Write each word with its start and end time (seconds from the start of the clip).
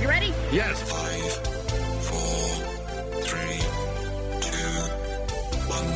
You 0.00 0.08
ready? 0.08 0.32
Yes. 0.52 0.80
Five, 0.82 1.32
four, 2.04 3.20
three, 3.20 3.58
two, 4.40 4.80
one. 5.66 5.88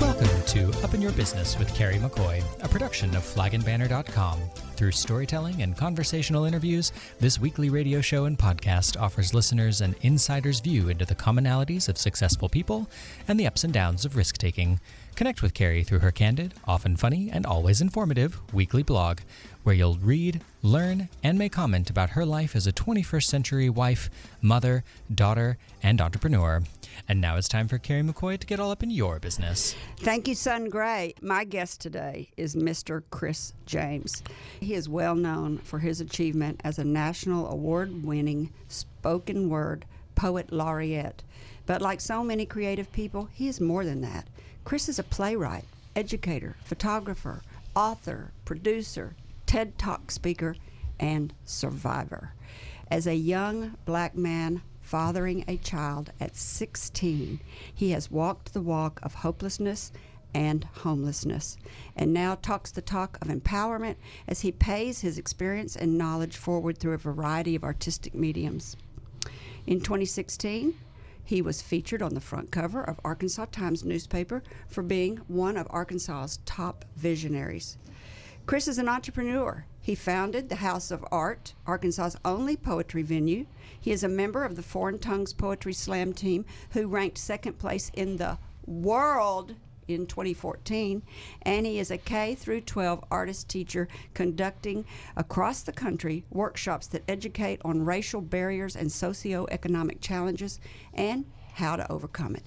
Welcome 0.00 0.42
to 0.46 0.70
Up 0.84 0.94
in 0.94 1.02
Your 1.02 1.10
Business 1.12 1.58
with 1.58 1.74
Carrie 1.74 1.96
McCoy, 1.96 2.40
a 2.62 2.68
production 2.68 3.16
of 3.16 3.24
flagandbanner.com. 3.24 4.38
Through 4.76 4.92
storytelling 4.92 5.62
and 5.62 5.76
conversational 5.76 6.44
interviews, 6.44 6.92
this 7.18 7.40
weekly 7.40 7.68
radio 7.68 8.00
show 8.00 8.26
and 8.26 8.38
podcast 8.38 9.00
offers 9.00 9.34
listeners 9.34 9.80
an 9.80 9.96
insider's 10.02 10.60
view 10.60 10.88
into 10.88 11.04
the 11.04 11.14
commonalities 11.16 11.88
of 11.88 11.98
successful 11.98 12.48
people 12.48 12.88
and 13.26 13.40
the 13.40 13.46
ups 13.48 13.64
and 13.64 13.72
downs 13.72 14.04
of 14.04 14.14
risk 14.16 14.38
taking. 14.38 14.78
Connect 15.14 15.42
with 15.42 15.54
Carrie 15.54 15.84
through 15.84 16.00
her 16.00 16.10
candid, 16.10 16.54
often 16.64 16.96
funny, 16.96 17.30
and 17.30 17.46
always 17.46 17.80
informative 17.80 18.40
weekly 18.52 18.82
blog, 18.82 19.20
where 19.64 19.74
you'll 19.74 19.96
read, 19.96 20.40
learn, 20.62 21.08
and 21.22 21.38
may 21.38 21.48
comment 21.48 21.90
about 21.90 22.10
her 22.10 22.24
life 22.24 22.54
as 22.54 22.66
a 22.66 22.72
21st 22.72 23.24
century 23.24 23.68
wife, 23.68 24.08
mother, 24.40 24.84
daughter, 25.12 25.58
and 25.82 26.00
entrepreneur. 26.00 26.62
And 27.08 27.20
now 27.20 27.36
it's 27.36 27.48
time 27.48 27.66
for 27.66 27.78
Carrie 27.78 28.02
McCoy 28.02 28.38
to 28.38 28.46
get 28.46 28.60
all 28.60 28.70
up 28.70 28.82
in 28.82 28.90
your 28.90 29.18
business. 29.18 29.74
Thank 29.98 30.28
you, 30.28 30.34
Sun 30.34 30.68
Gray. 30.68 31.14
My 31.20 31.44
guest 31.44 31.80
today 31.80 32.28
is 32.36 32.54
Mr. 32.54 33.02
Chris 33.10 33.54
James. 33.66 34.22
He 34.60 34.74
is 34.74 34.88
well 34.88 35.14
known 35.14 35.58
for 35.58 35.80
his 35.80 36.00
achievement 36.00 36.60
as 36.62 36.78
a 36.78 36.84
national 36.84 37.50
award 37.50 38.04
winning 38.04 38.52
spoken 38.68 39.48
word 39.48 39.86
poet 40.14 40.52
laureate. 40.52 41.22
But 41.66 41.82
like 41.82 42.00
so 42.00 42.22
many 42.22 42.46
creative 42.46 42.92
people, 42.92 43.28
he 43.32 43.48
is 43.48 43.60
more 43.60 43.84
than 43.84 44.02
that. 44.02 44.28
Chris 44.64 44.88
is 44.88 44.98
a 44.98 45.02
playwright, 45.02 45.64
educator, 45.96 46.56
photographer, 46.64 47.42
author, 47.74 48.30
producer, 48.44 49.14
TED 49.54 49.78
Talk 49.78 50.10
speaker, 50.10 50.56
and 50.98 51.32
survivor. 51.44 52.34
As 52.90 53.06
a 53.06 53.14
young 53.14 53.76
black 53.84 54.16
man 54.16 54.62
fathering 54.80 55.44
a 55.46 55.58
child 55.58 56.10
at 56.18 56.34
16, 56.34 57.38
he 57.72 57.90
has 57.92 58.10
walked 58.10 58.52
the 58.52 58.60
walk 58.60 58.98
of 59.04 59.14
hopelessness 59.14 59.92
and 60.34 60.64
homelessness, 60.78 61.56
and 61.94 62.12
now 62.12 62.34
talks 62.34 62.72
the 62.72 62.82
talk 62.82 63.16
of 63.22 63.28
empowerment 63.28 63.94
as 64.26 64.40
he 64.40 64.50
pays 64.50 65.02
his 65.02 65.18
experience 65.18 65.76
and 65.76 65.96
knowledge 65.96 66.36
forward 66.36 66.78
through 66.78 66.94
a 66.94 66.98
variety 66.98 67.54
of 67.54 67.62
artistic 67.62 68.12
mediums. 68.12 68.76
In 69.68 69.78
2016, 69.78 70.74
he 71.22 71.40
was 71.40 71.62
featured 71.62 72.02
on 72.02 72.14
the 72.14 72.20
front 72.20 72.50
cover 72.50 72.82
of 72.82 72.98
Arkansas 73.04 73.46
Times 73.52 73.84
newspaper 73.84 74.42
for 74.66 74.82
being 74.82 75.18
one 75.28 75.56
of 75.56 75.68
Arkansas's 75.70 76.40
top 76.44 76.84
visionaries. 76.96 77.78
Chris 78.46 78.68
is 78.68 78.76
an 78.76 78.90
entrepreneur. 78.90 79.64
He 79.80 79.94
founded 79.94 80.50
the 80.50 80.56
House 80.56 80.90
of 80.90 81.02
Art, 81.10 81.54
Arkansas's 81.66 82.20
only 82.26 82.58
poetry 82.58 83.02
venue. 83.02 83.46
He 83.80 83.90
is 83.90 84.04
a 84.04 84.08
member 84.08 84.44
of 84.44 84.54
the 84.54 84.62
Foreign 84.62 84.98
Tongues 84.98 85.32
Poetry 85.32 85.72
Slam 85.72 86.12
team, 86.12 86.44
who 86.72 86.86
ranked 86.86 87.16
second 87.16 87.58
place 87.58 87.90
in 87.94 88.18
the 88.18 88.36
world 88.66 89.54
in 89.88 90.06
2014 90.06 91.02
and 91.42 91.66
he 91.66 91.78
is 91.78 91.90
a 91.90 91.98
K 91.98 92.34
through 92.34 92.62
12 92.62 93.04
artist 93.10 93.48
teacher 93.48 93.86
conducting 94.14 94.86
across 95.16 95.62
the 95.62 95.72
country 95.72 96.24
workshops 96.30 96.86
that 96.86 97.02
educate 97.06 97.60
on 97.64 97.84
racial 97.84 98.22
barriers 98.22 98.76
and 98.76 98.88
socioeconomic 98.88 100.00
challenges 100.00 100.58
and 100.94 101.26
how 101.54 101.76
to 101.76 101.90
overcome 101.92 102.34
it. 102.34 102.44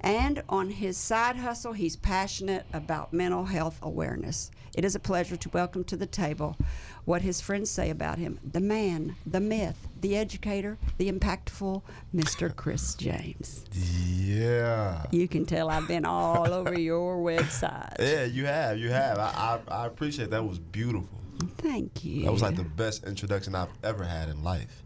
And 0.00 0.42
on 0.48 0.70
his 0.70 0.96
side 0.96 1.36
hustle, 1.36 1.72
he's 1.72 1.96
passionate 1.96 2.64
about 2.72 3.12
mental 3.12 3.44
health 3.46 3.78
awareness. 3.82 4.50
It 4.78 4.84
is 4.84 4.94
a 4.94 5.00
pleasure 5.00 5.36
to 5.36 5.48
welcome 5.48 5.82
to 5.82 5.96
the 5.96 6.06
table 6.06 6.56
what 7.04 7.22
his 7.22 7.40
friends 7.40 7.68
say 7.68 7.90
about 7.90 8.18
him 8.18 8.38
the 8.48 8.60
man, 8.60 9.16
the 9.26 9.40
myth, 9.40 9.88
the 10.00 10.16
educator, 10.16 10.78
the 10.98 11.10
impactful 11.10 11.82
Mr. 12.14 12.54
Chris 12.54 12.94
James. 12.94 13.64
Yeah. 13.72 15.04
You 15.10 15.26
can 15.26 15.46
tell 15.46 15.68
I've 15.68 15.88
been 15.88 16.04
all 16.04 16.52
over 16.52 16.78
your 16.78 17.16
website. 17.16 17.96
Yeah, 17.98 18.22
you 18.22 18.46
have. 18.46 18.78
You 18.78 18.90
have. 18.90 19.18
I, 19.18 19.58
I, 19.68 19.82
I 19.82 19.86
appreciate 19.86 20.30
that. 20.30 20.44
was 20.44 20.60
beautiful. 20.60 21.08
Thank 21.56 22.04
you. 22.04 22.26
That 22.26 22.30
was 22.30 22.42
like 22.42 22.54
the 22.54 22.62
best 22.62 23.02
introduction 23.04 23.56
I've 23.56 23.72
ever 23.82 24.04
had 24.04 24.28
in 24.28 24.44
life. 24.44 24.84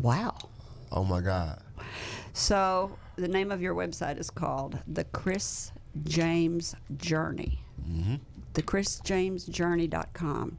Wow. 0.00 0.36
Oh 0.92 1.02
my 1.02 1.20
God. 1.20 1.60
So 2.34 2.96
the 3.16 3.26
name 3.26 3.50
of 3.50 3.60
your 3.60 3.74
website 3.74 4.16
is 4.16 4.30
called 4.30 4.78
The 4.86 5.02
Chris 5.02 5.72
James 6.04 6.76
Journey. 6.96 7.58
Mm-hmm. 7.84 8.14
The 8.54 8.62
ChrisJamesJourney.com, 8.62 10.58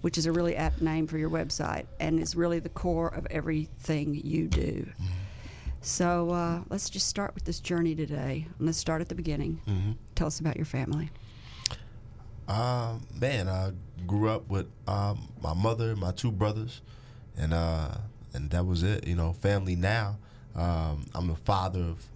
which 0.00 0.18
is 0.18 0.26
a 0.26 0.32
really 0.32 0.56
apt 0.56 0.80
name 0.80 1.06
for 1.06 1.18
your 1.18 1.30
website 1.30 1.86
and 2.00 2.20
is 2.20 2.34
really 2.34 2.60
the 2.60 2.68
core 2.68 3.08
of 3.08 3.26
everything 3.30 4.20
you 4.24 4.48
do. 4.48 4.86
Mm-hmm. 5.00 5.04
So 5.80 6.30
uh, 6.30 6.60
let's 6.70 6.88
just 6.88 7.08
start 7.08 7.34
with 7.34 7.44
this 7.44 7.60
journey 7.60 7.94
today. 7.94 8.46
Let's 8.58 8.78
start 8.78 9.02
at 9.02 9.08
the 9.08 9.14
beginning. 9.14 9.60
Mm-hmm. 9.68 9.92
Tell 10.14 10.26
us 10.26 10.40
about 10.40 10.56
your 10.56 10.64
family. 10.64 11.10
Uh, 12.48 12.98
man, 13.14 13.48
I 13.48 13.72
grew 14.06 14.28
up 14.28 14.48
with 14.48 14.66
um, 14.86 15.28
my 15.42 15.54
mother, 15.54 15.94
my 15.96 16.12
two 16.12 16.30
brothers, 16.30 16.82
and 17.36 17.52
uh, 17.52 17.88
and 18.32 18.50
that 18.50 18.64
was 18.64 18.82
it. 18.82 19.06
You 19.06 19.14
know, 19.14 19.32
family 19.32 19.76
now. 19.76 20.18
Um, 20.54 21.06
I'm 21.14 21.26
the 21.26 21.36
father 21.36 21.80
of 21.80 22.06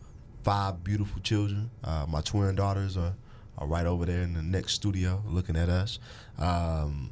five 0.43 0.85
beautiful 0.85 1.21
children. 1.21 1.71
Uh, 1.83 2.07
my 2.09 2.21
twin 2.21 2.55
daughters 2.55 2.97
are, 2.97 3.15
are 3.59 3.67
right 3.67 3.87
over 3.87 4.07
there 4.07 4.23
in 4.23 4.35
the 4.35 4.43
next 4.43 4.75
studio 4.75 5.23
looking 5.27 5.57
at 5.57 5.69
us. 5.69 5.99
Um, 6.39 7.11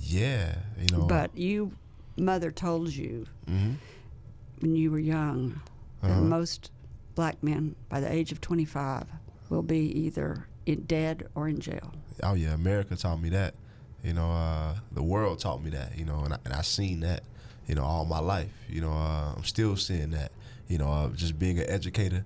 yeah, 0.00 0.56
you 0.78 0.96
know. 0.96 1.04
But 1.06 1.36
you, 1.36 1.72
mother 2.16 2.50
told 2.50 2.90
you 2.90 3.26
mm-hmm. 3.48 3.72
when 4.60 4.76
you 4.76 4.90
were 4.90 4.98
young 4.98 5.60
that 6.02 6.10
Uh-huh. 6.10 6.20
most 6.20 6.70
black 7.14 7.42
men 7.42 7.74
by 7.88 8.00
the 8.00 8.10
age 8.12 8.32
of 8.32 8.40
25 8.40 9.04
will 9.48 9.62
be 9.62 9.78
either 9.98 10.46
in 10.66 10.82
dead 10.84 11.28
or 11.34 11.48
in 11.48 11.60
jail. 11.60 11.92
Oh 12.22 12.34
yeah, 12.34 12.54
America 12.54 12.96
taught 12.96 13.20
me 13.20 13.28
that. 13.30 13.54
You 14.04 14.12
know, 14.14 14.30
uh, 14.30 14.74
the 14.92 15.02
world 15.02 15.38
taught 15.38 15.62
me 15.62 15.70
that. 15.70 15.96
You 15.96 16.04
know, 16.04 16.20
and 16.24 16.34
I, 16.34 16.38
and 16.44 16.54
I 16.54 16.62
seen 16.62 17.00
that. 17.00 17.22
You 17.66 17.76
know, 17.76 17.84
all 17.84 18.04
my 18.04 18.18
life. 18.18 18.50
You 18.68 18.80
know, 18.80 18.90
uh, 18.92 19.34
I'm 19.36 19.44
still 19.44 19.76
seeing 19.76 20.10
that. 20.10 20.32
You 20.68 20.78
know, 20.78 20.90
uh, 20.90 21.08
just 21.10 21.38
being 21.38 21.58
an 21.58 21.68
educator 21.68 22.24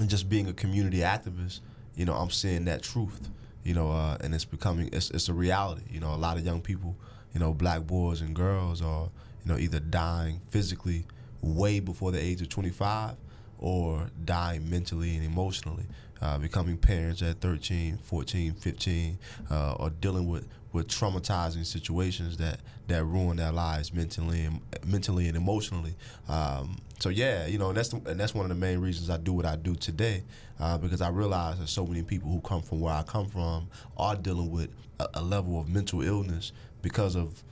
and 0.00 0.08
just 0.10 0.28
being 0.28 0.48
a 0.48 0.52
community 0.52 0.98
activist. 0.98 1.60
You 1.96 2.04
know, 2.04 2.14
I'm 2.14 2.30
seeing 2.30 2.64
that 2.66 2.82
truth. 2.82 3.28
You 3.62 3.74
know, 3.74 3.90
uh, 3.90 4.18
and 4.20 4.34
it's 4.34 4.44
becoming 4.44 4.90
it's, 4.92 5.10
it's 5.10 5.28
a 5.28 5.32
reality. 5.32 5.82
You 5.90 6.00
know, 6.00 6.12
a 6.14 6.16
lot 6.16 6.36
of 6.36 6.44
young 6.44 6.60
people, 6.60 6.96
you 7.32 7.40
know, 7.40 7.52
black 7.54 7.86
boys 7.86 8.20
and 8.20 8.34
girls 8.34 8.82
are 8.82 9.08
you 9.44 9.52
know 9.52 9.58
either 9.58 9.80
dying 9.80 10.40
physically 10.48 11.06
way 11.40 11.80
before 11.80 12.10
the 12.10 12.22
age 12.22 12.40
of 12.40 12.48
25 12.48 13.16
or 13.58 14.10
dying 14.24 14.68
mentally 14.68 15.14
and 15.16 15.24
emotionally, 15.24 15.84
uh, 16.24 16.38
becoming 16.38 16.78
parents 16.78 17.20
at 17.20 17.38
13, 17.40 17.98
14, 17.98 18.54
15, 18.54 19.18
uh, 19.50 19.74
or 19.78 19.90
dealing 19.90 20.26
with, 20.26 20.48
with 20.72 20.88
traumatizing 20.88 21.66
situations 21.66 22.38
that, 22.38 22.60
that 22.88 23.04
ruin 23.04 23.36
their 23.36 23.52
lives 23.52 23.92
mentally 23.92 24.40
and 24.40 24.60
mentally 24.86 25.28
and 25.28 25.36
emotionally. 25.36 25.94
Um, 26.26 26.78
so 26.98 27.10
yeah, 27.10 27.46
you 27.46 27.58
know, 27.58 27.68
and 27.68 27.76
that's 27.76 27.90
the, 27.90 27.96
and 28.10 28.18
that's 28.18 28.34
one 28.34 28.46
of 28.46 28.48
the 28.48 28.54
main 28.54 28.78
reasons 28.78 29.10
I 29.10 29.18
do 29.18 29.34
what 29.34 29.44
I 29.44 29.56
do 29.56 29.74
today, 29.74 30.22
uh, 30.58 30.78
because 30.78 31.02
I 31.02 31.10
realize 31.10 31.58
that 31.58 31.68
so 31.68 31.86
many 31.86 32.02
people 32.02 32.30
who 32.30 32.40
come 32.40 32.62
from 32.62 32.80
where 32.80 32.94
I 32.94 33.02
come 33.02 33.28
from 33.28 33.68
are 33.98 34.16
dealing 34.16 34.50
with 34.50 34.70
a, 34.98 35.06
a 35.14 35.22
level 35.22 35.60
of 35.60 35.68
mental 35.68 36.00
illness 36.00 36.52
because 36.80 37.16
of 37.16 37.42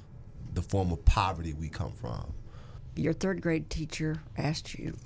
the 0.54 0.62
form 0.62 0.92
of 0.92 1.04
poverty 1.04 1.52
we 1.52 1.68
come 1.68 1.92
from. 1.92 2.32
Your 2.96 3.12
third 3.12 3.42
grade 3.42 3.68
teacher 3.68 4.22
asked 4.38 4.78
you. 4.78 4.96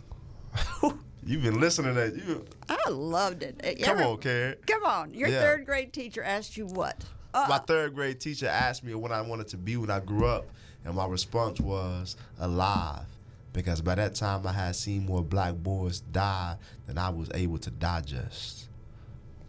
You've 1.27 1.43
been 1.43 1.61
listening 1.61 1.95
to 1.95 2.01
that. 2.01 2.15
You 2.17 2.45
I 2.69 2.89
loved 2.89 3.43
it. 3.43 3.59
come 3.83 3.91
Every- 3.99 4.05
on, 4.05 4.19
Karen. 4.19 4.55
Come 4.67 4.85
on. 4.85 5.13
Your 5.13 5.29
Yeah. 5.29 5.41
third 5.41 5.67
grade 5.67 5.93
teacher 5.93 6.23
asked 6.23 6.57
you 6.57 6.67
what? 6.67 7.05
My 7.35 7.59
third 7.59 7.95
grade 7.95 8.19
teacher 8.21 8.47
asked 8.47 8.83
me 8.83 8.95
what 8.95 9.13
I 9.13 9.21
wanted 9.21 9.49
to 9.49 9.59
be 9.59 9.77
when 9.77 9.91
I 9.91 10.01
grew 10.01 10.25
up, 10.27 10.47
and 10.87 10.95
my 10.95 11.07
response 11.07 11.61
was 11.61 12.17
alive. 12.39 13.05
Because 13.53 13.83
by 13.83 13.95
that 13.97 14.15
time, 14.15 14.47
I 14.47 14.53
had 14.53 14.75
seen 14.77 15.05
more 15.05 15.23
black 15.23 15.55
boys 15.55 16.01
die 16.01 16.57
than 16.87 16.97
I 16.97 17.11
was 17.11 17.29
able 17.35 17.59
to 17.59 17.71
digest. 17.71 18.69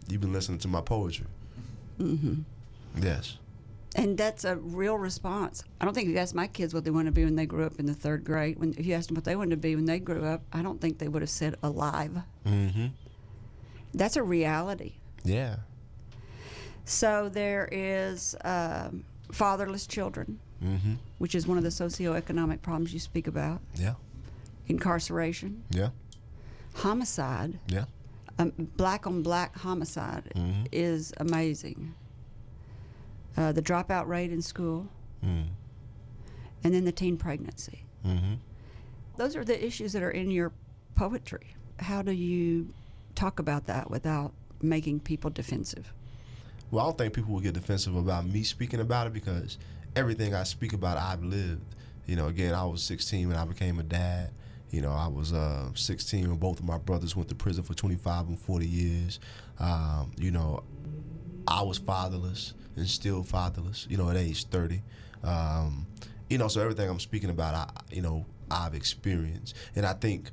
You've 0.08 0.20
been 0.20 0.32
listening 0.32 0.58
to 0.60 0.68
my 0.68 0.80
poetry. 0.82 1.26
Mm-hmm. 2.00 2.40
Yes. 3.02 3.38
And 3.96 4.18
that's 4.18 4.44
a 4.44 4.56
real 4.56 4.96
response. 4.98 5.64
I 5.80 5.84
don't 5.84 5.94
think 5.94 6.08
if 6.08 6.12
you 6.12 6.18
asked 6.18 6.34
my 6.34 6.46
kids 6.46 6.74
what 6.74 6.84
they 6.84 6.90
want 6.90 7.06
to 7.06 7.12
be 7.12 7.24
when 7.24 7.36
they 7.36 7.46
grew 7.46 7.64
up 7.64 7.78
in 7.80 7.86
the 7.86 7.94
third 7.94 8.22
grade, 8.24 8.58
when 8.58 8.74
if 8.76 8.84
you 8.86 8.94
asked 8.94 9.08
them 9.08 9.14
what 9.16 9.24
they 9.24 9.34
wanted 9.34 9.50
to 9.52 9.56
be 9.56 9.74
when 9.76 9.86
they 9.86 9.98
grew 9.98 10.24
up, 10.24 10.42
I 10.52 10.62
don't 10.62 10.80
think 10.80 10.98
they 10.98 11.08
would 11.08 11.22
have 11.22 11.30
said 11.30 11.56
alive. 11.62 12.18
Mm-hmm. 12.46 12.86
That's 13.94 14.16
a 14.16 14.22
reality. 14.22 14.94
Yeah. 15.24 15.56
So 16.84 17.28
there 17.28 17.68
is 17.72 18.34
um, 18.44 19.04
fatherless 19.32 19.86
children, 19.86 20.38
Mm-hmm. 20.64 20.94
which 21.18 21.36
is 21.36 21.46
one 21.46 21.56
of 21.56 21.62
the 21.62 21.70
socioeconomic 21.70 22.62
problems 22.62 22.92
you 22.92 22.98
speak 22.98 23.28
about, 23.28 23.60
Yeah. 23.76 23.94
incarceration, 24.66 25.62
Yeah. 25.70 25.90
homicide, 26.74 27.60
Yeah. 27.68 27.84
um, 28.40 28.52
black 28.76 29.06
on 29.06 29.22
black 29.22 29.56
homicide 29.58 30.32
Mhm. 30.34 30.66
is 30.72 31.12
amazing. 31.18 31.94
Uh, 33.38 33.52
the 33.52 33.62
dropout 33.62 34.08
rate 34.08 34.32
in 34.32 34.42
school, 34.42 34.88
Mm. 35.24 35.46
and 36.64 36.74
then 36.74 36.84
the 36.84 36.90
teen 36.90 37.16
pregnancy. 37.16 37.84
Mm-hmm. 38.04 38.34
Those 39.16 39.36
are 39.36 39.44
the 39.44 39.64
issues 39.64 39.92
that 39.92 40.02
are 40.02 40.10
in 40.10 40.28
your 40.32 40.50
poetry. 40.96 41.54
How 41.78 42.02
do 42.02 42.10
you 42.10 42.74
talk 43.14 43.38
about 43.38 43.66
that 43.66 43.90
without 43.90 44.32
making 44.60 45.00
people 45.00 45.30
defensive? 45.30 45.92
Well, 46.72 46.84
I 46.84 46.88
don't 46.88 46.98
think 46.98 47.14
people 47.14 47.32
will 47.32 47.40
get 47.40 47.54
defensive 47.54 47.94
about 47.94 48.26
me 48.26 48.42
speaking 48.42 48.80
about 48.80 49.06
it 49.06 49.12
because 49.12 49.56
everything 49.94 50.34
I 50.34 50.42
speak 50.42 50.72
about, 50.72 50.98
I've 50.98 51.22
lived. 51.22 51.62
You 52.06 52.16
know, 52.16 52.26
again, 52.26 52.54
I 52.54 52.64
was 52.64 52.82
16 52.82 53.28
when 53.28 53.36
I 53.36 53.44
became 53.44 53.78
a 53.78 53.84
dad. 53.84 54.30
You 54.70 54.80
know, 54.82 54.90
I 54.92 55.06
was 55.06 55.32
uh, 55.32 55.70
16 55.74 56.28
when 56.28 56.38
both 56.38 56.58
of 56.58 56.64
my 56.64 56.78
brothers 56.78 57.14
went 57.14 57.28
to 57.28 57.36
prison 57.36 57.62
for 57.62 57.74
25 57.74 58.28
and 58.28 58.38
40 58.38 58.66
years. 58.66 59.20
Um, 59.60 60.10
you 60.18 60.30
know, 60.32 60.62
I 61.48 61.62
was 61.62 61.78
fatherless 61.78 62.52
and 62.76 62.86
still 62.86 63.22
fatherless. 63.22 63.86
You 63.90 63.96
know, 63.96 64.10
at 64.10 64.16
age 64.16 64.44
30. 64.44 64.82
Um, 65.24 65.86
you 66.28 66.38
know, 66.38 66.48
so 66.48 66.60
everything 66.60 66.88
I'm 66.88 67.00
speaking 67.00 67.30
about, 67.30 67.54
I, 67.54 67.70
you 67.90 68.02
know, 68.02 68.26
I've 68.50 68.74
experienced, 68.74 69.54
and 69.74 69.84
I 69.84 69.94
think 69.94 70.30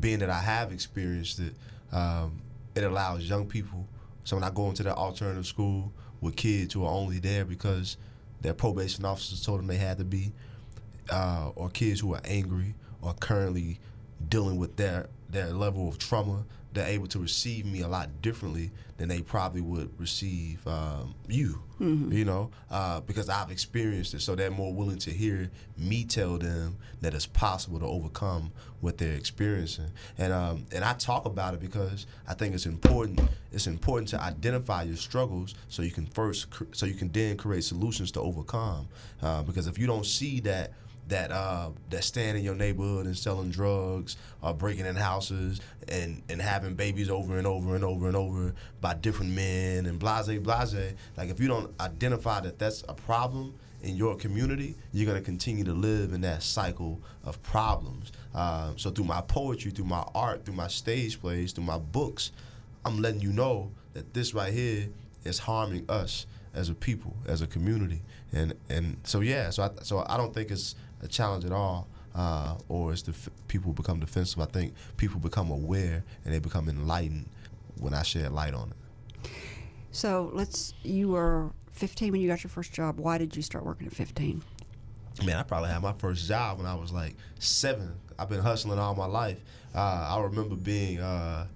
being 0.00 0.18
that 0.18 0.30
I 0.30 0.40
have 0.40 0.72
experienced 0.72 1.38
it, 1.38 1.54
um, 1.92 2.42
it 2.74 2.84
allows 2.84 3.28
young 3.28 3.46
people. 3.46 3.86
So 4.24 4.36
when 4.36 4.44
I 4.44 4.50
go 4.50 4.68
into 4.68 4.82
that 4.82 4.96
alternative 4.96 5.46
school 5.46 5.92
with 6.20 6.36
kids 6.36 6.74
who 6.74 6.84
are 6.84 6.92
only 6.92 7.20
there 7.20 7.44
because 7.44 7.96
their 8.40 8.52
probation 8.52 9.04
officers 9.04 9.44
told 9.44 9.60
them 9.60 9.66
they 9.68 9.76
had 9.76 9.98
to 9.98 10.04
be, 10.04 10.32
uh, 11.10 11.50
or 11.54 11.70
kids 11.70 12.00
who 12.00 12.14
are 12.14 12.20
angry 12.24 12.74
or 13.00 13.14
currently 13.14 13.78
dealing 14.28 14.56
with 14.56 14.76
their 14.76 15.08
their 15.30 15.52
level 15.52 15.88
of 15.88 15.98
trauma, 15.98 16.44
they're 16.78 16.86
able 16.88 17.08
to 17.08 17.18
receive 17.18 17.66
me 17.66 17.80
a 17.80 17.88
lot 17.88 18.22
differently 18.22 18.70
than 18.96 19.08
they 19.08 19.20
probably 19.20 19.60
would 19.60 19.90
receive 19.98 20.66
um, 20.66 21.14
you. 21.28 21.62
You 22.10 22.24
know, 22.24 22.50
uh, 22.70 23.00
because 23.00 23.28
I've 23.28 23.52
experienced 23.52 24.12
it, 24.14 24.20
so 24.20 24.34
they're 24.34 24.50
more 24.50 24.72
willing 24.72 24.98
to 24.98 25.10
hear 25.10 25.48
me 25.76 26.04
tell 26.04 26.36
them 26.36 26.76
that 27.00 27.14
it's 27.14 27.26
possible 27.26 27.78
to 27.78 27.86
overcome 27.86 28.50
what 28.80 28.98
they're 28.98 29.14
experiencing. 29.14 29.90
And 30.18 30.32
um, 30.32 30.66
and 30.72 30.84
I 30.84 30.94
talk 30.94 31.24
about 31.26 31.54
it 31.54 31.60
because 31.60 32.06
I 32.26 32.34
think 32.34 32.54
it's 32.54 32.66
important. 32.66 33.20
It's 33.52 33.66
important 33.68 34.08
to 34.08 34.20
identify 34.20 34.82
your 34.82 34.96
struggles 34.96 35.54
so 35.68 35.82
you 35.82 35.92
can 35.92 36.06
first, 36.06 36.50
cr- 36.50 36.64
so 36.72 36.86
you 36.86 36.94
can 36.94 37.10
then 37.10 37.36
create 37.36 37.62
solutions 37.64 38.10
to 38.12 38.20
overcome. 38.20 38.88
Uh, 39.22 39.42
because 39.42 39.66
if 39.68 39.78
you 39.78 39.86
don't 39.86 40.06
see 40.06 40.40
that 40.40 40.72
that 41.08 41.30
uh, 41.30 41.70
that 41.90 42.04
stand 42.04 42.38
in 42.38 42.44
your 42.44 42.54
neighborhood 42.54 43.06
and 43.06 43.16
selling 43.16 43.50
drugs 43.50 44.16
or 44.42 44.54
breaking 44.54 44.86
in 44.86 44.96
houses 44.96 45.60
and, 45.88 46.22
and 46.28 46.40
having 46.40 46.74
babies 46.74 47.10
over 47.10 47.38
and 47.38 47.46
over 47.46 47.74
and 47.74 47.84
over 47.84 48.06
and 48.06 48.16
over 48.16 48.54
by 48.80 48.94
different 48.94 49.32
men 49.32 49.86
and 49.86 49.98
blase 49.98 50.38
blase. 50.38 50.94
Like 51.16 51.30
if 51.30 51.40
you 51.40 51.48
don't 51.48 51.72
identify 51.80 52.40
that 52.40 52.58
that's 52.58 52.84
a 52.88 52.94
problem 52.94 53.54
in 53.82 53.96
your 53.96 54.16
community, 54.16 54.74
you're 54.92 55.06
gonna 55.06 55.22
continue 55.22 55.64
to 55.64 55.72
live 55.72 56.12
in 56.12 56.20
that 56.22 56.42
cycle 56.42 57.00
of 57.24 57.42
problems. 57.42 58.12
Um, 58.34 58.76
so 58.76 58.90
through 58.90 59.04
my 59.06 59.20
poetry, 59.20 59.70
through 59.70 59.86
my 59.86 60.04
art, 60.14 60.44
through 60.44 60.54
my 60.54 60.68
stage 60.68 61.20
plays, 61.20 61.52
through 61.52 61.64
my 61.64 61.78
books, 61.78 62.32
I'm 62.84 63.00
letting 63.00 63.20
you 63.20 63.32
know 63.32 63.70
that 63.94 64.14
this 64.14 64.34
right 64.34 64.52
here 64.52 64.88
is 65.24 65.40
harming 65.40 65.84
us 65.88 66.26
as 66.54 66.68
a 66.68 66.74
people, 66.74 67.14
as 67.26 67.42
a 67.42 67.46
community, 67.46 68.00
and 68.32 68.54
and 68.68 68.96
so 69.04 69.20
yeah, 69.20 69.50
so 69.50 69.64
I, 69.64 69.70
so 69.82 70.04
I 70.08 70.16
don't 70.16 70.34
think 70.34 70.50
it's 70.50 70.74
a 71.02 71.08
challenge 71.08 71.44
at 71.44 71.52
all, 71.52 71.88
uh, 72.14 72.56
or 72.68 72.92
it's 72.92 73.02
the 73.02 73.12
f- 73.12 73.30
people 73.48 73.72
become 73.72 74.00
defensive. 74.00 74.40
I 74.40 74.46
think 74.46 74.74
people 74.96 75.20
become 75.20 75.50
aware 75.50 76.04
and 76.24 76.34
they 76.34 76.38
become 76.38 76.68
enlightened 76.68 77.28
when 77.78 77.94
I 77.94 78.02
shed 78.02 78.32
light 78.32 78.54
on 78.54 78.70
it. 78.70 79.30
So 79.92 80.30
let's. 80.32 80.74
You 80.82 81.10
were 81.10 81.50
15 81.72 82.12
when 82.12 82.20
you 82.20 82.28
got 82.28 82.42
your 82.42 82.50
first 82.50 82.72
job. 82.72 82.98
Why 82.98 83.18
did 83.18 83.36
you 83.36 83.42
start 83.42 83.64
working 83.64 83.86
at 83.86 83.94
15? 83.94 84.42
Man, 85.24 85.36
I 85.36 85.42
probably 85.42 85.70
had 85.70 85.82
my 85.82 85.94
first 85.94 86.28
job 86.28 86.58
when 86.58 86.66
I 86.66 86.74
was 86.74 86.92
like 86.92 87.16
seven. 87.38 87.94
I've 88.18 88.28
been 88.28 88.40
hustling 88.40 88.78
all 88.78 88.94
my 88.94 89.06
life. 89.06 89.38
Uh, 89.74 90.16
I 90.16 90.20
remember 90.20 90.54
being 90.54 91.00
uh, 91.00 91.46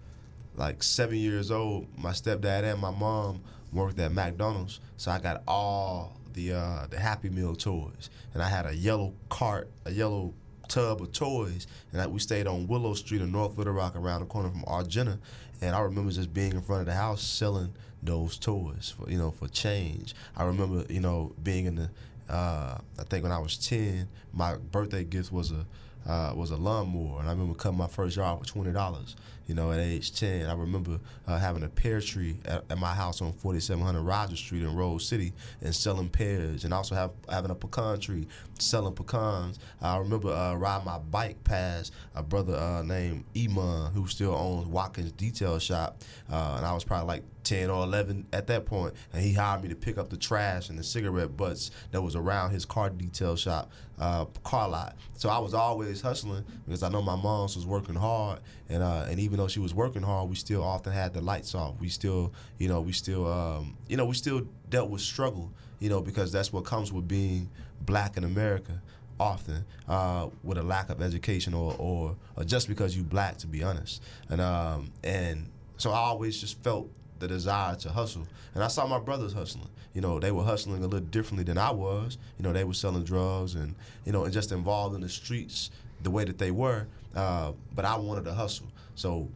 like 0.56 0.82
seven 0.82 1.16
years 1.16 1.50
old. 1.50 1.86
My 1.96 2.10
stepdad 2.10 2.64
and 2.64 2.80
my 2.80 2.90
mom 2.90 3.40
worked 3.72 3.98
at 3.98 4.12
McDonald's, 4.12 4.80
so 4.96 5.10
I 5.10 5.18
got 5.18 5.42
all 5.46 6.16
the 6.34 6.52
uh, 6.52 6.86
the 6.90 6.98
Happy 6.98 7.30
Meal 7.30 7.54
toys, 7.54 8.10
and 8.34 8.42
I 8.42 8.48
had 8.48 8.66
a 8.66 8.74
yellow 8.74 9.14
cart, 9.28 9.70
a 9.84 9.92
yellow 9.92 10.34
tub 10.68 11.02
of 11.02 11.12
toys, 11.12 11.66
and 11.92 12.00
I, 12.00 12.06
we 12.06 12.18
stayed 12.18 12.46
on 12.46 12.66
Willow 12.66 12.94
Street 12.94 13.20
in 13.20 13.32
North 13.32 13.58
Little 13.58 13.72
Rock, 13.72 13.96
around 13.96 14.20
the 14.20 14.26
corner 14.26 14.50
from 14.50 14.64
Argenta. 14.64 15.18
And 15.60 15.76
I 15.76 15.80
remember 15.80 16.10
just 16.10 16.34
being 16.34 16.52
in 16.52 16.62
front 16.62 16.80
of 16.80 16.86
the 16.86 16.94
house 16.94 17.22
selling 17.22 17.72
those 18.02 18.36
toys 18.36 18.94
for 18.96 19.08
you 19.10 19.18
know 19.18 19.30
for 19.30 19.48
change. 19.48 20.14
I 20.36 20.44
remember 20.44 20.84
you 20.92 21.00
know 21.00 21.32
being 21.42 21.66
in 21.66 21.76
the 21.76 21.90
uh, 22.28 22.78
I 22.98 23.02
think 23.04 23.22
when 23.22 23.32
I 23.32 23.38
was 23.38 23.56
ten, 23.56 24.08
my 24.32 24.56
birthday 24.56 25.04
gift 25.04 25.32
was 25.32 25.52
a 25.52 25.66
uh, 26.10 26.32
was 26.34 26.50
a 26.50 26.56
lawnmower, 26.56 27.20
and 27.20 27.28
I 27.28 27.32
remember 27.32 27.54
cutting 27.54 27.78
my 27.78 27.86
first 27.86 28.16
yard 28.16 28.40
for 28.40 28.46
twenty 28.46 28.72
dollars. 28.72 29.16
You 29.46 29.54
know, 29.54 29.72
at 29.72 29.80
age 29.80 30.14
ten, 30.18 30.48
I 30.48 30.54
remember 30.54 30.98
uh, 31.26 31.38
having 31.38 31.62
a 31.62 31.68
pear 31.68 32.00
tree 32.00 32.36
at, 32.44 32.64
at 32.70 32.78
my 32.78 32.94
house 32.94 33.20
on 33.20 33.32
forty 33.32 33.60
seven 33.60 33.84
hundred 33.84 34.02
Rogers 34.02 34.38
Street 34.38 34.62
in 34.62 34.74
Rose 34.74 35.06
City 35.06 35.32
and 35.60 35.74
selling 35.74 36.08
pears, 36.08 36.64
and 36.64 36.72
also 36.72 36.94
have 36.94 37.10
having 37.28 37.50
a 37.50 37.54
pecan 37.54 37.98
tree 38.00 38.26
selling 38.62 38.94
pecans. 38.94 39.58
I 39.80 39.98
remember 39.98 40.30
uh, 40.30 40.54
riding 40.54 40.86
my 40.86 40.98
bike 40.98 41.42
past 41.44 41.92
a 42.14 42.22
brother 42.22 42.56
uh, 42.56 42.82
named 42.82 43.24
Iman 43.36 43.92
who 43.92 44.06
still 44.06 44.34
owns 44.34 44.66
Watkins 44.66 45.12
Detail 45.12 45.58
Shop, 45.58 46.00
uh, 46.30 46.54
and 46.56 46.66
I 46.66 46.72
was 46.72 46.84
probably 46.84 47.06
like 47.06 47.24
10 47.44 47.70
or 47.70 47.82
11 47.84 48.26
at 48.32 48.46
that 48.46 48.66
point, 48.66 48.94
and 49.12 49.22
he 49.22 49.32
hired 49.32 49.62
me 49.62 49.68
to 49.68 49.74
pick 49.74 49.98
up 49.98 50.10
the 50.10 50.16
trash 50.16 50.68
and 50.68 50.78
the 50.78 50.84
cigarette 50.84 51.36
butts 51.36 51.70
that 51.90 52.00
was 52.00 52.16
around 52.16 52.50
his 52.50 52.64
car 52.64 52.90
detail 52.90 53.36
shop, 53.36 53.70
uh, 53.98 54.24
car 54.44 54.68
lot. 54.68 54.96
So 55.14 55.28
I 55.28 55.38
was 55.38 55.54
always 55.54 56.00
hustling 56.00 56.44
because 56.66 56.82
I 56.82 56.88
know 56.88 57.02
my 57.02 57.16
mom 57.16 57.42
was 57.42 57.66
working 57.66 57.94
hard, 57.94 58.40
and 58.68 58.82
uh, 58.82 59.06
and 59.08 59.18
even 59.18 59.38
though 59.38 59.48
she 59.48 59.60
was 59.60 59.74
working 59.74 60.02
hard, 60.02 60.28
we 60.28 60.36
still 60.36 60.62
often 60.62 60.92
had 60.92 61.12
the 61.12 61.20
lights 61.20 61.54
off. 61.54 61.74
We 61.80 61.88
still, 61.88 62.32
you 62.58 62.68
know, 62.68 62.80
we 62.80 62.92
still, 62.92 63.30
um, 63.30 63.76
you 63.88 63.96
know, 63.96 64.04
we 64.04 64.14
still 64.14 64.46
dealt 64.72 64.90
with 64.90 65.00
struggle, 65.00 65.52
you 65.78 65.88
know, 65.88 66.00
because 66.00 66.32
that's 66.32 66.52
what 66.52 66.64
comes 66.64 66.92
with 66.92 67.06
being 67.06 67.48
black 67.82 68.16
in 68.16 68.24
America 68.24 68.82
often 69.20 69.64
uh, 69.88 70.28
with 70.42 70.58
a 70.58 70.62
lack 70.62 70.90
of 70.90 71.00
education 71.00 71.54
or, 71.54 71.76
or, 71.78 72.16
or 72.36 72.42
just 72.42 72.66
because 72.66 72.96
you 72.96 73.04
black 73.04 73.36
to 73.36 73.46
be 73.46 73.62
honest 73.62 74.02
and 74.30 74.40
um, 74.40 74.90
and 75.04 75.46
so 75.76 75.90
I 75.90 75.98
always 75.98 76.40
just 76.40 76.62
felt 76.62 76.88
the 77.22 77.28
desire 77.28 77.74
to 77.76 77.88
hustle. 77.88 78.26
And 78.54 78.62
I 78.62 78.68
saw 78.68 78.86
my 78.86 78.98
brothers 78.98 79.32
hustling. 79.32 79.68
You 79.94 80.00
know, 80.00 80.18
they 80.18 80.30
were 80.32 80.44
hustling 80.44 80.82
a 80.82 80.86
little 80.86 81.00
differently 81.06 81.44
than 81.44 81.56
I 81.56 81.70
was. 81.70 82.18
You 82.38 82.42
know, 82.42 82.52
they 82.52 82.64
were 82.64 82.74
selling 82.74 83.04
drugs 83.04 83.54
and, 83.54 83.74
you 84.04 84.12
know, 84.12 84.24
and 84.24 84.32
just 84.32 84.52
involved 84.52 84.94
in 84.94 85.00
the 85.00 85.08
streets 85.08 85.70
the 86.02 86.10
way 86.10 86.24
that 86.24 86.38
they 86.38 86.50
were. 86.50 86.86
Uh, 87.14 87.52
but 87.74 87.84
I 87.84 87.96
wanted 87.96 88.24
to 88.24 88.34
hustle. 88.34 88.66
So 88.94 89.28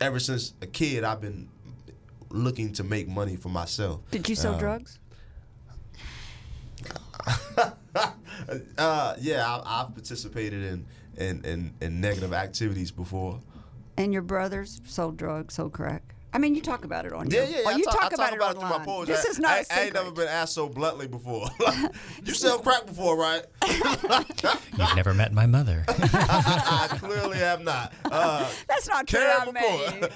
ever 0.00 0.18
since 0.18 0.54
a 0.60 0.66
kid, 0.66 1.04
I've 1.04 1.20
been 1.20 1.48
looking 2.36 2.72
to 2.74 2.84
make 2.84 3.08
money 3.08 3.36
for 3.36 3.48
myself. 3.48 4.00
Did 4.10 4.28
you 4.28 4.34
sell 4.34 4.54
Um, 4.54 4.60
drugs? 4.60 4.98
uh, 8.78 9.14
yeah, 9.20 9.46
I, 9.46 9.82
I've 9.82 9.94
participated 9.94 10.62
in, 10.64 10.86
in, 11.16 11.44
in, 11.44 11.72
in 11.80 12.00
negative 12.00 12.32
activities 12.32 12.90
before. 12.90 13.40
And 13.96 14.12
your 14.12 14.22
brothers 14.22 14.80
sold 14.86 15.16
drugs, 15.16 15.54
sold 15.54 15.72
crack. 15.72 16.14
I 16.36 16.38
mean, 16.38 16.54
you 16.54 16.60
talk 16.60 16.84
about 16.84 17.06
it 17.06 17.14
on 17.14 17.30
Yeah, 17.30 17.44
your. 17.44 17.44
yeah, 17.44 17.56
yeah. 17.56 17.64
Well, 17.64 17.74
I 17.74 17.78
you 17.78 17.84
talk, 17.84 17.94
talk, 17.94 18.02
I 18.02 18.06
about 18.08 18.16
talk 18.18 18.32
it 18.32 18.36
about 18.36 18.50
it 18.50 18.52
through 18.58 18.68
my 18.68 18.70
online. 18.74 18.84
poetry. 18.86 19.14
This 19.14 19.24
I- 19.24 19.28
is 19.30 19.38
not 19.38 19.50
I, 19.52 19.54
a 19.54 19.58
I 19.60 19.62
secret. 19.62 19.84
ain't 19.84 19.94
never 19.94 20.10
been 20.10 20.28
asked 20.28 20.52
so 20.52 20.68
bluntly 20.68 21.08
before. 21.08 21.48
you 22.26 22.34
sell 22.34 22.58
crack 22.58 22.84
before, 22.84 23.16
right? 23.16 23.42
You've 24.78 24.96
never 24.96 25.14
met 25.14 25.32
my 25.32 25.46
mother. 25.46 25.82
I 25.88 26.88
clearly 27.00 27.38
have 27.38 27.62
not. 27.64 27.94
Uh, 28.04 28.46
That's 28.68 28.86
not 28.86 29.06
true. 29.06 29.20
I 29.20 29.50
met 29.50 30.02
you. 30.02 30.08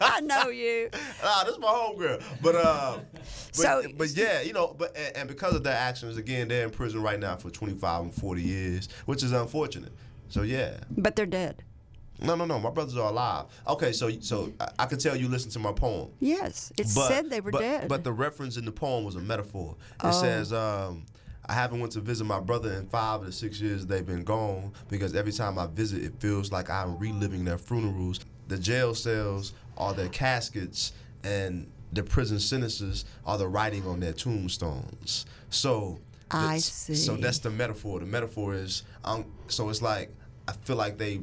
I 0.00 0.20
know 0.22 0.48
you. 0.48 0.88
ah, 1.22 1.42
this 1.44 1.52
is 1.54 1.60
my 1.60 1.68
homegirl. 1.68 2.22
But 2.40 2.54
uh, 2.54 2.98
but, 3.12 3.26
So- 3.52 3.82
but 3.94 4.08
yeah, 4.16 4.40
you 4.40 4.54
know, 4.54 4.74
but 4.78 4.96
and, 4.96 5.16
and 5.18 5.28
because 5.28 5.54
of 5.54 5.64
their 5.64 5.76
actions, 5.76 6.16
again, 6.16 6.48
they're 6.48 6.64
in 6.64 6.70
prison 6.70 7.02
right 7.02 7.20
now 7.20 7.36
for 7.36 7.50
25 7.50 8.04
and 8.04 8.14
40 8.14 8.40
years, 8.42 8.88
which 9.04 9.22
is 9.22 9.32
unfortunate. 9.32 9.92
So 10.30 10.40
yeah, 10.42 10.78
But 10.90 11.14
they're 11.16 11.26
dead. 11.26 11.62
No, 12.20 12.34
no, 12.34 12.44
no, 12.44 12.58
my 12.58 12.70
brothers 12.70 12.96
are 12.96 13.08
alive. 13.10 13.46
Okay, 13.66 13.92
so 13.92 14.10
so 14.20 14.52
I, 14.60 14.68
I 14.80 14.86
can 14.86 14.98
tell 14.98 15.16
you 15.16 15.28
listen 15.28 15.50
to 15.52 15.58
my 15.58 15.72
poem. 15.72 16.08
Yes, 16.20 16.72
it 16.78 16.86
But- 16.94 17.08
said 17.08 17.30
they 17.30 17.40
were 17.40 17.50
but, 17.52 17.60
dead. 17.60 17.88
But 17.88 18.04
the 18.04 18.12
reference 18.12 18.56
in 18.56 18.64
the 18.64 18.72
poem 18.72 19.04
was 19.04 19.16
a 19.16 19.20
metaphor. 19.20 19.76
It 19.92 20.06
Oh. 20.06 20.10
says, 20.20 20.52
um, 20.52 21.06
I 21.46 21.54
haven't 21.54 21.80
went 21.80 21.92
to 21.92 22.00
visit 22.00 22.24
my 22.24 22.40
brother 22.40 22.72
in 22.74 22.86
five 22.88 23.24
to 23.24 23.32
six 23.32 23.60
years 23.60 23.86
they've 23.86 24.04
been 24.04 24.24
gone 24.24 24.72
because 24.90 25.14
every 25.14 25.32
time 25.32 25.58
I 25.58 25.66
visit, 25.66 26.02
it 26.04 26.12
feels 26.20 26.52
like 26.52 26.68
I'm 26.68 26.98
reliving 26.98 27.44
their 27.44 27.56
funerals. 27.58 28.20
The 28.48 28.58
jail 28.58 28.94
cells 28.94 29.52
are 29.78 29.94
their 29.94 30.08
caskets, 30.08 30.92
and 31.24 31.70
the 31.92 32.02
prison 32.02 32.38
sentences 32.40 33.04
are 33.24 33.38
the 33.38 33.48
writing 33.48 33.86
on 33.86 34.00
their 34.00 34.12
tombstones. 34.12 35.24
So, 35.50 36.00
I 36.30 36.58
see. 36.58 36.94
So 36.94 37.16
that's 37.16 37.38
the 37.38 37.48
metaphor. 37.50 38.00
The 38.00 38.06
metaphor 38.06 38.52
is, 38.54 38.82
um, 39.04 39.24
so 39.46 39.70
it's 39.70 39.80
like 39.80 40.14
I 40.46 40.52
feel 40.52 40.76
like 40.76 40.98
they 40.98 41.20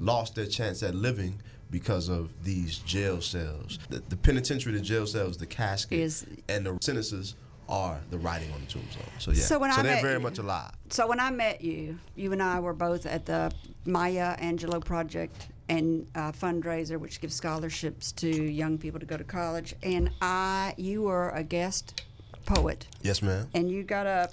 lost 0.00 0.34
their 0.34 0.46
chance 0.46 0.82
at 0.82 0.94
living 0.94 1.38
because 1.70 2.08
of 2.08 2.32
these 2.42 2.78
jail 2.78 3.20
cells. 3.20 3.78
The, 3.90 4.02
the 4.08 4.16
penitentiary, 4.16 4.72
the 4.74 4.80
jail 4.80 5.06
cells, 5.06 5.36
the 5.36 5.46
casket, 5.46 6.00
Is- 6.00 6.26
and 6.48 6.66
the 6.66 6.76
sentences 6.80 7.36
are 7.68 8.00
the 8.10 8.18
writing 8.18 8.50
on 8.52 8.60
the 8.62 8.66
tombstone. 8.66 9.04
So 9.18 9.30
yeah, 9.30 9.42
So 9.44 9.58
when 9.60 9.70
I 9.70 9.76
they're 9.82 9.94
met 9.94 10.02
very 10.02 10.14
you- 10.14 10.20
much 10.20 10.38
alive. 10.38 10.72
So 10.88 11.06
when 11.06 11.20
I 11.20 11.30
met 11.30 11.60
you, 11.60 11.98
you 12.16 12.32
and 12.32 12.42
I 12.42 12.58
were 12.58 12.72
both 12.72 13.06
at 13.06 13.26
the 13.26 13.52
Maya 13.86 14.36
Angelou 14.40 14.84
Project 14.84 15.46
and 15.68 16.08
uh, 16.16 16.32
fundraiser, 16.32 16.98
which 16.98 17.20
gives 17.20 17.34
scholarships 17.36 18.10
to 18.12 18.28
young 18.28 18.76
people 18.76 18.98
to 18.98 19.06
go 19.06 19.16
to 19.16 19.22
college. 19.22 19.76
And 19.84 20.10
I, 20.20 20.74
you 20.76 21.02
were 21.02 21.28
a 21.30 21.44
guest 21.44 22.02
poet, 22.46 22.88
Yes, 23.02 23.22
ma'am. 23.22 23.46
and 23.54 23.70
you 23.70 23.84
got 23.84 24.08
up 24.08 24.32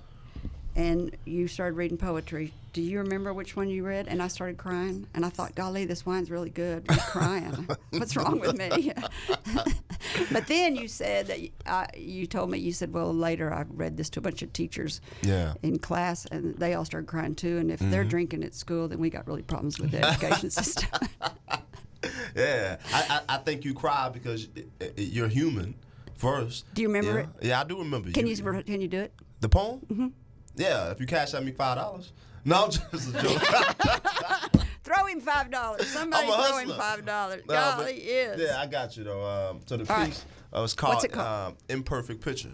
and 0.75 1.15
you 1.25 1.47
started 1.47 1.75
reading 1.77 1.97
poetry. 1.97 2.53
Do 2.77 2.83
you 2.83 2.99
remember 2.99 3.33
which 3.33 3.55
one 3.55 3.69
you 3.69 3.83
read? 3.83 4.07
And 4.07 4.21
I 4.21 4.27
started 4.27 4.57
crying, 4.57 5.07
and 5.15 5.25
I 5.25 5.29
thought, 5.29 5.55
"Golly, 5.55 5.85
this 5.85 6.05
wine's 6.05 6.29
really 6.29 6.51
good." 6.51 6.85
I'm 6.87 6.99
crying. 6.99 7.67
What's 7.89 8.15
wrong 8.15 8.39
with 8.39 8.55
me? 8.55 8.93
but 10.31 10.45
then 10.45 10.75
you 10.75 10.87
said 10.87 11.25
that 11.25 11.39
you, 11.39 11.49
uh, 11.65 11.87
you 11.97 12.27
told 12.27 12.51
me 12.51 12.59
you 12.59 12.71
said, 12.71 12.93
"Well, 12.93 13.11
later 13.11 13.51
I 13.51 13.65
read 13.67 13.97
this 13.97 14.11
to 14.11 14.19
a 14.19 14.21
bunch 14.21 14.43
of 14.43 14.53
teachers." 14.53 15.01
Yeah. 15.23 15.55
in 15.63 15.79
class, 15.79 16.27
and 16.27 16.55
they 16.59 16.75
all 16.75 16.85
started 16.85 17.07
crying 17.07 17.33
too. 17.33 17.57
And 17.57 17.71
if 17.71 17.79
they're 17.79 18.01
Mm-hmm. 18.01 18.09
drinking 18.09 18.43
at 18.43 18.53
school, 18.53 18.87
then 18.87 18.99
we 18.99 19.09
got 19.09 19.25
really 19.25 19.41
problems 19.41 19.79
with 19.79 19.89
the 19.89 20.07
education 20.07 20.51
system. 20.51 20.87
Yeah, 22.35 22.77
I, 22.93 23.21
I, 23.27 23.35
I 23.35 23.37
think 23.39 23.65
you 23.65 23.73
cry 23.73 24.09
because 24.09 24.49
you're 24.95 25.27
human 25.27 25.73
first. 26.13 26.71
Do 26.75 26.83
you 26.83 26.89
remember 26.89 27.21
yeah. 27.21 27.23
it? 27.23 27.29
Yeah, 27.41 27.61
I 27.61 27.63
do 27.63 27.79
remember. 27.79 28.11
Can 28.11 28.27
you 28.27 28.35
can 28.35 28.81
you 28.81 28.87
do 28.87 28.99
it? 28.99 29.13
the 29.39 29.49
poem? 29.49 29.79
Mm-hmm. 29.91 30.07
Yeah, 30.55 30.91
if 30.91 30.99
you 30.99 31.07
cash 31.07 31.33
out 31.33 31.43
me 31.43 31.51
five 31.51 31.77
dollars. 31.77 32.13
No, 32.47 32.69
just 32.69 33.13
a 33.13 33.21
joke. 33.21 33.41
Throw 34.85 35.05
him 35.07 35.19
five 35.19 35.51
dollars. 35.51 35.85
Somebody 35.87 36.27
I'm 36.31 36.49
throw 36.49 36.57
him 36.59 36.69
five 36.79 37.05
dollars. 37.05 37.41
No, 37.45 37.53
Golly, 37.53 37.95
is. 37.95 38.39
Yeah, 38.39 38.61
I 38.61 38.65
got 38.67 38.95
you 38.95 39.03
though. 39.03 39.21
Um, 39.21 39.59
so 39.65 39.75
the 39.75 39.91
All 39.91 39.99
right. 39.99 40.07
piece 40.07 40.25
uh, 40.53 40.61
was 40.61 40.73
called, 40.73 41.03
it 41.03 41.11
called? 41.11 41.49
Um, 41.49 41.57
"Imperfect 41.67 42.21
Picture," 42.23 42.53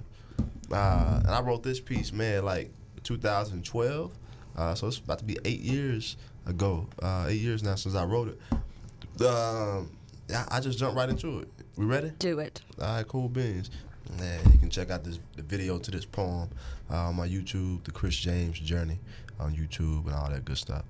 uh, 0.71 1.19
and 1.19 1.29
I 1.29 1.41
wrote 1.41 1.61
this 1.61 1.79
piece, 1.79 2.11
man, 2.11 2.43
like 2.43 2.71
2012. 3.03 4.17
Uh, 4.57 4.73
so 4.73 4.87
it's 4.87 4.97
about 4.97 5.19
to 5.19 5.25
be 5.25 5.37
eight 5.45 5.59
years 5.59 6.17
ago. 6.47 6.87
Uh, 6.99 7.27
eight 7.29 7.41
years 7.41 7.61
now 7.61 7.75
since 7.75 7.93
I 7.93 8.03
wrote 8.03 8.29
it. 8.29 9.23
Um, 9.23 9.91
yeah, 10.27 10.47
I 10.49 10.59
just 10.59 10.79
jumped 10.79 10.97
right 10.97 11.09
into 11.09 11.37
it. 11.41 11.49
We 11.75 11.85
ready? 11.85 12.13
Do 12.17 12.39
it. 12.39 12.63
All 12.81 12.95
right, 12.95 13.07
cool 13.07 13.29
beans. 13.29 13.69
Yeah, 14.17 14.39
you 14.51 14.57
can 14.57 14.71
check 14.71 14.89
out 14.89 15.03
this 15.03 15.19
the 15.35 15.43
video 15.43 15.77
to 15.77 15.91
this 15.91 16.05
poem 16.05 16.49
uh, 16.89 17.09
on 17.09 17.15
my 17.15 17.27
YouTube, 17.27 17.83
the 17.83 17.91
Chris 17.91 18.15
James 18.15 18.59
Journey 18.59 18.97
on 19.39 19.55
YouTube 19.55 20.05
and 20.05 20.15
all 20.15 20.29
that 20.29 20.45
good 20.45 20.57
stuff. 20.57 20.83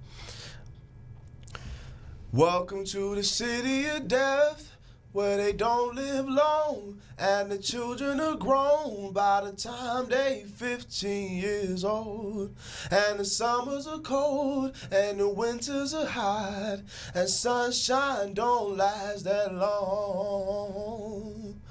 Welcome 2.31 2.85
to 2.85 3.15
the 3.15 3.23
city 3.23 3.85
of 3.85 4.07
death, 4.07 4.71
where 5.11 5.37
they 5.37 5.53
don't 5.53 5.95
live 5.95 6.27
long, 6.27 6.99
and 7.19 7.51
the 7.51 7.59
children 7.59 8.19
are 8.19 8.35
grown 8.35 9.13
by 9.13 9.41
the 9.41 9.51
time 9.51 10.09
they 10.09 10.43
15 10.55 11.37
years 11.37 11.85
old. 11.85 12.55
And 12.89 13.19
the 13.19 13.25
summers 13.25 13.85
are 13.85 13.99
cold, 13.99 14.75
and 14.91 15.19
the 15.19 15.29
winters 15.29 15.93
are 15.93 16.07
hot, 16.07 16.79
and 17.13 17.29
sunshine 17.29 18.33
don't 18.33 18.77
last 18.77 19.25
that 19.25 19.53
long. 19.53 21.61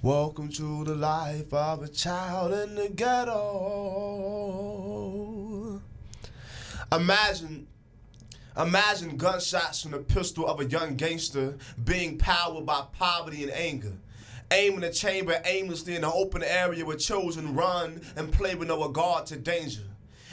Welcome 0.00 0.48
to 0.50 0.84
the 0.84 0.94
life 0.94 1.52
of 1.52 1.82
a 1.82 1.88
child 1.88 2.52
in 2.52 2.76
the 2.76 2.88
ghetto. 2.88 4.93
Imagine 6.94 7.66
Imagine 8.56 9.16
gunshots 9.16 9.82
from 9.82 9.90
the 9.90 9.98
pistol 9.98 10.46
of 10.46 10.60
a 10.60 10.64
young 10.64 10.94
gangster 10.94 11.58
being 11.82 12.16
powered 12.18 12.64
by 12.64 12.84
poverty 12.92 13.42
and 13.42 13.50
anger. 13.50 13.94
Aiming 14.52 14.80
the 14.80 14.90
chamber 14.90 15.40
aimlessly 15.44 15.96
in 15.96 16.02
the 16.02 16.12
open 16.12 16.44
area 16.44 16.84
where 16.84 16.96
children 16.96 17.56
run 17.56 18.00
and 18.14 18.32
play 18.32 18.54
with 18.54 18.68
no 18.68 18.86
regard 18.86 19.26
to 19.26 19.36
danger. 19.36 19.82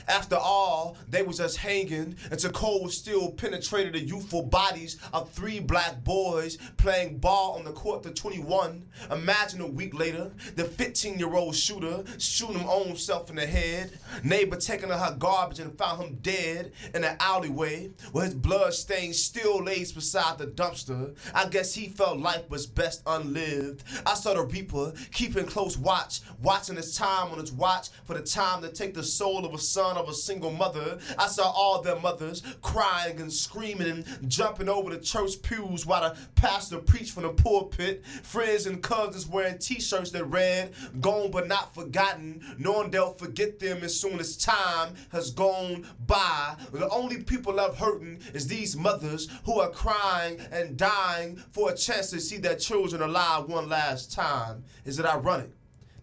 After 0.08 0.36
all, 0.36 0.98
they 1.08 1.24
was 1.24 1.38
just 1.38 1.58
hanging 1.58 2.16
and 2.30 2.42
until 2.44 2.60
cold 2.60 2.92
steel 2.92 3.32
penetrated 3.32 3.94
the 3.94 4.00
youthful 4.00 4.42
bodies 4.42 4.98
of 5.14 5.30
three 5.32 5.60
black 5.60 6.04
boys 6.04 6.58
playing 6.78 7.20
ball 7.20 7.56
on 7.58 7.66
the 7.66 7.72
court 7.72 8.02
to 8.04 8.12
21. 8.12 8.84
Imagine 9.12 9.62
a 9.62 9.68
week 9.68 9.94
later, 9.94 10.32
the 10.56 10.64
15-year-old 10.64 11.56
shooter 11.56 12.04
shooting 12.18 12.58
him 12.58 12.68
own 12.68 12.96
self 12.96 13.30
in 13.30 13.36
the 13.36 13.46
head. 13.46 13.92
Neighbor 14.24 14.56
taking 14.56 14.90
her 14.90 15.16
garbage 15.20 15.60
and 15.60 15.78
found 15.78 16.02
him 16.02 16.18
dead 16.22 16.72
in 16.96 17.04
an 17.04 17.16
alleyway 17.20 17.92
where 18.12 18.26
his 18.26 18.34
blood 18.34 18.74
stains 18.74 19.22
still 19.22 19.64
lays 19.64 19.92
beside 19.92 20.40
the 20.40 20.48
dumpster. 20.48 21.16
I 21.36 21.48
guess 21.48 21.76
he 21.76 21.90
felt 21.90 22.20
life 22.20 22.50
was 22.50 22.66
best 22.66 23.04
unlived. 23.06 23.84
I 24.06 24.16
saw 24.16 24.34
the 24.34 24.44
Reaper 24.44 24.94
keeping 25.12 25.46
close 25.46 25.78
watch, 25.78 26.22
watching 26.42 26.76
his 26.76 26.96
time 26.96 27.32
on 27.32 27.40
his 27.40 27.52
watch 27.52 27.90
for 28.06 28.16
the 28.16 28.24
time 28.24 28.62
to 28.64 28.72
take 28.72 28.96
the 28.96 29.04
soul 29.04 29.46
of 29.46 29.54
a 29.54 29.58
son 29.60 29.91
of 29.98 30.10
a 30.10 30.14
single 30.14 30.52
mother. 30.52 31.00
I 31.18 31.28
saw 31.28 31.50
all 31.52 31.82
their 31.82 32.00
mothers 32.00 32.44
crying 32.62 33.20
and 33.20 33.32
screaming 33.32 33.82
and 33.82 34.06
jumping 34.28 34.70
over 34.70 34.90
the 34.90 35.00
church 35.00 35.42
pews 35.42 35.86
while 35.86 36.02
the 36.02 36.18
pastor 36.36 36.78
preached 36.78 37.14
from 37.14 37.24
the 37.24 37.30
pulpit. 37.30 38.06
Friends 38.06 38.66
and 38.66 38.82
cousins 38.82 39.28
wearing 39.28 39.58
t-shirts 39.58 40.12
that 40.12 40.26
read, 40.26 40.74
gone 41.00 41.32
but 41.32 41.48
not 41.48 41.74
forgotten, 41.74 42.44
knowing 42.58 42.92
they'll 42.92 43.14
forget 43.14 43.60
them 43.60 43.84
as 43.84 44.00
soon 44.00 44.20
as 44.20 44.38
time 44.38 44.96
has 45.12 45.32
gone 45.32 45.88
by. 46.08 46.56
The 46.72 46.90
only 46.90 47.24
people 47.24 47.54
left 47.54 47.78
hurting 47.78 48.22
is 48.34 48.48
these 48.48 48.76
mothers 48.76 49.30
who 49.46 49.60
are 49.60 49.70
crying 49.70 50.40
and 50.52 50.78
dying 50.78 51.38
for 51.52 51.72
a 51.72 51.76
chance 51.76 52.10
to 52.12 52.20
see 52.20 52.38
their 52.38 52.56
children 52.56 53.02
alive 53.02 53.48
one 53.48 53.70
last 53.70 54.12
time. 54.12 54.64
Is 54.86 55.00
it 55.00 55.06
ironic 55.06 55.52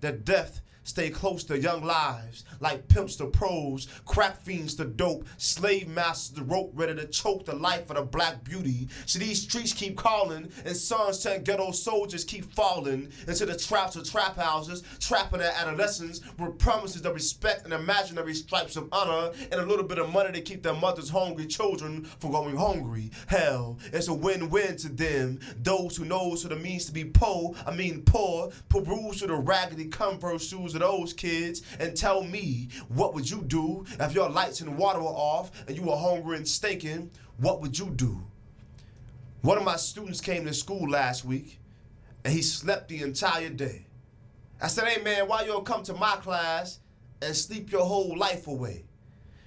that 0.00 0.25
death 0.25 0.61
stay 0.88 1.11
close 1.11 1.45
to 1.45 1.61
young 1.61 1.85
lives, 1.85 2.45
like 2.61 2.88
pimps 2.88 3.16
to 3.16 3.26
pros, 3.26 3.88
crack 4.07 4.40
fiends 4.40 4.75
to 4.75 4.87
dope, 4.87 5.26
slave 5.37 5.87
masters 5.87 6.38
to 6.38 6.45
rope, 6.45 6.73
ready 6.75 6.95
to 6.95 7.07
choke 7.07 7.45
the 7.45 7.54
life 7.54 7.90
of 7.90 7.97
the 7.97 8.02
black 8.02 8.42
beauty. 8.42 8.88
So 9.04 9.18
these 9.18 9.42
streets 9.42 9.75
keep 9.75 9.99
calling, 9.99 10.50
and 10.64 10.75
sons 10.75 11.23
telling 11.23 11.42
ghetto 11.42 11.73
soldiers 11.73 12.25
keep 12.25 12.50
falling 12.54 13.11
into 13.26 13.45
the 13.45 13.57
traps 13.57 13.97
of 13.97 14.11
trap 14.11 14.37
houses, 14.37 14.83
trapping 14.99 15.40
their 15.40 15.52
adolescents 15.52 16.23
with 16.38 16.59
promises 16.59 17.04
of 17.04 17.12
respect 17.12 17.64
and 17.64 17.75
imaginary 17.75 18.33
stripes 18.33 18.76
of 18.76 18.88
honor, 18.90 19.33
and 19.52 19.61
a 19.61 19.66
little 19.66 19.85
bit 19.85 19.99
of 19.99 20.11
money 20.11 20.33
to 20.33 20.40
keep 20.40 20.62
their 20.62 20.73
mothers' 20.73 21.11
hungry 21.11 21.47
children 21.47 22.04
from 22.18 22.33
going 22.33 22.57
hungry. 22.57 23.11
Hell, 23.26 23.78
it's 23.92 24.09
a 24.09 24.14
win-win 24.14 24.76
to 24.78 24.88
them. 24.88 25.38
Those 25.62 25.99
who 25.99 26.07
knows 26.07 26.45
what 26.45 26.54
it 26.54 26.62
means 26.62 26.87
to 26.87 26.92
be 26.92 27.04
poor, 27.04 27.54
I 27.66 27.75
mean 27.75 28.02
poor, 28.07 28.50
peruse 28.71 29.18
through 29.18 29.28
the 29.28 29.35
raggedy 29.35 29.87
Converse 29.88 30.49
shoes 30.49 30.75
those 30.78 31.12
kids 31.12 31.62
and 31.78 31.97
tell 31.97 32.23
me, 32.23 32.68
what 32.88 33.14
would 33.14 33.28
you 33.28 33.42
do 33.42 33.85
if 34.00 34.12
your 34.14 34.28
lights 34.28 34.61
and 34.61 34.76
water 34.76 35.00
were 35.00 35.06
off 35.06 35.50
and 35.66 35.76
you 35.76 35.82
were 35.82 35.97
hungry 35.97 36.37
and 36.37 36.47
stinking? 36.47 37.11
What 37.38 37.61
would 37.61 37.78
you 37.78 37.90
do? 37.90 38.20
One 39.42 39.58
of 39.58 39.64
my 39.64 39.76
students 39.76 40.20
came 40.20 40.44
to 40.47 40.54
school 40.54 40.88
last 40.90 41.25
week 41.25 41.61
and 42.25 42.32
he 42.32 42.42
slept 42.42 42.88
the 42.88 43.02
entire 43.02 43.50
day. 43.50 43.87
I 44.61 44.66
said, 44.66 44.88
hey 44.88 45.02
man, 45.02 45.28
why 45.28 45.42
you 45.42 45.49
don't 45.49 45.64
come 45.64 45.85
to 45.85 45.94
my 45.94 46.16
class 46.16 46.80
and 47.23 47.35
sleep 47.35 47.70
your 47.70 47.85
whole 47.85 48.16
life 48.16 48.49
away? 48.49 48.85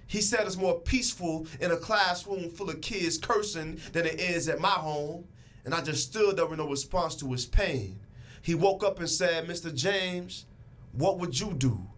He 0.07 0.21
said 0.21 0.45
it's 0.45 0.57
more 0.57 0.79
peaceful 0.79 1.47
in 1.59 1.71
a 1.71 1.77
classroom 1.77 2.49
full 2.49 2.69
of 2.69 2.81
kids 2.81 3.17
cursing 3.17 3.79
than 3.93 4.05
it 4.05 4.19
is 4.19 4.49
at 4.49 4.59
my 4.59 4.69
home. 4.69 5.25
And 5.63 5.73
I 5.73 5.81
just 5.81 6.09
stood 6.09 6.37
there 6.37 6.45
with 6.45 6.59
no 6.59 6.67
response 6.67 7.15
to 7.17 7.31
his 7.31 7.45
pain. 7.45 7.99
He 8.41 8.55
woke 8.55 8.83
up 8.83 8.99
and 8.99 9.09
said, 9.09 9.47
Mr. 9.47 9.73
James, 9.73 10.45
what 10.93 11.19
would 11.19 11.39
you 11.39 11.53
do? 11.53 11.90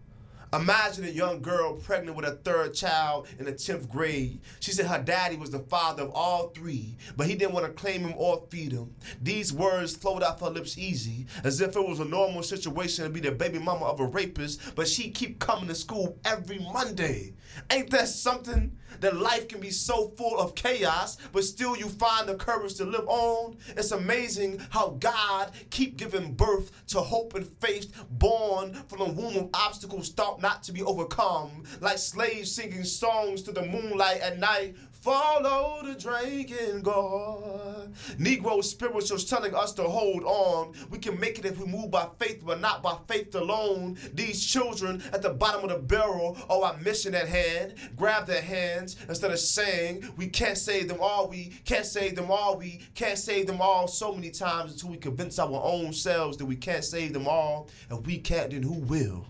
Imagine 0.54 1.04
a 1.06 1.08
young 1.08 1.42
girl 1.42 1.74
pregnant 1.74 2.16
with 2.16 2.26
a 2.26 2.36
third 2.36 2.74
child 2.74 3.26
in 3.40 3.44
the 3.44 3.52
10th 3.52 3.88
grade. 3.88 4.40
She 4.60 4.70
said 4.70 4.86
her 4.86 5.02
daddy 5.02 5.34
was 5.34 5.50
the 5.50 5.58
father 5.58 6.04
of 6.04 6.12
all 6.14 6.48
three, 6.50 6.96
but 7.16 7.26
he 7.26 7.34
didn't 7.34 7.54
want 7.54 7.66
to 7.66 7.72
claim 7.72 8.02
him 8.02 8.14
or 8.16 8.46
feed 8.50 8.70
him. 8.70 8.94
These 9.20 9.52
words 9.52 9.96
flowed 9.96 10.22
off 10.22 10.40
her 10.42 10.50
lips 10.50 10.78
easy, 10.78 11.26
as 11.42 11.60
if 11.60 11.74
it 11.74 11.88
was 11.88 11.98
a 11.98 12.04
normal 12.04 12.44
situation 12.44 13.04
to 13.04 13.10
be 13.10 13.18
the 13.18 13.32
baby 13.32 13.58
mama 13.58 13.86
of 13.86 13.98
a 13.98 14.06
rapist, 14.06 14.76
but 14.76 14.86
she 14.86 15.10
keep 15.10 15.40
coming 15.40 15.66
to 15.66 15.74
school 15.74 16.18
every 16.24 16.60
Monday. 16.60 17.34
Ain't 17.70 17.90
that 17.90 18.08
something? 18.08 18.78
That 19.00 19.16
life 19.16 19.48
can 19.48 19.60
be 19.60 19.70
so 19.70 20.10
full 20.16 20.38
of 20.38 20.54
chaos, 20.54 21.16
but 21.32 21.42
still 21.44 21.76
you 21.76 21.88
find 21.88 22.28
the 22.28 22.36
courage 22.36 22.74
to 22.76 22.84
live 22.84 23.08
on. 23.08 23.56
It's 23.76 23.90
amazing 23.90 24.60
how 24.70 24.96
God 25.00 25.50
keep 25.70 25.96
giving 25.96 26.34
birth 26.34 26.70
to 26.88 27.00
hope 27.00 27.34
and 27.34 27.46
faith 27.60 28.04
born 28.10 28.74
from 28.88 28.98
the 29.00 29.12
womb 29.12 29.36
of 29.36 29.50
obstacles 29.52 30.10
thought 30.10 30.40
not 30.44 30.62
to 30.62 30.72
be 30.72 30.82
overcome. 30.82 31.64
Like 31.80 31.96
slaves 31.96 32.52
singing 32.52 32.84
songs 32.84 33.40
to 33.44 33.52
the 33.52 33.64
moonlight 33.64 34.20
at 34.20 34.38
night. 34.38 34.76
Follow 34.92 35.80
the 35.82 35.94
drinking 35.94 36.82
Gourd. 36.82 37.92
Negro 38.18 38.62
spirituals 38.62 39.24
telling 39.24 39.54
us 39.54 39.72
to 39.72 39.84
hold 39.84 40.22
on. 40.24 40.74
We 40.90 40.98
can 40.98 41.18
make 41.18 41.38
it 41.38 41.46
if 41.46 41.58
we 41.58 41.64
move 41.64 41.90
by 41.90 42.08
faith, 42.18 42.42
but 42.44 42.60
not 42.60 42.82
by 42.82 42.98
faith 43.08 43.34
alone. 43.34 43.96
These 44.12 44.44
children 44.44 45.02
at 45.14 45.22
the 45.22 45.30
bottom 45.30 45.64
of 45.64 45.70
the 45.70 45.78
barrel 45.78 46.36
are 46.50 46.62
our 46.62 46.76
mission 46.78 47.14
at 47.14 47.28
hand. 47.28 47.74
Grab 47.96 48.26
their 48.26 48.42
hands 48.42 48.96
instead 49.08 49.30
of 49.30 49.38
saying 49.38 50.10
we 50.18 50.26
can't 50.26 50.58
save 50.58 50.88
them 50.88 50.98
all. 51.00 51.26
We 51.26 51.52
can't 51.64 51.86
save 51.86 52.16
them 52.16 52.30
all. 52.30 52.58
We 52.58 52.82
can't 52.94 53.18
save 53.18 53.46
them 53.46 53.62
all 53.62 53.88
so 53.88 54.14
many 54.14 54.30
times 54.30 54.72
until 54.72 54.90
we 54.90 54.98
convince 54.98 55.38
our 55.38 55.60
own 55.64 55.94
selves 55.94 56.36
that 56.36 56.46
we 56.46 56.56
can't 56.56 56.84
save 56.84 57.14
them 57.14 57.28
all. 57.28 57.70
And 57.88 58.06
we 58.06 58.18
can't, 58.18 58.50
then 58.50 58.62
who 58.62 58.74
will? 58.74 59.26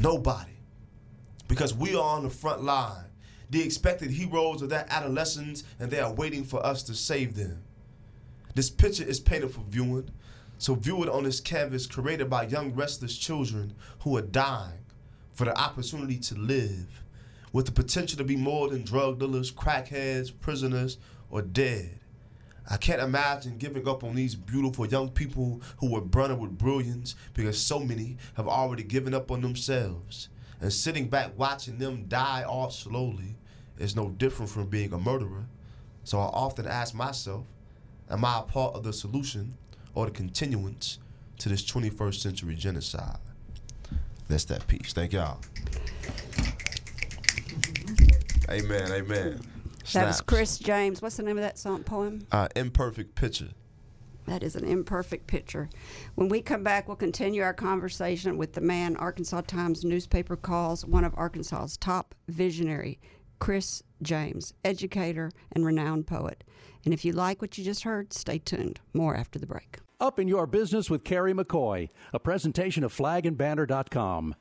Nobody. 0.00 0.56
Because 1.46 1.74
we 1.74 1.94
are 1.94 2.16
on 2.16 2.22
the 2.22 2.30
front 2.30 2.62
line, 2.64 3.04
the 3.50 3.62
expected 3.62 4.10
heroes 4.10 4.62
of 4.62 4.70
that 4.70 4.90
adolescence, 4.90 5.62
and 5.78 5.90
they 5.90 6.00
are 6.00 6.12
waiting 6.12 6.42
for 6.42 6.64
us 6.64 6.82
to 6.84 6.94
save 6.94 7.34
them. 7.34 7.62
This 8.54 8.70
picture 8.70 9.04
is 9.04 9.20
painted 9.20 9.50
for 9.50 9.60
viewing, 9.68 10.10
so 10.56 10.74
view 10.74 11.02
it 11.02 11.10
on 11.10 11.24
this 11.24 11.38
canvas 11.38 11.86
created 11.86 12.30
by 12.30 12.44
young 12.46 12.74
restless 12.74 13.14
children 13.18 13.74
who 14.00 14.16
are 14.16 14.22
dying 14.22 14.86
for 15.34 15.44
the 15.44 15.58
opportunity 15.58 16.16
to 16.16 16.34
live, 16.34 17.04
with 17.52 17.66
the 17.66 17.72
potential 17.72 18.16
to 18.16 18.24
be 18.24 18.36
more 18.36 18.68
than 18.68 18.82
drug 18.82 19.18
dealers, 19.18 19.52
crackheads, 19.52 20.32
prisoners, 20.40 20.96
or 21.30 21.42
dead. 21.42 21.99
I 22.68 22.76
can't 22.76 23.00
imagine 23.00 23.58
giving 23.58 23.88
up 23.88 24.04
on 24.04 24.14
these 24.14 24.34
beautiful 24.34 24.86
young 24.86 25.10
people 25.10 25.60
who 25.78 25.92
were 25.92 26.00
burning 26.00 26.38
with 26.38 26.58
brilliance 26.58 27.14
because 27.34 27.58
so 27.58 27.80
many 27.80 28.16
have 28.34 28.48
already 28.48 28.82
given 28.82 29.14
up 29.14 29.30
on 29.30 29.40
themselves. 29.40 30.28
And 30.60 30.72
sitting 30.72 31.08
back 31.08 31.32
watching 31.38 31.78
them 31.78 32.04
die 32.06 32.44
off 32.44 32.72
slowly 32.72 33.36
is 33.78 33.96
no 33.96 34.10
different 34.10 34.50
from 34.50 34.66
being 34.66 34.92
a 34.92 34.98
murderer. 34.98 35.46
So 36.04 36.18
I 36.18 36.26
often 36.26 36.66
ask 36.66 36.94
myself, 36.94 37.46
am 38.10 38.24
I 38.24 38.40
a 38.40 38.42
part 38.42 38.74
of 38.74 38.84
the 38.84 38.92
solution 38.92 39.56
or 39.94 40.06
the 40.06 40.12
continuance 40.12 40.98
to 41.38 41.48
this 41.48 41.64
21st 41.64 42.14
century 42.20 42.54
genocide? 42.54 43.18
That's 44.28 44.44
that 44.44 44.66
piece. 44.68 44.92
Thank 44.92 45.12
y'all. 45.12 45.40
Amen. 48.50 48.92
Amen. 48.92 49.40
That 49.92 50.06
was 50.06 50.20
Chris 50.20 50.58
James. 50.58 51.02
What's 51.02 51.16
the 51.16 51.22
name 51.22 51.36
of 51.36 51.42
that 51.42 51.58
song 51.58 51.82
poem? 51.82 52.26
Uh, 52.30 52.48
imperfect 52.54 53.14
picture. 53.14 53.48
That 54.26 54.42
is 54.42 54.54
an 54.54 54.64
imperfect 54.64 55.26
picture. 55.26 55.68
When 56.14 56.28
we 56.28 56.40
come 56.40 56.62
back, 56.62 56.86
we'll 56.86 56.96
continue 56.96 57.42
our 57.42 57.54
conversation 57.54 58.36
with 58.38 58.52
the 58.52 58.60
man 58.60 58.96
Arkansas 58.96 59.40
Times 59.42 59.84
newspaper 59.84 60.36
calls 60.36 60.84
one 60.86 61.04
of 61.04 61.14
Arkansas's 61.16 61.76
top 61.76 62.14
visionary, 62.28 63.00
Chris 63.40 63.82
James, 64.02 64.52
educator 64.64 65.30
and 65.52 65.64
renowned 65.64 66.06
poet. 66.06 66.44
And 66.84 66.94
if 66.94 67.04
you 67.04 67.12
like 67.12 67.42
what 67.42 67.58
you 67.58 67.64
just 67.64 67.82
heard, 67.82 68.12
stay 68.12 68.38
tuned. 68.38 68.80
More 68.92 69.16
after 69.16 69.38
the 69.38 69.46
break. 69.46 69.78
Up 70.00 70.18
in 70.18 70.28
Your 70.28 70.46
Business 70.46 70.88
with 70.88 71.04
Carrie 71.04 71.34
McCoy, 71.34 71.88
a 72.14 72.18
presentation 72.18 72.84
of 72.84 72.94
flagandbanner.com. 72.94 74.34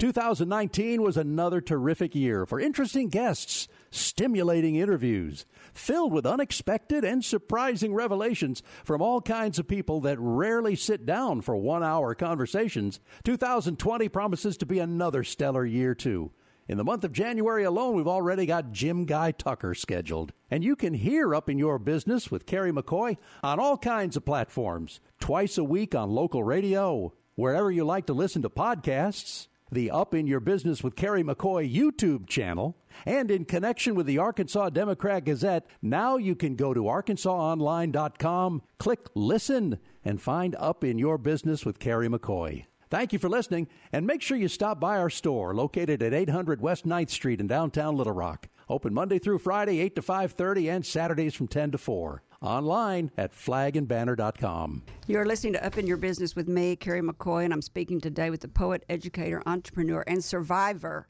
2019 0.00 1.02
was 1.02 1.18
another 1.18 1.60
terrific 1.60 2.14
year 2.14 2.46
for 2.46 2.58
interesting 2.58 3.10
guests, 3.10 3.68
stimulating 3.90 4.76
interviews, 4.76 5.44
filled 5.74 6.10
with 6.10 6.24
unexpected 6.24 7.04
and 7.04 7.22
surprising 7.22 7.92
revelations 7.92 8.62
from 8.82 9.02
all 9.02 9.20
kinds 9.20 9.58
of 9.58 9.68
people 9.68 10.00
that 10.00 10.16
rarely 10.18 10.74
sit 10.74 11.04
down 11.04 11.42
for 11.42 11.54
one 11.54 11.84
hour 11.84 12.14
conversations. 12.14 12.98
2020 13.24 14.08
promises 14.08 14.56
to 14.56 14.64
be 14.64 14.78
another 14.78 15.22
stellar 15.22 15.66
year, 15.66 15.94
too. 15.94 16.32
In 16.66 16.78
the 16.78 16.84
month 16.84 17.04
of 17.04 17.12
January 17.12 17.64
alone, 17.64 17.94
we've 17.94 18.08
already 18.08 18.46
got 18.46 18.72
Jim 18.72 19.04
Guy 19.04 19.32
Tucker 19.32 19.74
scheduled. 19.74 20.32
And 20.50 20.64
you 20.64 20.76
can 20.76 20.94
hear 20.94 21.34
Up 21.34 21.50
in 21.50 21.58
Your 21.58 21.78
Business 21.78 22.30
with 22.30 22.46
Carrie 22.46 22.72
McCoy 22.72 23.18
on 23.42 23.60
all 23.60 23.76
kinds 23.76 24.16
of 24.16 24.24
platforms, 24.24 24.98
twice 25.18 25.58
a 25.58 25.64
week 25.64 25.94
on 25.94 26.08
local 26.08 26.42
radio, 26.42 27.12
wherever 27.34 27.70
you 27.70 27.84
like 27.84 28.06
to 28.06 28.14
listen 28.14 28.40
to 28.40 28.48
podcasts, 28.48 29.48
the 29.70 29.90
Up 29.90 30.14
in 30.14 30.26
Your 30.26 30.40
Business 30.40 30.82
with 30.82 30.96
Carrie 30.96 31.22
McCoy 31.22 31.72
YouTube 31.72 32.28
channel, 32.28 32.76
and 33.06 33.30
in 33.30 33.44
connection 33.44 33.94
with 33.94 34.06
the 34.06 34.18
Arkansas 34.18 34.70
Democrat 34.70 35.24
Gazette, 35.24 35.66
now 35.80 36.16
you 36.16 36.34
can 36.34 36.56
go 36.56 36.74
to 36.74 36.82
arkansasonline.com, 36.82 38.62
click 38.78 39.08
Listen, 39.14 39.78
and 40.04 40.20
find 40.20 40.56
Up 40.58 40.82
in 40.84 40.98
Your 40.98 41.18
Business 41.18 41.64
with 41.64 41.78
Carrie 41.78 42.08
McCoy. 42.08 42.64
Thank 42.90 43.12
you 43.12 43.20
for 43.20 43.28
listening, 43.28 43.68
and 43.92 44.06
make 44.06 44.20
sure 44.20 44.36
you 44.36 44.48
stop 44.48 44.80
by 44.80 44.98
our 44.98 45.10
store 45.10 45.54
located 45.54 46.02
at 46.02 46.12
800 46.12 46.60
West 46.60 46.84
9th 46.84 47.10
Street 47.10 47.40
in 47.40 47.46
downtown 47.46 47.96
Little 47.96 48.12
Rock. 48.12 48.48
Open 48.68 48.92
Monday 48.92 49.18
through 49.18 49.38
Friday, 49.38 49.78
8 49.80 49.94
to 49.96 50.02
5.30, 50.02 50.74
and 50.74 50.86
Saturdays 50.86 51.34
from 51.34 51.48
10 51.48 51.72
to 51.72 51.78
4. 51.78 52.22
Online 52.42 53.10
at 53.18 53.32
flagandbanner.com. 53.32 54.82
You're 55.06 55.26
listening 55.26 55.52
to 55.52 55.66
Up 55.66 55.76
in 55.76 55.86
Your 55.86 55.98
Business 55.98 56.34
with 56.34 56.48
me, 56.48 56.74
Carrie 56.74 57.02
McCoy, 57.02 57.44
and 57.44 57.52
I'm 57.52 57.60
speaking 57.60 58.00
today 58.00 58.30
with 58.30 58.40
the 58.40 58.48
poet, 58.48 58.82
educator, 58.88 59.42
entrepreneur, 59.44 60.02
and 60.06 60.24
survivor 60.24 61.06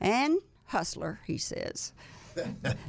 and 0.00 0.38
hustler, 0.66 1.20
he 1.26 1.36
says, 1.36 1.92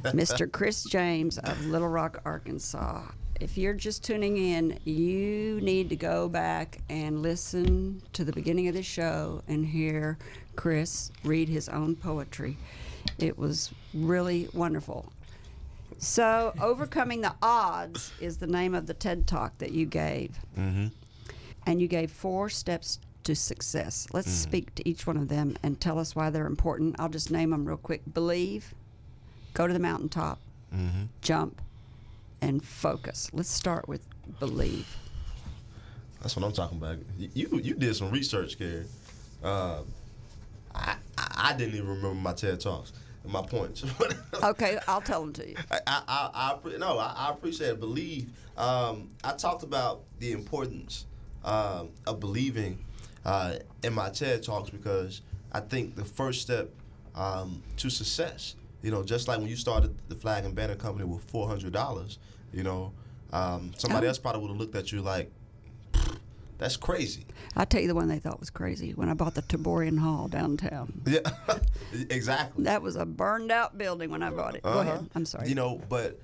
Mr. 0.04 0.50
Chris 0.50 0.84
James 0.84 1.36
of 1.38 1.66
Little 1.66 1.88
Rock, 1.88 2.22
Arkansas. 2.24 3.02
If 3.38 3.58
you're 3.58 3.74
just 3.74 4.02
tuning 4.02 4.38
in, 4.38 4.78
you 4.84 5.60
need 5.60 5.90
to 5.90 5.96
go 5.96 6.28
back 6.28 6.78
and 6.88 7.22
listen 7.22 8.02
to 8.14 8.24
the 8.24 8.32
beginning 8.32 8.68
of 8.68 8.74
the 8.74 8.82
show 8.82 9.42
and 9.46 9.64
hear 9.64 10.18
Chris 10.56 11.12
read 11.22 11.48
his 11.50 11.68
own 11.68 11.94
poetry. 11.96 12.56
It 13.18 13.38
was 13.38 13.72
really 13.92 14.48
wonderful. 14.54 15.12
So, 15.98 16.54
Overcoming 16.60 17.22
the 17.22 17.34
Odds 17.42 18.12
is 18.20 18.38
the 18.38 18.46
name 18.46 18.74
of 18.74 18.86
the 18.86 18.94
TED 18.94 19.26
Talk 19.26 19.58
that 19.58 19.72
you 19.72 19.84
gave. 19.84 20.38
Mm-hmm. 20.56 20.86
And 21.66 21.80
you 21.80 21.88
gave 21.88 22.12
four 22.12 22.48
steps 22.48 23.00
to 23.24 23.34
success. 23.34 24.06
Let's 24.12 24.30
speak 24.30 24.74
to 24.76 24.88
each 24.88 25.06
one 25.06 25.16
of 25.16 25.28
them 25.28 25.56
and 25.62 25.78
tell 25.80 25.98
us 25.98 26.14
why 26.14 26.30
they're 26.30 26.46
important. 26.46 26.96
I'll 26.98 27.08
just 27.08 27.30
name 27.30 27.50
them 27.50 27.66
real 27.66 27.76
quick 27.76 28.02
Believe, 28.14 28.74
go 29.54 29.66
to 29.66 29.72
the 29.72 29.80
mountaintop, 29.80 30.38
jump, 31.20 31.60
and 32.40 32.64
focus. 32.64 33.28
Let's 33.34 33.50
start 33.50 33.88
with 33.88 34.00
Believe. 34.38 34.96
That's 36.22 36.36
what 36.36 36.44
I'm 36.44 36.52
talking 36.52 36.78
about. 36.78 36.98
You 37.18 37.60
you, 37.62 37.74
did 37.74 37.94
some 37.96 38.10
research, 38.10 38.58
Carrie. 38.58 38.86
Uh, 39.42 39.82
I, 40.74 40.96
I 41.18 41.54
didn't 41.54 41.74
even 41.74 41.88
remember 41.88 42.14
my 42.14 42.32
TED 42.32 42.60
talks 42.60 42.92
my 43.24 43.42
points. 43.42 43.84
Okay, 44.42 44.78
I'll 44.86 45.00
tell 45.00 45.20
them 45.22 45.32
to 45.32 45.48
you. 45.48 45.56
I, 45.70 45.80
I, 45.86 46.02
I, 46.06 46.58
I 46.72 46.76
no, 46.78 46.96
I, 46.98 47.12
I 47.16 47.30
appreciate 47.30 47.70
it. 47.70 47.80
Believe. 47.80 48.30
Um, 48.56 49.10
I 49.24 49.32
talked 49.32 49.64
about 49.64 50.02
the 50.20 50.30
importance 50.32 51.06
um, 51.44 51.88
of 52.06 52.20
believing 52.20 52.84
uh, 53.24 53.54
in 53.82 53.92
my 53.94 54.10
TED 54.10 54.44
talks 54.44 54.70
because 54.70 55.22
I 55.50 55.58
think 55.60 55.96
the 55.96 56.04
first 56.04 56.40
step 56.42 56.70
um, 57.16 57.62
to 57.78 57.90
success, 57.90 58.54
you 58.82 58.92
know, 58.92 59.02
just 59.02 59.26
like 59.26 59.38
when 59.40 59.48
you 59.48 59.56
started 59.56 59.96
the 60.08 60.14
Flag 60.14 60.44
and 60.44 60.54
Banner 60.54 60.76
Company 60.76 61.04
with 61.04 61.24
four 61.24 61.48
hundred 61.48 61.72
dollars, 61.72 62.18
you 62.52 62.62
know, 62.62 62.92
um, 63.32 63.72
somebody 63.76 64.06
Oh. 64.06 64.10
else 64.10 64.18
probably 64.18 64.42
would 64.42 64.50
have 64.50 64.56
looked 64.60 64.76
at 64.76 64.92
you 64.92 65.00
like, 65.02 65.32
"That's 66.58 66.76
crazy." 66.76 67.24
I'll 67.56 67.66
tell 67.66 67.80
you 67.80 67.88
the 67.88 67.94
one 67.94 68.08
they 68.08 68.18
thought 68.18 68.38
was 68.40 68.50
crazy 68.50 68.92
when 68.92 69.08
I 69.08 69.14
bought 69.14 69.34
the 69.34 69.42
Taborian 69.42 69.98
Hall 69.98 70.28
downtown. 70.28 71.02
Yeah, 71.06 71.20
exactly. 72.10 72.64
That 72.64 72.82
was 72.82 72.96
a 72.96 73.06
burned 73.06 73.50
out 73.50 73.78
building 73.78 74.10
when 74.10 74.22
I 74.22 74.30
bought 74.30 74.54
it. 74.56 74.62
Go 74.62 74.70
Uh-huh. 74.70 74.80
ahead. 74.80 75.10
I'm 75.14 75.24
sorry. 75.24 75.48
You 75.48 75.54
know, 75.54 75.80
but 75.88 76.20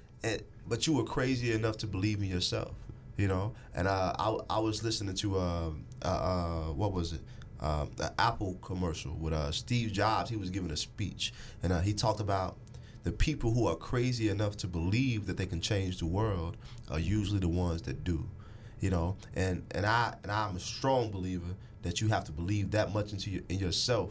but 0.66 0.86
you 0.86 0.94
were 0.94 1.04
crazy 1.04 1.52
enough 1.52 1.76
to 1.78 1.86
believe 1.86 2.18
in 2.22 2.28
yourself. 2.28 2.72
You 3.16 3.28
know, 3.28 3.52
and 3.74 3.86
uh, 3.86 4.12
I 4.18 4.38
I 4.50 4.58
was 4.58 4.82
listening 4.82 5.14
to 5.16 5.38
uh, 5.38 5.70
uh, 6.02 6.06
uh 6.08 6.72
what 6.72 6.92
was 6.92 7.12
it? 7.12 7.20
Um, 7.60 7.90
the 7.96 8.12
Apple 8.18 8.54
commercial 8.60 9.14
with 9.14 9.32
uh, 9.32 9.52
Steve 9.52 9.92
Jobs. 9.92 10.28
He 10.30 10.36
was 10.36 10.50
giving 10.50 10.70
a 10.72 10.76
speech, 10.76 11.32
and 11.62 11.72
uh, 11.72 11.80
he 11.80 11.94
talked 11.94 12.20
about 12.20 12.56
the 13.04 13.12
people 13.12 13.52
who 13.52 13.66
are 13.68 13.76
crazy 13.76 14.28
enough 14.28 14.56
to 14.58 14.66
believe 14.66 15.26
that 15.26 15.36
they 15.36 15.46
can 15.46 15.60
change 15.60 15.98
the 15.98 16.06
world 16.06 16.56
are 16.90 16.98
usually 16.98 17.38
the 17.38 17.48
ones 17.48 17.82
that 17.82 18.02
do. 18.02 18.28
You 18.84 18.90
know, 18.90 19.16
and 19.34 19.62
and 19.70 19.86
I 19.86 20.14
and 20.22 20.30
I'm 20.30 20.56
a 20.56 20.60
strong 20.60 21.10
believer 21.10 21.54
that 21.84 22.02
you 22.02 22.08
have 22.08 22.24
to 22.24 22.32
believe 22.32 22.72
that 22.72 22.92
much 22.92 23.12
into 23.12 23.30
your, 23.30 23.40
in 23.48 23.58
yourself 23.58 24.10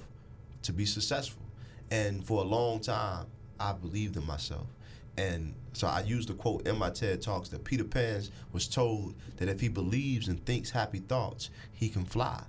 to 0.64 0.74
be 0.74 0.84
successful. 0.84 1.44
And 1.92 2.26
for 2.26 2.42
a 2.42 2.44
long 2.44 2.80
time, 2.80 3.28
I 3.60 3.74
believed 3.74 4.18
in 4.18 4.26
myself. 4.26 4.66
And 5.16 5.54
so 5.74 5.86
I 5.86 6.02
used 6.02 6.30
the 6.30 6.34
quote 6.34 6.66
in 6.66 6.76
my 6.80 6.90
TED 6.90 7.22
Talks 7.22 7.50
that 7.50 7.64
Peter 7.64 7.84
Pan 7.84 8.24
was 8.52 8.68
told 8.68 9.14
that 9.38 9.48
if 9.48 9.62
he 9.62 9.68
believes 9.68 10.28
and 10.28 10.44
thinks 10.44 10.72
happy 10.72 11.02
thoughts, 11.02 11.52
he 11.72 11.88
can 11.88 12.04
fly. 12.04 12.42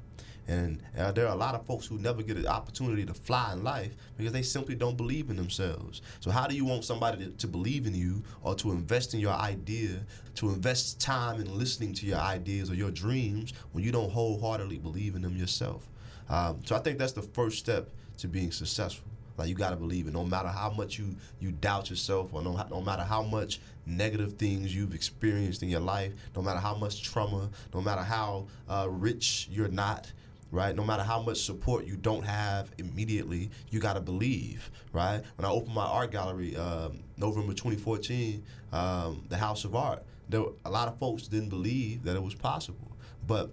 And 0.47 0.83
uh, 0.99 1.13
there 1.13 1.27
are 1.27 1.33
a 1.33 1.39
lot 1.39 1.55
of 1.55 1.65
folks 1.67 1.87
who 1.87 1.99
never 1.99 2.23
get 2.23 2.37
an 2.37 2.47
opportunity 2.47 3.07
to 3.07 3.15
fly 3.15 3.53
in 3.53 3.65
life 3.65 3.97
because 4.17 4.33
they 4.33 4.43
simply 4.43 4.75
don't 4.75 4.97
believe 4.97 5.31
in 5.31 5.37
themselves. 5.37 6.03
So, 6.21 6.31
how 6.31 6.47
do 6.47 6.55
you 6.55 6.65
want 6.65 6.85
somebody 6.85 7.25
to, 7.25 7.31
to 7.31 7.47
believe 7.47 7.87
in 7.87 7.95
you 7.95 8.23
or 8.43 8.55
to 8.57 8.73
invest 8.73 9.15
in 9.15 9.21
your 9.21 9.33
idea, 9.33 10.01
to 10.37 10.51
invest 10.51 11.01
time 11.01 11.41
in 11.41 11.59
listening 11.59 11.95
to 11.95 12.07
your 12.07 12.19
ideas 12.19 12.71
or 12.71 12.75
your 12.75 12.91
dreams 12.91 13.55
when 13.73 13.85
you 13.85 13.93
don't 13.93 14.11
wholeheartedly 14.11 14.79
believe 14.79 15.15
in 15.15 15.23
them 15.23 15.37
yourself? 15.37 15.89
Um, 16.29 16.61
so, 16.65 16.77
I 16.77 16.81
think 16.81 16.99
that's 16.99 17.13
the 17.13 17.23
first 17.23 17.59
step 17.59 17.89
to 18.19 18.29
being 18.29 18.53
successful. 18.53 19.09
Like 19.37 19.49
you 19.49 19.55
gotta 19.55 19.77
believe 19.77 20.07
it. 20.07 20.13
No 20.13 20.25
matter 20.25 20.49
how 20.49 20.71
much 20.71 20.99
you 20.99 21.17
you 21.41 21.53
doubt 21.53 21.91
yourself, 21.91 22.33
or 22.33 22.43
no, 22.43 22.53
no 22.71 22.81
matter 22.81 23.03
how 23.03 23.23
much 23.23 23.61
negative 23.87 24.35
things 24.35 24.75
you've 24.75 24.95
experienced 24.95 25.63
in 25.63 25.69
your 25.69 25.81
life, 25.81 26.13
no 26.37 26.43
matter 26.43 26.61
how 26.61 26.75
much 26.75 27.03
trauma, 27.03 27.51
no 27.73 27.81
matter 27.81 28.03
how 28.03 28.47
uh, 28.69 28.87
rich 28.89 29.49
you're 29.51 29.69
not, 29.69 30.13
right? 30.55 30.77
No 30.77 30.85
matter 30.85 31.03
how 31.03 31.21
much 31.21 31.43
support 31.43 31.85
you 31.85 31.97
don't 31.97 32.23
have 32.23 32.71
immediately, 32.79 33.51
you 33.71 33.81
gotta 33.81 34.01
believe, 34.01 34.71
right? 34.93 35.21
When 35.37 35.45
I 35.45 35.51
opened 35.51 35.75
my 35.75 35.85
art 35.85 36.13
gallery, 36.13 36.57
um, 36.57 37.01
November 37.17 37.53
2014, 37.53 38.43
um, 38.73 39.25
the 39.29 39.37
House 39.37 39.65
of 39.65 39.75
Art, 39.75 40.05
there 40.29 40.43
were, 40.43 40.53
a 40.65 40.71
lot 40.71 40.87
of 40.87 40.97
folks 40.99 41.25
didn't 41.25 41.49
believe 41.49 42.05
that 42.05 42.15
it 42.15 42.23
was 42.23 42.37
possible, 42.37 42.97
but 43.27 43.51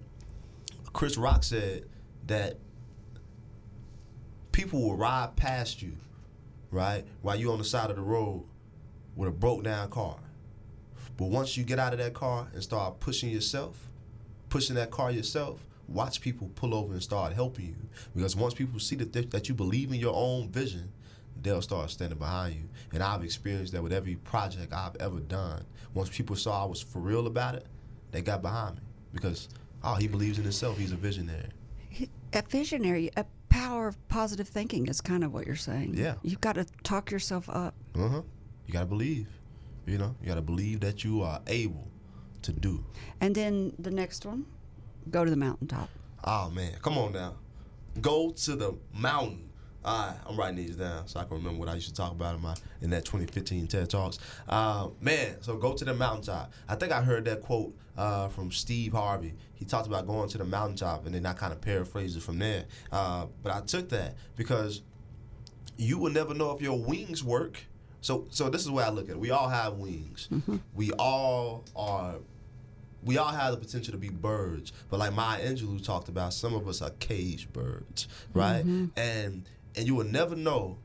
Chris 0.92 1.18
Rock 1.18 1.42
said 1.42 1.86
that 2.28 2.58
people 4.52 4.80
will 4.80 4.96
ride 4.96 5.34
past 5.34 5.82
you, 5.82 5.96
right, 6.70 7.04
while 7.20 7.34
you're 7.34 7.52
on 7.52 7.58
the 7.58 7.64
side 7.64 7.90
of 7.90 7.96
the 7.96 8.02
road 8.02 8.44
with 9.16 9.28
a 9.28 9.32
broke 9.32 9.64
down 9.64 9.90
car. 9.90 10.18
But 11.16 11.26
once 11.26 11.56
you 11.56 11.64
get 11.64 11.80
out 11.80 11.92
of 11.92 11.98
that 11.98 12.14
car 12.14 12.46
and 12.54 12.62
start 12.62 13.00
pushing 13.00 13.30
yourself, 13.30 13.88
pushing 14.50 14.76
that 14.76 14.92
car 14.92 15.10
yourself, 15.10 15.66
watch 15.92 16.20
people 16.20 16.50
pull 16.54 16.74
over 16.74 16.92
and 16.92 17.02
start 17.02 17.32
helping 17.32 17.66
you. 17.66 17.76
Because 18.14 18.36
once 18.36 18.54
people 18.54 18.78
see 18.80 18.96
that 18.96 19.30
that 19.30 19.48
you 19.48 19.54
believe 19.54 19.92
in 19.92 19.98
your 19.98 20.14
own 20.14 20.48
vision, 20.48 20.92
they'll 21.40 21.62
start 21.62 21.90
standing 21.90 22.18
behind 22.18 22.54
you. 22.54 22.68
And 22.92 23.02
I've 23.02 23.24
experienced 23.24 23.72
that 23.72 23.82
with 23.82 23.92
every 23.92 24.16
project 24.16 24.72
I've 24.72 24.96
ever 24.96 25.20
done. 25.20 25.64
Once 25.94 26.08
people 26.08 26.36
saw 26.36 26.62
I 26.62 26.66
was 26.66 26.80
for 26.80 27.00
real 27.00 27.26
about 27.26 27.54
it, 27.54 27.66
they 28.10 28.22
got 28.22 28.42
behind 28.42 28.76
me 28.76 28.82
because 29.12 29.48
oh, 29.82 29.94
he 29.94 30.08
believes 30.08 30.38
in 30.38 30.44
himself. 30.44 30.78
He's 30.78 30.92
a 30.92 30.96
visionary. 30.96 31.50
A 32.34 32.42
visionary, 32.42 33.10
a 33.16 33.26
power 33.50 33.86
of 33.86 34.08
positive 34.08 34.48
thinking 34.48 34.86
is 34.88 35.02
kind 35.02 35.22
of 35.22 35.32
what 35.34 35.46
you're 35.46 35.54
saying. 35.54 35.94
Yeah. 35.96 36.14
You've 36.22 36.40
got 36.40 36.54
to 36.54 36.64
talk 36.82 37.10
yourself 37.10 37.48
up. 37.50 37.74
Uh 37.94 38.08
huh. 38.08 38.22
You 38.66 38.72
gotta 38.72 38.86
believe. 38.86 39.28
You 39.86 39.98
know, 39.98 40.14
you 40.22 40.28
gotta 40.28 40.42
believe 40.42 40.80
that 40.80 41.04
you 41.04 41.22
are 41.22 41.40
able 41.46 41.88
to 42.42 42.52
do. 42.52 42.84
And 43.20 43.34
then 43.34 43.74
the 43.78 43.90
next 43.90 44.24
one, 44.24 44.46
go 45.10 45.24
to 45.24 45.30
the 45.30 45.36
mountaintop. 45.36 45.88
Oh 46.24 46.50
man, 46.50 46.72
come 46.82 46.98
on 46.98 47.12
now. 47.12 47.34
Go 48.00 48.30
to 48.30 48.56
the 48.56 48.74
mountain. 48.94 49.48
All 49.84 50.06
right, 50.06 50.16
I'm 50.26 50.36
writing 50.36 50.56
these 50.56 50.76
down 50.76 51.08
so 51.08 51.18
I 51.18 51.24
can 51.24 51.38
remember 51.38 51.58
what 51.58 51.68
I 51.68 51.74
used 51.74 51.88
to 51.88 51.94
talk 51.94 52.12
about 52.12 52.36
in 52.36 52.42
my 52.42 52.54
in 52.82 52.90
that 52.90 53.04
2015 53.04 53.66
TED 53.66 53.90
Talks. 53.90 54.18
Uh, 54.48 54.88
man, 55.00 55.42
so 55.42 55.56
go 55.56 55.74
to 55.74 55.84
the 55.84 55.92
mountaintop. 55.92 56.52
I 56.68 56.76
think 56.76 56.92
I 56.92 57.02
heard 57.02 57.24
that 57.24 57.42
quote 57.42 57.74
uh, 57.96 58.28
from 58.28 58.52
Steve 58.52 58.92
Harvey. 58.92 59.34
He 59.54 59.64
talked 59.64 59.88
about 59.88 60.06
going 60.06 60.28
to 60.28 60.38
the 60.38 60.44
mountaintop, 60.44 61.06
and 61.06 61.14
then 61.14 61.26
I 61.26 61.32
kind 61.32 61.52
of 61.52 61.60
paraphrased 61.60 62.16
it 62.16 62.22
from 62.22 62.38
there. 62.38 62.64
Uh, 62.92 63.26
but 63.42 63.52
I 63.52 63.60
took 63.60 63.88
that 63.88 64.14
because 64.36 64.82
you 65.76 65.98
will 65.98 66.12
never 66.12 66.32
know 66.32 66.52
if 66.52 66.62
your 66.62 66.78
wings 66.78 67.24
work. 67.24 67.58
So, 68.02 68.26
so 68.30 68.48
this 68.50 68.62
is 68.62 68.70
way 68.70 68.84
I 68.84 68.90
look 68.90 69.08
at 69.08 69.16
it. 69.16 69.18
We 69.18 69.30
all 69.30 69.48
have 69.48 69.74
wings. 69.74 70.28
We 70.74 70.92
all 70.92 71.64
are 71.74 72.16
we 73.04 73.18
all 73.18 73.32
have 73.32 73.52
the 73.52 73.58
potential 73.58 73.92
to 73.92 73.98
be 73.98 74.10
birds, 74.10 74.72
but 74.90 75.00
like 75.00 75.12
Maya 75.12 75.44
Angelou 75.44 75.84
talked 75.84 76.08
about, 76.08 76.32
some 76.32 76.54
of 76.54 76.68
us 76.68 76.82
are 76.82 76.90
cage 77.00 77.52
birds, 77.52 78.08
right? 78.32 78.64
Mm-hmm. 78.64 78.86
And 78.96 79.48
and 79.74 79.86
you 79.86 79.94
will 79.94 80.04
never 80.04 80.36
know 80.36 80.78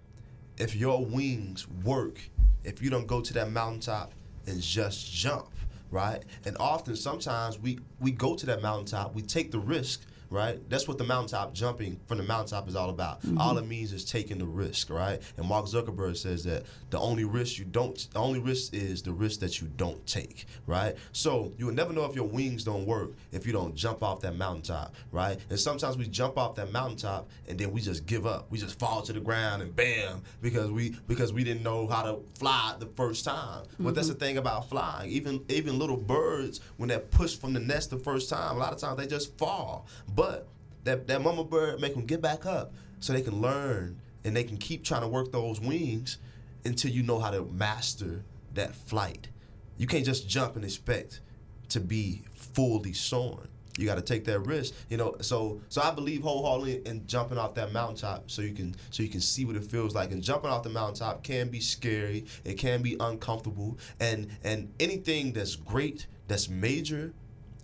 if 0.57 0.75
your 0.75 1.05
wings 1.05 1.67
work 1.83 2.19
if 2.67 2.81
you 2.81 2.89
don't 2.89 3.07
go 3.07 3.21
to 3.21 3.33
that 3.33 3.51
mountaintop 3.51 4.13
and 4.45 4.61
just 4.61 5.11
jump, 5.11 5.49
right? 5.89 6.21
And 6.45 6.57
often, 6.59 6.95
sometimes 6.95 7.57
we 7.57 7.79
we 7.99 8.11
go 8.11 8.35
to 8.35 8.45
that 8.47 8.61
mountaintop, 8.61 9.15
we 9.15 9.21
take 9.21 9.51
the 9.51 9.59
risk. 9.59 10.05
Right, 10.29 10.59
that's 10.69 10.87
what 10.87 10.97
the 10.97 11.05
mountaintop 11.05 11.53
jumping 11.53 11.99
from 12.05 12.17
the 12.17 12.23
mountaintop 12.23 12.67
is 12.67 12.75
all 12.75 12.89
about. 12.89 13.21
Mm-hmm. 13.21 13.39
All 13.39 13.57
it 13.57 13.65
means 13.65 13.93
is 13.93 14.03
taking 14.03 14.39
the 14.39 14.45
risk, 14.45 14.89
right? 14.89 15.21
And 15.37 15.47
Mark 15.47 15.65
Zuckerberg 15.65 16.17
says 16.17 16.43
that 16.43 16.65
the 16.89 16.99
only 16.99 17.23
risk 17.23 17.57
you 17.57 17.65
don't, 17.65 17.95
the 18.11 18.19
only 18.19 18.39
risk 18.39 18.73
is 18.73 19.01
the 19.01 19.13
risk 19.13 19.39
that 19.39 19.61
you 19.61 19.67
don't 19.77 20.05
take, 20.05 20.45
right? 20.65 20.95
So 21.13 21.53
you 21.57 21.67
will 21.67 21.73
never 21.73 21.93
know 21.93 22.03
if 22.05 22.15
your 22.15 22.27
wings 22.27 22.63
don't 22.63 22.85
work 22.85 23.11
if 23.31 23.45
you 23.45 23.53
don't 23.53 23.75
jump 23.75 24.03
off 24.03 24.21
that 24.21 24.35
mountaintop, 24.35 24.95
right? 25.11 25.39
And 25.49 25.59
sometimes 25.59 25.97
we 25.97 26.07
jump 26.07 26.37
off 26.37 26.55
that 26.55 26.71
mountaintop 26.71 27.29
and 27.47 27.57
then 27.57 27.71
we 27.71 27.81
just 27.81 28.05
give 28.05 28.25
up. 28.25 28.47
We 28.49 28.57
just 28.57 28.79
fall 28.79 29.01
to 29.03 29.13
the 29.13 29.19
ground 29.19 29.61
and 29.61 29.75
bam, 29.75 30.23
because 30.41 30.71
we 30.71 30.95
because 31.07 31.33
we 31.33 31.43
didn't 31.43 31.63
know 31.63 31.87
how 31.87 32.03
to 32.03 32.19
fly 32.37 32.75
the 32.79 32.87
first 32.87 33.25
time. 33.25 33.65
But 33.79 33.95
that's 33.95 34.07
mm-hmm. 34.07 34.19
the 34.19 34.25
thing 34.25 34.37
about 34.37 34.69
flying. 34.69 35.09
Even 35.09 35.43
even 35.49 35.79
little 35.79 35.97
birds, 35.97 36.59
when 36.77 36.89
they're 36.89 36.99
pushed 36.99 37.39
from 37.39 37.53
the 37.53 37.59
nest 37.59 37.89
the 37.89 37.99
first 37.99 38.29
time, 38.29 38.55
a 38.55 38.59
lot 38.59 38.73
of 38.73 38.79
times 38.79 38.97
they 38.97 39.07
just 39.07 39.37
fall. 39.37 39.87
But 40.17 40.47
that 40.83 41.07
that 41.07 41.21
mama 41.21 41.43
bird 41.43 41.79
make 41.79 41.93
them 41.93 42.05
get 42.05 42.21
back 42.21 42.45
up 42.45 42.73
so 42.99 43.13
they 43.13 43.21
can 43.21 43.39
learn 43.39 44.01
and 44.25 44.35
they 44.35 44.43
can 44.43 44.57
keep 44.57 44.83
trying 44.83 45.03
to 45.03 45.07
work 45.07 45.31
those 45.31 45.61
wings 45.61 46.17
until 46.65 46.91
you 46.91 47.03
know 47.03 47.19
how 47.19 47.29
to 47.29 47.43
master 47.45 48.23
that 48.55 48.75
flight. 48.75 49.29
You 49.77 49.85
can't 49.85 50.03
just 50.03 50.27
jump 50.27 50.55
and 50.55 50.65
expect 50.65 51.21
to 51.69 51.79
be 51.79 52.23
fully 52.33 52.93
soaring. 52.93 53.47
You 53.77 53.85
got 53.85 53.95
to 53.95 54.01
take 54.01 54.25
that 54.25 54.39
risk, 54.39 54.73
you 54.89 54.97
know. 54.97 55.15
So, 55.21 55.61
so 55.69 55.83
I 55.83 55.91
believe 55.91 56.23
wholeheartedly 56.23 56.87
in 56.87 57.05
jumping 57.05 57.37
off 57.37 57.53
that 57.53 57.71
mountaintop, 57.71 58.31
so 58.31 58.41
you 58.41 58.53
can, 58.53 58.75
so 58.89 59.03
you 59.03 59.09
can 59.09 59.21
see 59.21 59.45
what 59.45 59.55
it 59.55 59.63
feels 59.65 59.93
like. 59.93 60.11
And 60.11 60.23
jumping 60.23 60.49
off 60.49 60.63
the 60.63 60.69
mountaintop 60.69 61.21
can 61.21 61.49
be 61.49 61.59
scary. 61.59 62.25
It 62.43 62.55
can 62.55 62.81
be 62.81 62.97
uncomfortable, 62.99 63.77
and 63.99 64.29
and 64.43 64.73
anything 64.79 65.31
that's 65.31 65.55
great, 65.55 66.07
that's 66.27 66.49
major, 66.49 67.13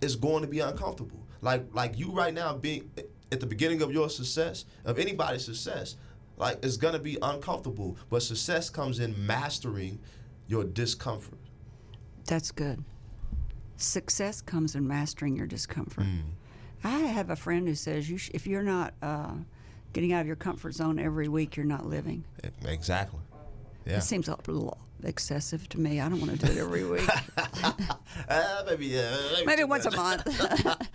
is 0.01 0.15
going 0.15 0.43
to 0.43 0.47
be 0.47 0.59
uncomfortable. 0.59 1.22
Like 1.43 1.65
like 1.73 1.99
you 1.99 2.09
right 2.11 2.33
now 2.33 2.55
being 2.55 2.89
at 3.31 3.39
the 3.39 3.45
beginning 3.45 3.81
of 3.81 3.91
your 3.91 4.09
success, 4.09 4.65
of 4.85 4.97
anybody's 4.97 5.43
success, 5.43 5.97
like 6.37 6.57
it's 6.63 6.77
gonna 6.77 6.99
be 6.99 7.17
uncomfortable. 7.21 7.97
But 8.09 8.23
success 8.23 8.69
comes 8.69 8.99
in 8.99 9.13
mastering 9.27 9.99
your 10.47 10.63
discomfort. 10.63 11.37
That's 12.25 12.51
good. 12.51 12.83
Success 13.75 14.41
comes 14.41 14.75
in 14.75 14.87
mastering 14.87 15.35
your 15.35 15.47
discomfort. 15.47 16.05
I 16.83 16.99
have 16.99 17.29
a 17.29 17.35
friend 17.35 17.67
who 17.67 17.75
says 17.75 18.09
you 18.09 18.17
sh- 18.17 18.31
if 18.33 18.47
you're 18.47 18.63
not 18.63 18.93
uh, 19.01 19.33
getting 19.91 20.13
out 20.13 20.21
of 20.21 20.27
your 20.27 20.35
comfort 20.37 20.73
zone 20.73 20.97
every 20.97 21.27
week, 21.27 21.57
you're 21.57 21.65
not 21.65 21.85
living. 21.85 22.23
Exactly. 22.65 23.19
Yeah. 23.85 23.97
It 23.97 24.01
seems 24.03 24.29
a 24.29 24.37
little 24.47 24.77
excessive 25.03 25.67
to 25.69 25.79
me. 25.79 25.99
I 25.99 26.09
don't 26.09 26.19
want 26.19 26.39
to 26.39 26.45
do 26.45 26.51
it 26.51 26.57
every 26.57 26.85
week. 26.85 27.07
Uh, 28.29 28.63
maybe 28.67 28.85
yeah. 28.85 29.15
Maybe 29.45 29.63
too 29.63 29.67
once 29.67 29.85
a 29.85 29.91
month, 29.91 30.25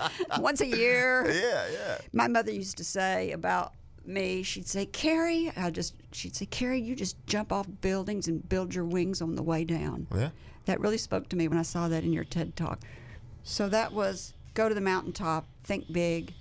once 0.38 0.61
a 0.61 0.66
year. 0.79 1.29
Yeah, 1.29 1.66
yeah. 1.73 1.99
My 2.12 2.29
mother 2.29 2.53
used 2.53 2.79
to 2.79 2.85
say 2.85 3.33
about 3.33 3.73
me, 4.07 4.42
she'd 4.42 4.66
say, 4.66 4.87
Carrie, 4.87 5.53
I 5.57 5.71
just, 5.71 5.94
she'd 6.12 6.35
say, 6.35 6.47
Carrie, 6.47 6.81
you 6.81 6.94
just 6.97 7.16
jump 7.27 7.53
off 7.53 7.66
buildings 7.81 8.29
and 8.29 8.49
build 8.49 8.75
your 8.75 8.85
wings 8.85 9.21
on 9.21 9.35
the 9.35 9.42
way 9.42 9.64
down. 9.64 10.07
Yeah. 10.14 10.31
That 10.64 10.81
really 10.81 10.99
spoke 10.99 11.29
to 11.31 11.37
me 11.37 11.49
when 11.49 11.59
I 11.59 11.62
saw 11.62 11.88
that 11.88 12.05
in 12.05 12.12
your 12.12 12.25
TED 12.25 12.57
talk. 12.57 12.81
So 13.42 13.68
that 13.68 13.92
was 13.92 14.33
go 14.55 14.68
to 14.68 14.75
the 14.75 14.81
mountaintop, 14.81 15.47
think 15.64 15.92
big, 15.92 16.33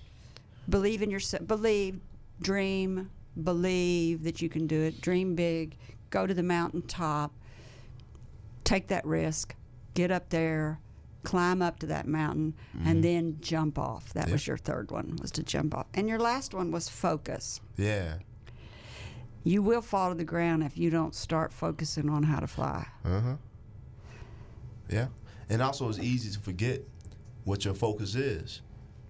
believe 0.70 1.02
in 1.02 1.12
yourself, 1.12 1.46
believe, 1.48 2.00
dream, 2.42 3.10
believe 3.44 4.24
that 4.24 4.42
you 4.42 4.50
can 4.50 4.68
do 4.68 4.82
it, 4.82 5.02
dream 5.02 5.36
big, 5.36 5.76
go 6.10 6.26
to 6.26 6.34
the 6.34 6.44
mountaintop, 6.44 7.32
take 8.68 8.88
that 8.88 9.06
risk, 9.06 9.56
get 9.94 10.12
up 10.12 10.30
there, 10.30 10.80
climb 11.24 11.62
up 11.62 11.80
to 11.80 11.86
that 11.86 12.06
mountain, 12.06 12.54
and 12.84 13.04
then 13.04 13.38
jump 13.40 13.80
off. 13.80 14.14
That 14.14 14.30
was 14.30 14.46
your 14.46 14.58
third 14.58 14.92
one, 14.92 15.18
was 15.22 15.32
to 15.32 15.44
jump 15.44 15.74
off. 15.74 15.88
And 15.94 16.10
your 16.10 16.20
last 16.20 16.54
one 16.54 16.70
was 16.72 16.90
focus. 16.90 17.62
Yeah. 17.78 18.16
You 19.46 19.62
will 19.62 19.82
fall 19.82 20.10
to 20.10 20.16
the 20.16 20.26
ground 20.26 20.64
if 20.64 20.78
you 20.78 20.90
don't 20.90 21.16
start 21.16 21.54
focusing 21.54 22.10
on 22.10 22.24
how 22.24 22.42
to 22.42 22.48
fly. 22.48 22.88
Uh 23.06 23.22
huh. 23.22 23.36
Yeah. 24.90 25.08
And 25.50 25.62
also, 25.62 25.88
it's 25.88 26.00
easy 26.00 26.30
to 26.32 26.40
forget 26.40 26.82
what 27.46 27.64
your 27.64 27.74
focus 27.74 28.16
is. 28.16 28.62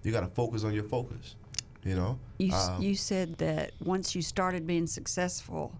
You 0.04 0.12
got 0.12 0.20
to 0.20 0.28
focus 0.28 0.62
on 0.62 0.72
your 0.72 0.84
focus. 0.84 1.34
You 1.84 1.96
know. 1.96 2.20
You, 2.38 2.52
Um, 2.52 2.80
you 2.80 2.94
said 2.94 3.38
that 3.38 3.72
once 3.84 4.14
you 4.14 4.22
started 4.22 4.66
being 4.66 4.86
successful, 4.86 5.74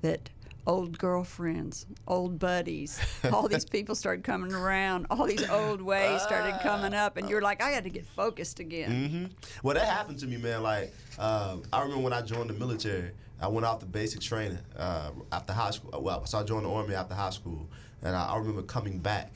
that 0.00 0.30
old 0.66 0.98
girlfriends, 0.98 1.86
old 2.06 2.38
buddies, 2.38 3.00
all 3.32 3.48
these 3.48 3.64
people 3.76 3.94
started 3.94 4.22
coming 4.24 4.52
around, 4.52 5.06
all 5.10 5.26
these 5.26 5.48
old 5.48 5.82
ways 5.82 6.22
started 6.22 6.60
coming 6.60 6.94
up, 6.94 7.16
and 7.16 7.28
you're 7.28 7.40
like, 7.42 7.62
I 7.62 7.72
got 7.72 7.84
to 7.84 7.90
get 7.90 8.06
focused 8.06 8.60
again. 8.60 9.08
hmm 9.08 9.24
Well, 9.62 9.74
that 9.74 9.86
happened 9.86 10.18
to 10.20 10.26
me, 10.26 10.36
man. 10.36 10.62
Like, 10.62 10.92
um, 11.18 11.62
I 11.72 11.82
remember 11.82 12.02
when 12.04 12.12
I 12.12 12.22
joined 12.22 12.50
the 12.50 12.54
military, 12.54 13.10
I 13.40 13.48
went 13.48 13.66
off 13.66 13.80
the 13.80 13.86
basic 13.86 14.20
training 14.20 14.58
uh, 14.78 15.10
after 15.32 15.52
high 15.52 15.72
school. 15.72 16.00
Well, 16.00 16.24
so 16.26 16.38
I 16.38 16.44
joined 16.44 16.64
the 16.64 16.70
army 16.70 16.94
after 16.94 17.14
high 17.14 17.30
school, 17.30 17.68
and 18.02 18.14
I, 18.14 18.28
I 18.28 18.36
remember 18.38 18.62
coming 18.62 18.98
back 18.98 19.32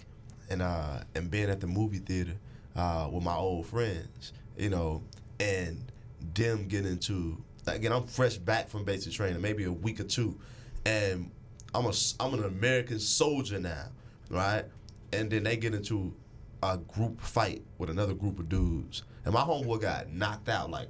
and 0.48 0.62
uh, 0.62 1.00
and 1.16 1.28
being 1.30 1.50
at 1.50 1.60
the 1.60 1.66
movie 1.66 1.98
theater 1.98 2.34
uh, 2.76 3.08
with 3.12 3.24
my 3.24 3.34
old 3.34 3.66
friends, 3.66 4.32
you 4.56 4.70
know, 4.70 5.02
and 5.40 5.90
them 6.34 6.68
getting 6.68 6.92
into 6.92 7.42
again. 7.66 7.90
I'm 7.92 8.06
fresh 8.06 8.36
back 8.36 8.68
from 8.68 8.84
basic 8.84 9.12
training, 9.12 9.40
maybe 9.40 9.64
a 9.64 9.72
week 9.72 9.98
or 9.98 10.04
two, 10.04 10.38
and 10.86 11.30
I'm 11.74 11.84
a 11.84 11.92
I'm 12.20 12.32
an 12.34 12.44
American 12.44 13.00
soldier 13.00 13.58
now, 13.58 13.88
right? 14.30 14.64
And 15.12 15.30
then 15.30 15.42
they 15.42 15.56
get 15.56 15.74
into 15.74 16.14
a 16.62 16.78
group 16.78 17.20
fight 17.20 17.62
with 17.76 17.90
another 17.90 18.14
group 18.14 18.38
of 18.38 18.48
dudes, 18.48 19.02
and 19.24 19.34
my 19.34 19.40
homeboy 19.40 19.82
got 19.82 20.12
knocked 20.12 20.48
out 20.48 20.70
like 20.70 20.88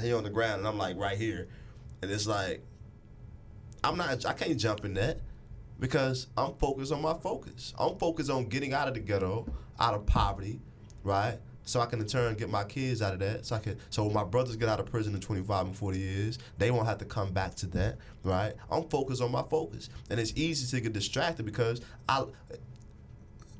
he 0.00 0.12
on 0.12 0.24
the 0.24 0.30
ground, 0.30 0.60
and 0.60 0.66
I'm 0.66 0.78
like 0.78 0.96
right 0.96 1.18
here, 1.18 1.48
and 2.00 2.10
it's 2.10 2.26
like 2.26 2.62
I'm 3.84 3.96
not 3.98 4.24
I 4.24 4.32
can't 4.32 4.58
jump 4.58 4.86
in 4.86 4.94
that 4.94 5.20
because 5.78 6.28
I'm 6.36 6.54
focused 6.54 6.92
on 6.92 7.02
my 7.02 7.14
focus. 7.14 7.74
I'm 7.78 7.98
focused 7.98 8.30
on 8.30 8.46
getting 8.46 8.72
out 8.72 8.88
of 8.88 8.94
the 8.94 9.00
ghetto, 9.00 9.46
out 9.78 9.92
of 9.92 10.06
poverty, 10.06 10.60
right? 11.04 11.38
So 11.64 11.80
I 11.80 11.86
can 11.86 12.00
in 12.00 12.06
turn 12.06 12.34
get 12.34 12.50
my 12.50 12.64
kids 12.64 13.02
out 13.02 13.12
of 13.12 13.20
that. 13.20 13.46
So 13.46 13.56
I 13.56 13.58
can 13.58 13.78
so 13.90 14.04
when 14.04 14.14
my 14.14 14.24
brothers 14.24 14.56
get 14.56 14.68
out 14.68 14.80
of 14.80 14.86
prison 14.86 15.14
in 15.14 15.20
25 15.20 15.66
and 15.66 15.76
40 15.76 15.98
years, 15.98 16.38
they 16.58 16.70
won't 16.70 16.86
have 16.86 16.98
to 16.98 17.04
come 17.04 17.32
back 17.32 17.54
to 17.56 17.66
that, 17.68 17.98
right? 18.24 18.54
I'm 18.70 18.84
focused 18.88 19.22
on 19.22 19.30
my 19.30 19.42
focus. 19.42 19.88
And 20.10 20.18
it's 20.18 20.32
easy 20.36 20.66
to 20.76 20.82
get 20.82 20.92
distracted 20.92 21.44
because 21.46 21.80
I 22.08 22.24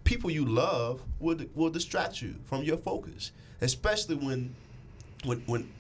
people 0.05 0.31
you 0.31 0.45
love 0.45 1.03
will 1.21 1.39
will 1.55 1.71
distract 1.71 2.21
you 2.21 2.35
from 2.45 2.63
your 2.63 2.77
focus, 2.77 3.33
especially 3.61 4.17
when 4.17 4.55
when 5.25 5.43
when 5.47 5.73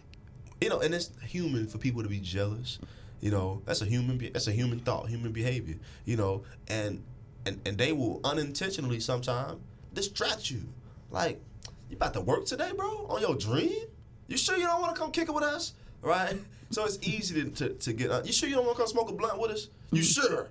you 0.62 0.68
know, 0.68 0.80
and 0.80 0.94
it's 0.94 1.10
human 1.22 1.66
for 1.66 1.78
people 1.78 2.02
to 2.02 2.08
be 2.08 2.20
jealous. 2.20 2.78
You 3.20 3.30
know, 3.30 3.62
that's 3.64 3.82
a 3.82 3.84
human. 3.84 4.18
That's 4.32 4.46
a 4.46 4.52
human 4.52 4.80
thought, 4.80 5.08
human 5.08 5.32
behavior. 5.32 5.76
You 6.04 6.16
know, 6.16 6.44
and 6.68 7.02
and 7.44 7.60
and 7.66 7.76
they 7.76 7.92
will 7.92 8.20
unintentionally 8.24 9.00
sometimes 9.00 9.60
distract 9.92 10.50
you. 10.50 10.62
Like, 11.10 11.40
you 11.92 11.96
about 11.96 12.14
to 12.14 12.22
work 12.22 12.46
today, 12.46 12.70
bro, 12.74 13.06
on 13.10 13.20
your 13.20 13.36
dream? 13.36 13.84
You 14.26 14.38
sure 14.38 14.56
you 14.56 14.64
don't 14.64 14.80
want 14.80 14.94
to 14.94 15.00
come 15.00 15.12
kick 15.12 15.28
it 15.28 15.32
with 15.32 15.44
us, 15.44 15.74
right? 16.00 16.34
So 16.70 16.86
it's 16.86 16.98
easy 17.02 17.42
to 17.42 17.50
to, 17.50 17.74
to 17.74 17.92
get. 17.92 18.10
Uh, 18.10 18.22
you 18.24 18.32
sure 18.32 18.48
you 18.48 18.54
don't 18.54 18.64
want 18.64 18.78
to 18.78 18.82
come 18.82 18.88
smoke 18.88 19.10
a 19.10 19.12
blunt 19.12 19.38
with 19.38 19.50
us? 19.50 19.68
You 19.90 20.02
sure? 20.02 20.50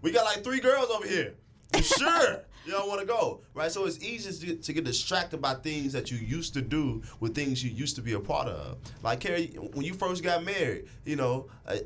We 0.00 0.10
got 0.10 0.24
like 0.24 0.42
three 0.42 0.60
girls 0.60 0.88
over 0.88 1.06
here. 1.06 1.34
You 1.76 1.82
sure? 1.82 2.40
you 2.64 2.72
don't 2.72 2.88
want 2.88 3.00
to 3.00 3.06
go, 3.06 3.40
right? 3.54 3.70
So 3.70 3.86
it's 3.86 4.02
easy 4.02 4.32
to 4.32 4.46
get, 4.46 4.62
to 4.64 4.72
get 4.72 4.84
distracted 4.84 5.40
by 5.40 5.54
things 5.54 5.92
that 5.92 6.10
you 6.10 6.18
used 6.18 6.54
to 6.54 6.62
do 6.62 7.02
with 7.18 7.34
things 7.34 7.64
you 7.64 7.70
used 7.70 7.96
to 7.96 8.02
be 8.02 8.12
a 8.12 8.20
part 8.20 8.48
of. 8.48 8.78
Like 9.02 9.20
Carrie, 9.20 9.48
when 9.72 9.84
you 9.84 9.94
first 9.94 10.22
got 10.22 10.44
married, 10.44 10.86
you 11.04 11.16
know, 11.16 11.48
I, 11.66 11.82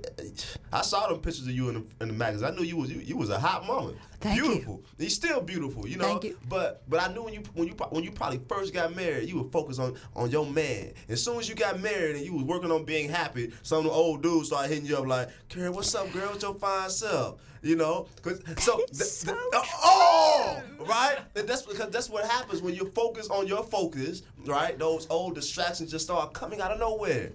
I 0.73 0.83
saw 0.83 1.09
them 1.09 1.21
pictures 1.21 1.47
of 1.47 1.53
you 1.53 1.69
in 1.69 1.75
the, 1.75 1.85
in 2.03 2.09
the 2.09 2.15
magazine. 2.15 2.49
I 2.49 2.51
knew 2.51 2.65
you 2.65 2.77
was 2.77 2.91
you, 2.91 3.01
you 3.01 3.17
was 3.17 3.31
a 3.31 3.39
hot 3.39 3.67
mama, 3.67 3.95
Thank 4.25 4.41
beautiful. 4.43 4.83
You're 4.99 5.11
still 5.11 5.41
beautiful, 5.43 5.87
you 5.87 5.97
know. 5.99 6.05
Thank 6.05 6.25
you. 6.25 6.39
But 6.49 6.83
but 6.89 7.01
I 7.03 7.13
knew 7.13 7.23
when 7.23 7.35
you 7.35 7.43
when 7.55 7.69
you 7.69 7.75
when 7.91 8.03
you 8.05 8.11
probably 8.11 8.41
first 8.49 8.73
got 8.73 8.97
married, 8.97 9.29
you 9.29 9.37
were 9.43 9.51
focused 9.51 9.79
on 9.79 9.97
on 10.17 10.31
your 10.31 10.47
man. 10.47 10.93
As 11.09 11.23
soon 11.23 11.39
as 11.39 11.49
you 11.49 11.55
got 11.55 11.79
married 11.81 12.17
and 12.17 12.25
you 12.25 12.33
was 12.35 12.45
working 12.45 12.71
on 12.73 12.85
being 12.85 13.09
happy, 13.11 13.53
some 13.63 13.79
of 13.79 13.85
the 13.85 13.91
old 13.91 14.23
dudes 14.23 14.49
started 14.49 14.69
hitting 14.71 14.87
you 14.87 14.97
up 14.97 15.07
like, 15.07 15.29
"Karen, 15.49 15.73
what's 15.75 15.95
up, 15.95 16.11
girl? 16.13 16.29
What's 16.31 16.43
your 16.43 16.55
fine 16.55 16.89
self?" 16.91 17.41
You 17.63 17.77
know, 17.77 18.07
'Cause- 18.23 18.41
so, 18.59 18.77
th- 18.77 18.91
so 18.93 19.33
th- 19.33 19.39
oh, 19.53 20.63
oh, 20.81 20.85
right. 20.85 21.19
And 21.35 21.49
that's 21.49 21.63
because 21.63 21.91
that's 21.91 22.11
what 22.11 22.25
happens 22.27 22.61
when 22.61 22.75
you 22.75 22.91
focus 22.95 23.29
on 23.29 23.47
your 23.47 23.63
focus, 23.63 24.23
right? 24.45 24.79
Those 24.79 25.07
old 25.09 25.35
distractions 25.35 25.91
just 25.91 26.05
start 26.05 26.33
coming 26.35 26.61
out 26.61 26.73
of 26.73 26.79
nowhere. 26.79 27.33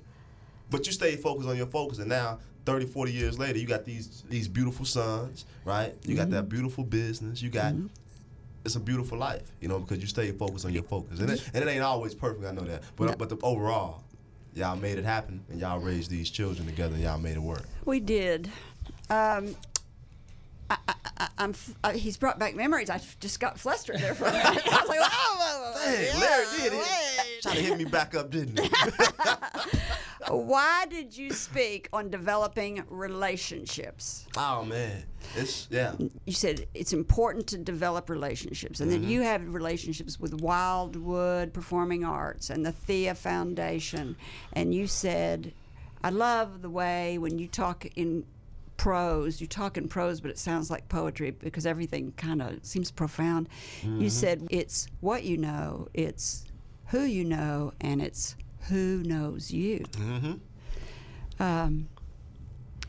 But 0.72 0.86
you 0.86 0.94
stay 0.94 1.16
focused 1.16 1.50
on 1.50 1.58
your 1.58 1.66
focus, 1.66 1.98
and 1.98 2.10
now 2.10 2.38
30, 2.66 2.86
40 2.86 3.12
years 3.12 3.40
later, 3.40 3.58
you 3.58 3.66
got 3.68 3.86
these 3.86 4.24
these 4.30 4.48
beautiful 4.48 4.86
sons, 4.86 5.46
right? 5.66 5.96
You 6.06 6.16
got 6.16 6.30
that 6.32 6.50
beautiful 6.50 6.84
business. 6.84 7.42
You 7.42 7.50
got 7.50 7.74
it's 8.66 8.76
a 8.76 8.80
beautiful 8.80 9.18
life, 9.18 9.52
you 9.62 9.68
know, 9.70 9.80
because 9.80 10.00
you 10.00 10.08
stay 10.08 10.32
focused 10.32 10.66
on 10.66 10.74
your 10.74 10.84
focus, 10.84 11.20
and 11.20 11.30
it, 11.32 11.50
and 11.54 11.64
it 11.64 11.70
ain't 11.72 11.82
always 11.84 12.14
perfect. 12.14 12.46
I 12.46 12.52
know 12.52 12.62
that, 12.66 12.84
but 12.98 13.18
but 13.18 13.30
the, 13.30 13.38
overall, 13.42 14.04
y'all 14.54 14.76
made 14.76 14.98
it 15.00 15.06
happen, 15.06 15.44
and 15.50 15.60
y'all 15.60 15.80
raised 15.80 16.12
these 16.12 16.30
children 16.30 16.68
together, 16.68 16.94
and 16.96 17.04
y'all 17.04 17.18
made 17.18 17.38
it 17.38 17.42
work. 17.42 17.64
We 17.86 18.00
did. 18.02 18.50
Um, 19.10 19.56
I, 20.70 20.78
I, 20.88 20.94
I, 21.18 21.28
I'm. 21.40 21.52
f- 21.52 21.74
Uh, 21.84 21.92
he's 21.94 22.18
brought 22.18 22.38
back 22.38 22.54
memories. 22.56 22.90
I 22.90 23.02
just 23.22 23.40
got 23.40 23.58
flustered 23.60 23.98
there 24.00 24.14
for 24.14 24.26
a 24.26 24.32
minute. 24.32 24.46
I 24.46 24.80
was 24.82 24.90
like, 24.90 25.00
"Oh, 25.02 25.36
whoa, 25.40 25.72
whoa, 25.72 25.90
Hey, 25.90 26.10
yeah, 26.14 26.20
Larry 26.20 26.46
did 26.58 26.74
it. 26.74 26.78
wait." 26.78 27.42
Trying 27.42 27.56
to 27.56 27.62
hit 27.62 27.78
me 27.78 27.86
back 27.86 28.14
up, 28.14 28.30
didn't 28.30 28.60
he? 28.60 28.70
Why 30.28 30.86
did 30.90 31.16
you 31.18 31.32
speak 31.32 31.88
on 31.94 32.10
developing 32.10 32.84
relationships? 32.90 34.26
oh 34.38 34.64
man, 34.66 35.04
it's 35.36 35.68
yeah. 35.72 35.94
You 36.26 36.34
said 36.34 36.66
it's 36.74 36.94
important 36.94 37.48
to 37.48 37.58
develop 37.58 38.10
relationships, 38.10 38.80
and 38.82 38.92
then 38.92 39.02
Mm-hmm. 39.02 39.10
you 39.12 39.22
have 39.22 39.54
relationships 39.54 40.20
with 40.20 40.34
Wildwood 40.42 41.54
Performing 41.54 42.04
Arts 42.04 42.50
and 42.50 42.66
the 42.66 42.72
Thea 42.72 43.16
Foundation, 43.16 44.16
and 44.54 44.74
you 44.74 44.88
said, 44.88 45.54
"I 46.04 46.10
love 46.10 46.62
the 46.62 46.70
way 46.70 47.18
when 47.18 47.40
you 47.40 47.48
talk 47.48 47.86
in." 47.96 48.26
prose 48.78 49.42
you 49.42 49.48
talk 49.48 49.76
in 49.78 49.90
prose 49.90 50.22
but 50.22 50.32
it 50.32 50.38
sounds 50.40 50.72
like 50.72 50.88
poetry 50.88 51.32
because 51.32 51.66
everything 51.66 52.14
kind 52.16 52.42
of 52.42 52.64
seems 52.64 52.90
profound 52.92 53.50
Mm-hmm. 53.82 54.00
you 54.04 54.10
said 54.10 54.48
it's 54.50 54.88
what 55.02 55.24
you 55.26 55.36
know 55.36 55.90
it's 55.94 56.46
who 56.86 57.02
you 57.02 57.26
know 57.26 57.74
and 57.82 58.02
it's 58.02 58.38
who 58.68 59.02
knows 59.04 59.52
you 59.52 59.80
Mm-hmm. 59.94 60.34
um, 61.42 61.88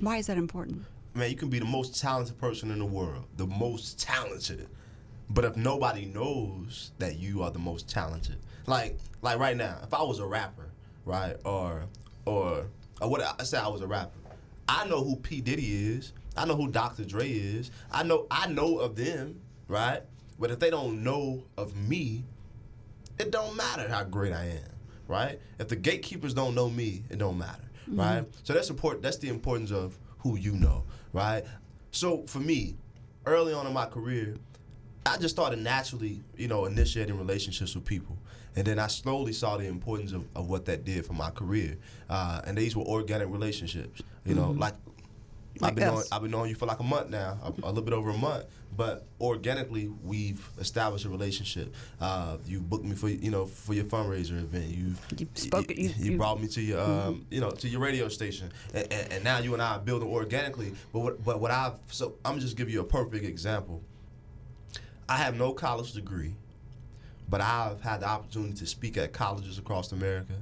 why 0.00 0.16
is 0.18 0.26
that 0.26 0.38
important 0.38 0.84
man, 1.14 1.30
you 1.30 1.36
can 1.36 1.48
be 1.50 1.58
the 1.58 1.64
most 1.64 2.00
talented 2.00 2.38
person 2.38 2.70
in 2.70 2.78
the 2.78 2.84
world, 2.86 3.24
the 3.36 3.46
most 3.46 3.98
talented. 4.00 4.68
But 5.28 5.44
if 5.44 5.56
nobody 5.56 6.06
knows 6.06 6.92
that 6.98 7.18
you 7.18 7.42
are 7.42 7.50
the 7.50 7.58
most 7.58 7.88
talented, 7.88 8.36
like 8.66 8.98
like 9.22 9.38
right 9.38 9.56
now, 9.56 9.78
if 9.82 9.92
I 9.94 10.02
was 10.02 10.18
a 10.18 10.26
rapper, 10.26 10.70
right, 11.04 11.36
or 11.44 11.84
or 12.24 12.66
or 13.00 13.08
what 13.10 13.20
I 13.22 13.42
say 13.44 13.58
I 13.58 13.68
was 13.68 13.80
a 13.80 13.86
rapper, 13.86 14.18
I 14.68 14.86
know 14.88 15.02
who 15.04 15.16
P 15.16 15.40
Diddy 15.40 15.94
is, 15.96 16.12
I 16.36 16.46
know 16.46 16.56
who 16.56 16.68
Dr. 16.70 17.04
Dre 17.04 17.28
is, 17.28 17.70
I 17.92 18.02
know 18.02 18.26
I 18.30 18.46
know 18.48 18.78
of 18.78 18.96
them, 18.96 19.40
right. 19.68 20.02
But 20.38 20.50
if 20.50 20.58
they 20.58 20.70
don't 20.70 21.04
know 21.04 21.44
of 21.58 21.76
me, 21.76 22.24
it 23.18 23.30
don't 23.30 23.54
matter 23.56 23.88
how 23.88 24.04
great 24.04 24.32
I 24.32 24.44
am, 24.46 24.70
right? 25.10 25.40
If 25.58 25.68
the 25.68 25.76
gatekeepers 25.76 26.32
don't 26.32 26.54
know 26.54 26.70
me, 26.70 27.02
it 27.10 27.18
don't 27.18 27.36
matter, 27.36 27.68
right? 27.88 28.24
So 28.44 28.52
that's 28.54 28.70
important. 28.70 29.02
That's 29.02 29.18
the 29.18 29.28
importance 29.28 29.72
of 29.72 29.98
who 30.18 30.36
you 30.36 30.52
know, 30.52 30.84
right? 31.12 31.44
So 31.90 32.22
for 32.26 32.38
me, 32.38 32.76
early 33.26 33.52
on 33.52 33.66
in 33.66 33.72
my 33.72 33.86
career, 33.86 34.36
I 35.04 35.16
just 35.16 35.34
started 35.34 35.58
naturally, 35.58 36.22
you 36.36 36.46
know, 36.46 36.66
initiating 36.66 37.18
relationships 37.18 37.74
with 37.74 37.84
people. 37.84 38.16
And 38.54 38.66
then 38.66 38.78
I 38.78 38.86
slowly 38.86 39.32
saw 39.32 39.56
the 39.56 39.66
importance 39.66 40.12
of, 40.12 40.24
of 40.36 40.48
what 40.48 40.64
that 40.66 40.84
did 40.84 41.06
for 41.06 41.12
my 41.14 41.30
career. 41.30 41.76
Uh, 42.08 42.42
and 42.44 42.56
these 42.56 42.76
were 42.76 42.84
organic 42.84 43.30
relationships. 43.30 44.02
You 44.24 44.34
know, 44.34 44.50
like 44.50 44.74
Like 45.58 45.70
I've 45.72 45.74
been 45.76 45.84
knowing. 45.94 46.04
I've 46.12 46.22
been 46.22 46.30
knowing 46.30 46.48
you 46.50 46.54
for 46.54 46.66
like 46.66 46.80
a 46.80 46.84
month 46.84 47.10
now, 47.10 47.38
a, 47.42 47.48
a 47.66 47.68
little 47.68 47.82
bit 47.82 47.92
over 47.94 48.10
a 48.10 48.16
month. 48.16 48.44
But 48.76 49.04
organically, 49.20 49.88
we've 50.04 50.48
established 50.58 51.04
a 51.04 51.08
relationship. 51.08 51.74
Uh, 52.00 52.36
you 52.46 52.60
booked 52.60 52.84
me 52.84 52.94
for 52.94 53.08
you 53.08 53.30
know 53.30 53.46
for 53.46 53.74
your 53.74 53.84
fundraiser 53.84 54.38
event. 54.38 54.68
You 54.68 54.94
You 55.18 55.26
spoke- 55.34 55.70
You, 55.76 55.88
you- 55.88 56.12
you 56.12 56.16
brought 56.16 56.40
me 56.40 56.46
to 56.48 56.60
your 56.62 56.80
um, 56.80 57.26
you 57.30 57.40
know 57.40 57.50
to 57.50 57.68
your 57.68 57.80
radio 57.80 58.08
station, 58.08 58.52
and, 58.72 58.90
and, 58.92 59.12
and 59.12 59.24
now 59.24 59.38
you 59.40 59.52
and 59.54 59.60
I 59.62 59.74
are 59.74 59.80
building 59.80 60.08
organically. 60.08 60.72
But 60.92 61.00
what, 61.00 61.24
but 61.24 61.40
what 61.40 61.50
I've 61.50 61.74
so 61.88 62.14
I'm 62.24 62.38
just 62.38 62.56
give 62.56 62.70
you 62.70 62.80
a 62.80 62.84
perfect 62.84 63.24
example. 63.24 63.82
I 65.08 65.16
have 65.16 65.36
no 65.36 65.52
college 65.52 65.92
degree, 65.92 66.34
but 67.28 67.40
I've 67.40 67.80
had 67.80 68.00
the 68.00 68.08
opportunity 68.08 68.54
to 68.54 68.66
speak 68.66 68.96
at 68.96 69.12
colleges 69.12 69.58
across 69.58 69.90
America. 69.90 70.34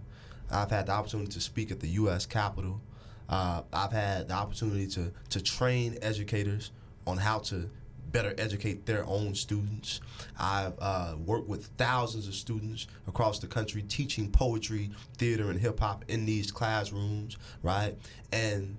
I've 0.51 0.71
had 0.71 0.87
the 0.87 0.93
opportunity 0.93 1.31
to 1.33 1.41
speak 1.41 1.71
at 1.71 1.81
the 1.81 1.89
U.S. 1.89 2.27
Capitol. 2.27 2.81
Uh, 3.29 3.63
I've 3.73 3.93
had 3.93 4.29
the 4.29 4.35
opportunity 4.35 4.87
to 4.89 5.13
to 5.31 5.43
train 5.43 5.99
educators 6.03 6.71
on 7.07 7.19
how 7.19 7.39
to 7.39 7.71
better 8.11 8.35
educate 8.39 8.87
their 8.87 9.05
own 9.07 9.35
students. 9.35 10.01
I've 10.39 10.75
uh, 10.79 11.15
worked 11.25 11.49
with 11.49 11.67
thousands 11.79 12.27
of 12.27 12.35
students 12.35 12.87
across 13.07 13.39
the 13.39 13.47
country 13.47 13.83
teaching 13.83 14.31
poetry, 14.31 14.91
theater, 15.17 15.51
and 15.51 15.61
hip 15.61 15.81
hop 15.81 16.05
in 16.09 16.25
these 16.25 16.51
classrooms, 16.51 17.37
right? 17.63 17.97
And 18.33 18.77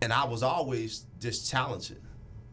and 0.00 0.12
I 0.12 0.24
was 0.24 0.42
always 0.42 1.06
just 1.20 1.50
talented. 1.50 2.00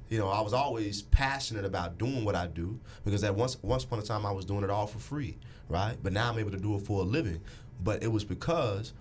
You 0.09 0.19
know, 0.19 0.29
I 0.29 0.41
was 0.41 0.53
always 0.53 1.01
passionate 1.03 1.65
about 1.65 1.97
doing 1.97 2.25
what 2.25 2.35
I 2.35 2.47
do 2.47 2.79
because 3.03 3.23
at 3.23 3.35
once 3.35 3.57
once 3.63 3.83
upon 3.83 3.99
a 3.99 4.03
time 4.03 4.25
I 4.25 4.31
was 4.31 4.45
doing 4.45 4.63
it 4.63 4.69
all 4.69 4.87
for 4.87 4.99
free, 4.99 5.37
right? 5.69 5.95
But 6.01 6.13
now 6.13 6.31
I'm 6.31 6.39
able 6.39 6.51
to 6.51 6.59
do 6.59 6.75
it 6.75 6.81
for 6.81 7.01
a 7.01 7.03
living. 7.03 7.41
But 7.83 8.03
it 8.03 8.07
was 8.07 8.23
because 8.23 8.93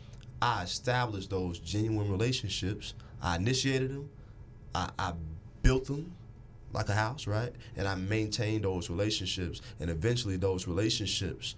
I 0.44 0.62
established 0.62 1.30
those 1.30 1.58
genuine 1.58 2.10
relationships. 2.10 2.92
I 3.22 3.36
initiated 3.36 3.94
them. 3.94 4.10
I, 4.74 4.90
I 4.98 5.14
built 5.62 5.86
them 5.86 6.12
like 6.74 6.90
a 6.90 6.94
house, 6.94 7.26
right? 7.26 7.50
And 7.78 7.88
I 7.88 7.94
maintained 7.94 8.64
those 8.64 8.90
relationships, 8.90 9.62
and 9.80 9.88
eventually 9.88 10.36
those 10.36 10.68
relationships 10.68 11.54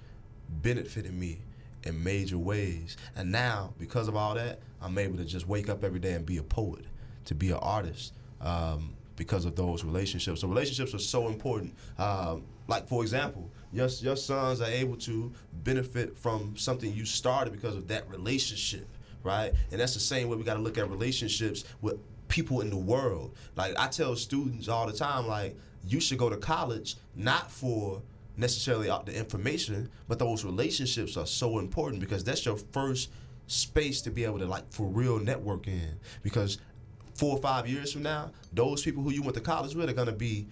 benefited 0.62 1.12
me 1.12 1.40
in 1.83 2.05
major 2.05 2.38
ways. 2.38 2.96
And 3.16 3.33
now, 3.33 3.75
because 3.77 4.07
of 4.07 4.14
all 4.14 4.35
that, 4.35 4.61
I'm 4.81 4.96
able 4.99 5.16
to 5.16 5.25
just 5.25 5.49
wake 5.49 5.68
up 5.68 5.83
every 5.83 5.99
day 5.99 6.12
and 6.12 6.25
be 6.25 6.37
a 6.37 6.44
poet, 6.44 6.85
to 7.25 7.35
be 7.35 7.51
an 7.51 7.59
artist, 7.61 8.14
um, 8.40 8.94
because 9.16 9.46
of 9.46 9.57
those 9.57 9.83
relationships. 9.83 10.42
So 10.42 10.46
relationships 10.46 10.94
are 10.94 11.01
so 11.01 11.27
important. 11.27 11.75
Um, 11.99 12.44
like 12.68 12.87
for 12.87 13.03
example, 13.03 13.51
your 13.77 13.89
your 14.01 14.17
sons 14.17 14.61
are 14.61 14.71
able 14.71 14.97
to 14.97 15.33
benefit 15.65 16.17
from 16.17 16.57
something 16.57 16.93
you 16.93 17.05
started 17.05 17.53
because 17.53 17.77
of 17.77 17.89
that 17.89 18.09
relationship, 18.09 18.89
right? 19.23 19.53
And 19.71 19.81
that's 19.81 19.95
the 19.95 20.01
same 20.01 20.29
way 20.29 20.37
we 20.37 20.45
got 20.45 20.55
to 20.55 20.61
look 20.61 20.79
at 20.79 20.89
relationships 20.91 21.65
with 21.83 21.99
people 22.29 22.61
in 22.61 22.71
the 22.71 22.77
world. 22.77 23.35
Like 23.55 23.75
I 23.79 23.89
tell 23.89 24.17
students 24.17 24.69
all 24.69 24.87
the 24.87 24.93
time, 24.93 25.27
like 25.27 25.57
you 25.87 26.01
should 26.01 26.19
go 26.19 26.31
to 26.31 26.37
college 26.37 26.97
not 27.15 27.51
for 27.51 28.03
necessarily 28.37 28.89
the 29.05 29.17
information, 29.17 29.91
but 30.09 30.19
those 30.19 30.45
relationships 30.45 31.17
are 31.17 31.27
so 31.27 31.59
important 31.59 32.01
because 32.01 32.25
that's 32.25 32.45
your 32.45 32.57
first 32.73 33.11
space 33.47 34.01
to 34.03 34.11
be 34.11 34.25
able 34.25 34.39
to 34.39 34.47
like 34.47 34.71
for 34.71 34.87
real 34.87 35.19
network 35.19 35.69
in. 35.69 35.99
Because 36.23 36.59
four 37.15 37.37
or 37.37 37.41
five 37.41 37.67
years 37.67 37.93
from 37.93 38.03
now, 38.03 38.31
those 38.53 38.83
people 38.83 39.03
who 39.03 39.11
you 39.11 39.23
went 39.23 39.35
to 39.35 39.41
college 39.41 39.75
with 39.75 39.89
are 39.89 39.95
gonna 39.95 40.12
be 40.12 40.47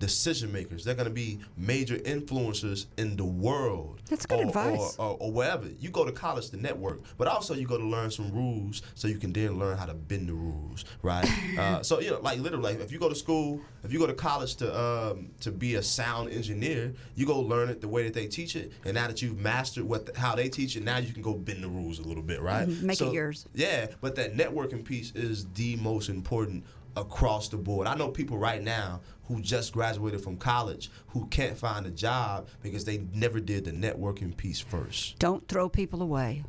decision 0.00 0.50
makers. 0.50 0.82
They're 0.84 0.94
gonna 0.94 1.10
be 1.10 1.38
major 1.56 1.96
influencers 1.98 2.86
in 2.96 3.16
the 3.16 3.24
world. 3.24 4.00
That's 4.08 4.26
good 4.26 4.40
or, 4.40 4.48
advice. 4.48 4.96
Or, 4.98 5.10
or, 5.10 5.16
or 5.20 5.32
wherever. 5.32 5.68
You 5.78 5.90
go 5.90 6.04
to 6.04 6.10
college 6.10 6.50
to 6.50 6.56
network, 6.56 7.02
but 7.18 7.28
also 7.28 7.54
you 7.54 7.66
go 7.66 7.78
to 7.78 7.84
learn 7.84 8.10
some 8.10 8.32
rules 8.32 8.82
so 8.94 9.06
you 9.06 9.18
can 9.18 9.32
then 9.32 9.58
learn 9.58 9.76
how 9.76 9.86
to 9.86 9.94
bend 9.94 10.28
the 10.28 10.32
rules, 10.32 10.84
right? 11.02 11.28
uh, 11.58 11.82
so 11.82 12.00
you 12.00 12.10
know, 12.10 12.20
like 12.20 12.40
literally, 12.40 12.72
like 12.72 12.80
if 12.80 12.90
you 12.90 12.98
go 12.98 13.08
to 13.08 13.14
school, 13.14 13.60
if 13.84 13.92
you 13.92 13.98
go 13.98 14.06
to 14.06 14.14
college 14.14 14.56
to 14.56 14.80
um, 14.80 15.30
to 15.40 15.52
be 15.52 15.74
a 15.76 15.82
sound 15.82 16.32
engineer, 16.32 16.94
you 17.14 17.26
go 17.26 17.38
learn 17.38 17.68
it 17.68 17.80
the 17.80 17.88
way 17.88 18.02
that 18.04 18.14
they 18.14 18.26
teach 18.26 18.56
it, 18.56 18.72
and 18.84 18.94
now 18.94 19.06
that 19.06 19.20
you've 19.22 19.38
mastered 19.38 19.84
what 19.84 20.06
the, 20.06 20.18
how 20.18 20.34
they 20.34 20.48
teach 20.48 20.76
it, 20.76 20.82
now 20.82 20.96
you 20.96 21.12
can 21.12 21.22
go 21.22 21.34
bend 21.34 21.62
the 21.62 21.68
rules 21.68 21.98
a 21.98 22.02
little 22.02 22.22
bit, 22.22 22.40
right? 22.40 22.66
Mhm, 22.66 22.82
make 22.82 23.00
it 23.00 23.12
yours. 23.12 23.46
Yeah, 23.54 23.88
but 24.00 24.16
that 24.16 24.34
networking 24.34 24.82
piece 24.82 25.12
is 25.14 25.46
the 25.54 25.76
most 25.76 26.08
important 26.08 26.64
across 26.96 27.48
the 27.48 27.56
board. 27.56 27.86
I 27.86 27.94
know 27.94 28.08
people 28.08 28.38
right 28.38 28.62
now 28.62 29.00
who 29.30 29.40
just 29.40 29.72
graduated 29.72 30.20
from 30.20 30.36
college 30.36 30.90
who 31.08 31.24
can't 31.26 31.56
find 31.56 31.86
a 31.86 31.90
job 31.90 32.48
because 32.62 32.84
they 32.84 32.98
never 33.14 33.38
did 33.38 33.64
the 33.64 33.70
networking 33.70 34.36
piece 34.36 34.58
first. 34.58 35.16
Don't 35.20 35.46
throw 35.46 35.68
people 35.68 36.02
away. 36.02 36.42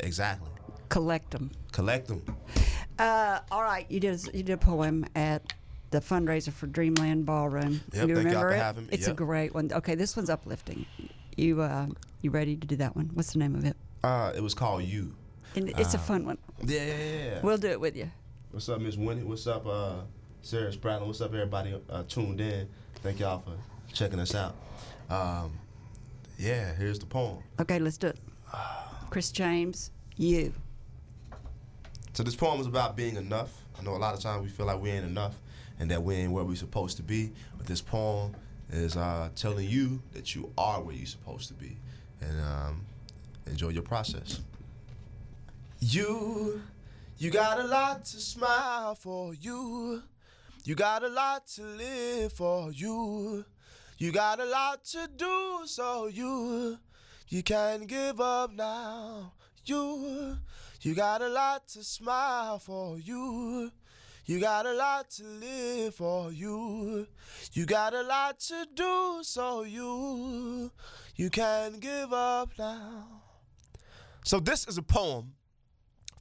Exactly. 0.00 0.50
Collect 0.88 1.30
them. 1.30 1.52
Collect 1.70 2.08
them. 2.08 2.24
Uh, 2.98 3.38
all 3.52 3.62
right, 3.62 3.86
you 3.88 4.00
did 4.00 4.20
you 4.34 4.42
did 4.42 4.50
a 4.50 4.56
poem 4.56 5.06
at 5.14 5.52
the 5.90 6.00
fundraiser 6.00 6.52
for 6.52 6.66
Dreamland 6.66 7.24
Ballroom. 7.24 7.80
Yep, 7.92 8.08
you 8.08 8.16
remember 8.16 8.50
it? 8.50 8.76
me. 8.76 8.88
It's 8.90 9.06
a 9.06 9.14
great 9.14 9.54
one. 9.54 9.70
Okay, 9.72 9.94
this 9.94 10.16
one's 10.16 10.28
uplifting. 10.28 10.86
You 11.36 11.62
uh, 11.62 11.86
you 12.20 12.30
ready 12.30 12.56
to 12.56 12.66
do 12.66 12.76
that 12.76 12.96
one? 12.96 13.10
What's 13.14 13.32
the 13.32 13.38
name 13.38 13.54
of 13.54 13.64
it? 13.64 13.76
Uh, 14.02 14.32
it 14.34 14.42
was 14.42 14.54
called 14.54 14.82
You. 14.82 15.14
And 15.54 15.70
it's 15.78 15.94
a 15.94 15.98
fun 15.98 16.26
one. 16.26 16.38
Yeah, 16.64 16.84
yeah, 16.84 16.96
yeah, 16.96 17.24
yeah. 17.24 17.40
We'll 17.42 17.58
do 17.58 17.68
it 17.68 17.80
with 17.80 17.96
you. 17.96 18.10
What's 18.50 18.68
up, 18.68 18.80
Miss 18.80 18.96
Winnie? 18.96 19.22
What's 19.22 19.46
up, 19.46 19.66
uh, 19.66 20.00
Sarah 20.44 20.70
Spratlin? 20.70 21.06
What's 21.06 21.22
up, 21.22 21.32
everybody 21.32 21.74
uh, 21.88 22.02
tuned 22.06 22.38
in? 22.38 22.68
Thank 22.96 23.20
y'all 23.20 23.38
for 23.38 23.56
checking 23.94 24.20
us 24.20 24.34
out. 24.34 24.54
Um, 25.08 25.58
yeah, 26.38 26.74
here's 26.74 26.98
the 26.98 27.06
poem. 27.06 27.38
Okay, 27.58 27.78
let's 27.78 27.96
do 27.96 28.08
it. 28.08 28.18
Chris 29.08 29.32
James, 29.32 29.90
you. 30.18 30.52
So 32.12 32.22
this 32.22 32.36
poem 32.36 32.60
is 32.60 32.66
about 32.66 32.94
being 32.94 33.16
enough. 33.16 33.54
I 33.78 33.82
know 33.82 33.92
a 33.92 33.96
lot 33.96 34.12
of 34.12 34.20
times 34.20 34.42
we 34.42 34.50
feel 34.50 34.66
like 34.66 34.78
we 34.82 34.90
ain't 34.90 35.06
enough 35.06 35.34
and 35.80 35.90
that 35.90 36.02
we 36.02 36.14
ain't 36.14 36.30
where 36.30 36.44
we 36.44 36.56
supposed 36.56 36.98
to 36.98 37.02
be. 37.02 37.32
But 37.56 37.66
this 37.66 37.80
poem 37.80 38.36
is 38.70 38.98
uh, 38.98 39.30
telling 39.34 39.66
you 39.66 40.02
that 40.12 40.34
you 40.34 40.52
are 40.58 40.82
where 40.82 40.94
you're 40.94 41.06
supposed 41.06 41.48
to 41.48 41.54
be. 41.54 41.78
And 42.20 42.38
um, 42.42 42.84
enjoy 43.46 43.70
your 43.70 43.82
process. 43.82 44.42
You, 45.80 46.60
you 47.16 47.30
got 47.30 47.60
a 47.60 47.64
lot 47.64 48.04
to 48.04 48.20
smile 48.20 48.94
for 48.94 49.32
you. 49.32 50.02
You 50.66 50.74
got 50.74 51.04
a 51.04 51.08
lot 51.08 51.46
to 51.56 51.62
live 51.62 52.32
for 52.32 52.72
you. 52.72 53.44
You 53.98 54.12
got 54.12 54.40
a 54.40 54.46
lot 54.46 54.82
to 54.86 55.10
do, 55.14 55.60
so 55.66 56.06
you, 56.06 56.78
you 57.28 57.42
can't 57.42 57.86
give 57.86 58.18
up 58.18 58.50
now. 58.50 59.34
You, 59.66 60.38
you 60.80 60.94
got 60.94 61.20
a 61.20 61.28
lot 61.28 61.68
to 61.68 61.84
smile 61.84 62.58
for 62.58 62.98
you. 62.98 63.72
You 64.24 64.40
got 64.40 64.64
a 64.64 64.72
lot 64.72 65.10
to 65.10 65.24
live 65.24 65.96
for 65.96 66.32
you. 66.32 67.08
You 67.52 67.66
got 67.66 67.92
a 67.92 68.02
lot 68.02 68.40
to 68.40 68.66
do, 68.74 69.18
so 69.20 69.64
you, 69.64 70.70
you 71.14 71.28
can't 71.28 71.78
give 71.78 72.10
up 72.14 72.52
now. 72.58 73.22
So 74.24 74.40
this 74.40 74.66
is 74.66 74.78
a 74.78 74.82
poem 74.82 75.34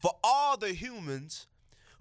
for 0.02 0.12
all 0.22 0.58
the 0.58 0.74
humans 0.74 1.48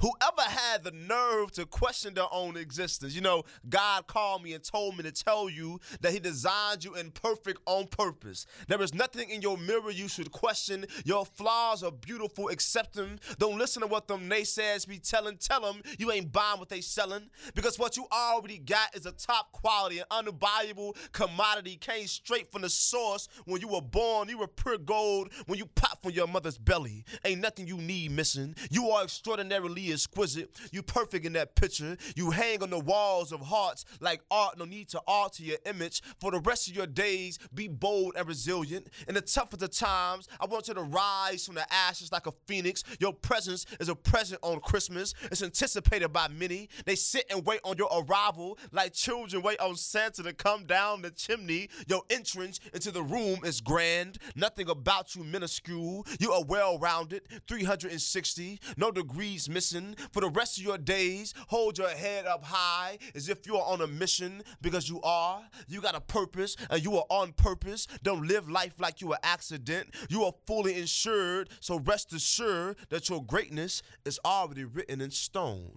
who 0.03 0.11
ever 0.21 0.51
had 0.51 0.83
the 0.83 0.91
nerve 0.91 1.53
to 1.53 1.65
question 1.65 2.13
their 2.13 2.27
own 2.33 2.57
existence. 2.57 3.15
You 3.15 3.21
know, 3.21 3.45
God 3.69 4.09
called 4.09 4.43
me 4.43 4.53
and 4.53 4.63
told 4.63 4.97
me 4.97 5.05
to 5.05 5.13
tell 5.13 5.49
you 5.49 5.81
that 6.01 6.13
He 6.13 6.19
designed 6.19 6.85
you 6.85 6.97
in 6.97 7.13
perfect 7.13 7.61
on 7.67 7.87
purpose. 7.87 8.45
There 8.67 8.83
is 8.83 8.93
nothing 8.93 9.31
in 9.31 9.41
your 9.43 9.57
mirror 9.57 9.93
you 9.93 10.09
should 10.09 10.33
question. 10.33 10.87
Your 11.05 11.25
flaws 11.25 11.85
are 11.85 11.93
beautiful, 11.93 12.49
accept 12.49 12.95
them. 12.95 13.21
Don't 13.39 13.59
listen 13.59 13.81
to 13.83 13.87
what 13.87 14.09
them 14.09 14.29
naysayers 14.29 14.89
be 14.89 14.99
telling. 14.99 15.37
Tell 15.37 15.61
them 15.61 15.83
you 15.99 16.11
ain't 16.11 16.33
buying 16.33 16.59
what 16.59 16.69
they 16.69 16.81
selling 16.81 17.31
because 17.55 17.79
what 17.79 17.97
you 17.97 18.07
already 18.13 18.59
got 18.59 18.97
is 18.97 19.07
a 19.07 19.13
top 19.13 19.53
quality 19.53 20.01
and 20.01 20.27
unbuyable 20.27 20.97
commodity. 21.13 21.77
Came 21.77 22.09
straight 22.09 22.51
from 22.51 22.63
the 22.63 22.71
source 22.71 23.29
when 23.45 23.61
you 23.61 23.69
were 23.69 23.81
born. 23.81 24.29
You 24.29 24.39
were 24.39 24.49
pure 24.49 24.79
gold 24.79 25.33
when 25.47 25.61
you 25.61 25.67
popped 25.67 26.03
from 26.03 26.13
your 26.13 26.27
mother's 26.27 26.59
belly. 26.59 27.05
Ain't 27.25 27.41
nothing 27.41 27.69
you 27.69 27.77
need 27.77 28.11
missing. 28.11 28.57
You 28.69 28.91
are 28.91 29.05
extraordinarily 29.05 29.92
exquisite. 29.93 30.51
You 30.73 30.83
perfect 30.83 31.27
in 31.27 31.35
that 31.35 31.55
picture. 31.55 31.97
You 32.17 32.31
hang 32.31 32.63
on 32.63 32.71
the 32.71 32.79
walls 32.79 33.33
of 33.33 33.41
hearts 33.41 33.85
like 34.01 34.23
art. 34.31 34.59
No 34.59 34.65
need 34.65 34.89
to 34.91 35.01
alter 35.07 35.43
your 35.43 35.59
image. 35.67 36.03
For 36.21 36.31
the 36.31 36.41
rest 36.41 36.69
of 36.69 36.77
your 36.77 36.87
days, 36.87 37.39
be 37.55 37.69
bold 37.69 38.15
and 38.17 38.27
resilient. 38.27 38.89
In 39.09 39.15
the 39.15 39.21
toughest 39.21 39.63
of 39.63 39.71
times, 39.71 40.29
I 40.41 40.47
want 40.47 40.69
you 40.69 40.75
to 40.75 40.83
rise 40.83 41.45
from 41.47 41.57
the 41.57 41.73
ashes 41.73 42.13
like 42.13 42.27
a 42.27 42.33
phoenix. 42.47 42.83
Your 43.01 43.13
presence 43.13 43.67
is 43.81 43.89
a 43.89 43.95
present 43.95 44.41
on 44.43 44.61
Christmas. 44.61 45.15
It's 45.25 45.43
anticipated 45.43 46.09
by 46.09 46.29
many. 46.29 46.69
They 46.87 46.97
sit 46.97 47.27
and 47.31 47.45
wait 47.45 47.61
on 47.65 47.77
your 47.77 47.91
arrival 47.93 48.59
like 48.73 48.93
children 48.93 49.43
wait 49.43 49.61
on 49.61 49.77
Santa 49.77 50.23
to 50.23 50.33
come 50.33 50.65
down 50.65 51.03
the 51.03 51.11
chimney. 51.11 51.69
Your 51.87 52.03
entrance 52.11 52.61
into 52.73 52.91
the 52.91 53.03
room 53.03 53.41
is 53.45 53.61
grand. 53.61 54.19
Nothing 54.37 54.71
about 54.71 55.15
you 55.15 55.25
minuscule. 55.25 56.07
You 56.19 56.33
are 56.33 56.45
well 56.45 56.79
rounded. 56.79 57.23
360. 57.49 58.61
No 58.77 58.91
degrees 58.91 59.49
missing. 59.49 59.82
For 60.13 60.21
the 60.21 60.31
rest 60.31 60.59
of 60.59 60.65
your 60.65 60.79
days, 60.79 61.35
hold 61.49 61.79
your 61.79 61.89
head 61.89 62.27
up 62.27 62.45
high 62.45 62.99
as 63.15 63.29
if 63.29 63.47
you 63.47 63.57
are 63.57 63.73
on 63.73 63.81
a 63.81 63.87
mission 63.87 64.43
because 64.61 64.89
you 64.89 65.01
are. 65.03 65.43
You 65.69 65.81
got 65.81 65.95
a 65.95 66.01
purpose 66.01 66.57
and 66.71 66.83
you 66.83 66.97
are 66.97 67.07
on 67.09 67.33
purpose. 67.33 67.87
Don't 68.03 68.27
live 68.27 68.49
life 68.49 68.75
like 68.79 69.01
you 69.01 69.13
are 69.13 69.19
accident. 69.23 69.89
You 70.09 70.25
are 70.25 70.33
fully 70.47 70.79
insured. 70.79 71.51
So 71.61 71.79
rest 71.79 72.13
assured 72.13 72.77
that 72.91 73.09
your 73.09 73.25
greatness 73.25 73.83
is 74.05 74.19
already 74.25 74.65
written 74.65 75.01
in 75.01 75.11
stone. 75.11 75.77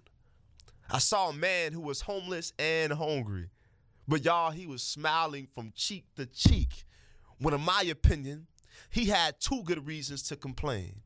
I 0.90 0.98
saw 0.98 1.30
a 1.30 1.32
man 1.32 1.72
who 1.72 1.80
was 1.80 2.02
homeless 2.02 2.52
and 2.58 2.92
hungry, 2.92 3.48
but 4.06 4.24
y'all, 4.24 4.52
he 4.52 4.66
was 4.66 4.82
smiling 4.82 5.48
from 5.52 5.72
cheek 5.74 6.04
to 6.14 6.26
cheek. 6.26 6.84
When, 7.38 7.54
in 7.54 7.60
my 7.60 7.82
opinion, 7.90 8.46
he 8.90 9.06
had 9.06 9.40
two 9.40 9.62
good 9.64 9.86
reasons 9.86 10.22
to 10.24 10.36
complain. 10.36 11.00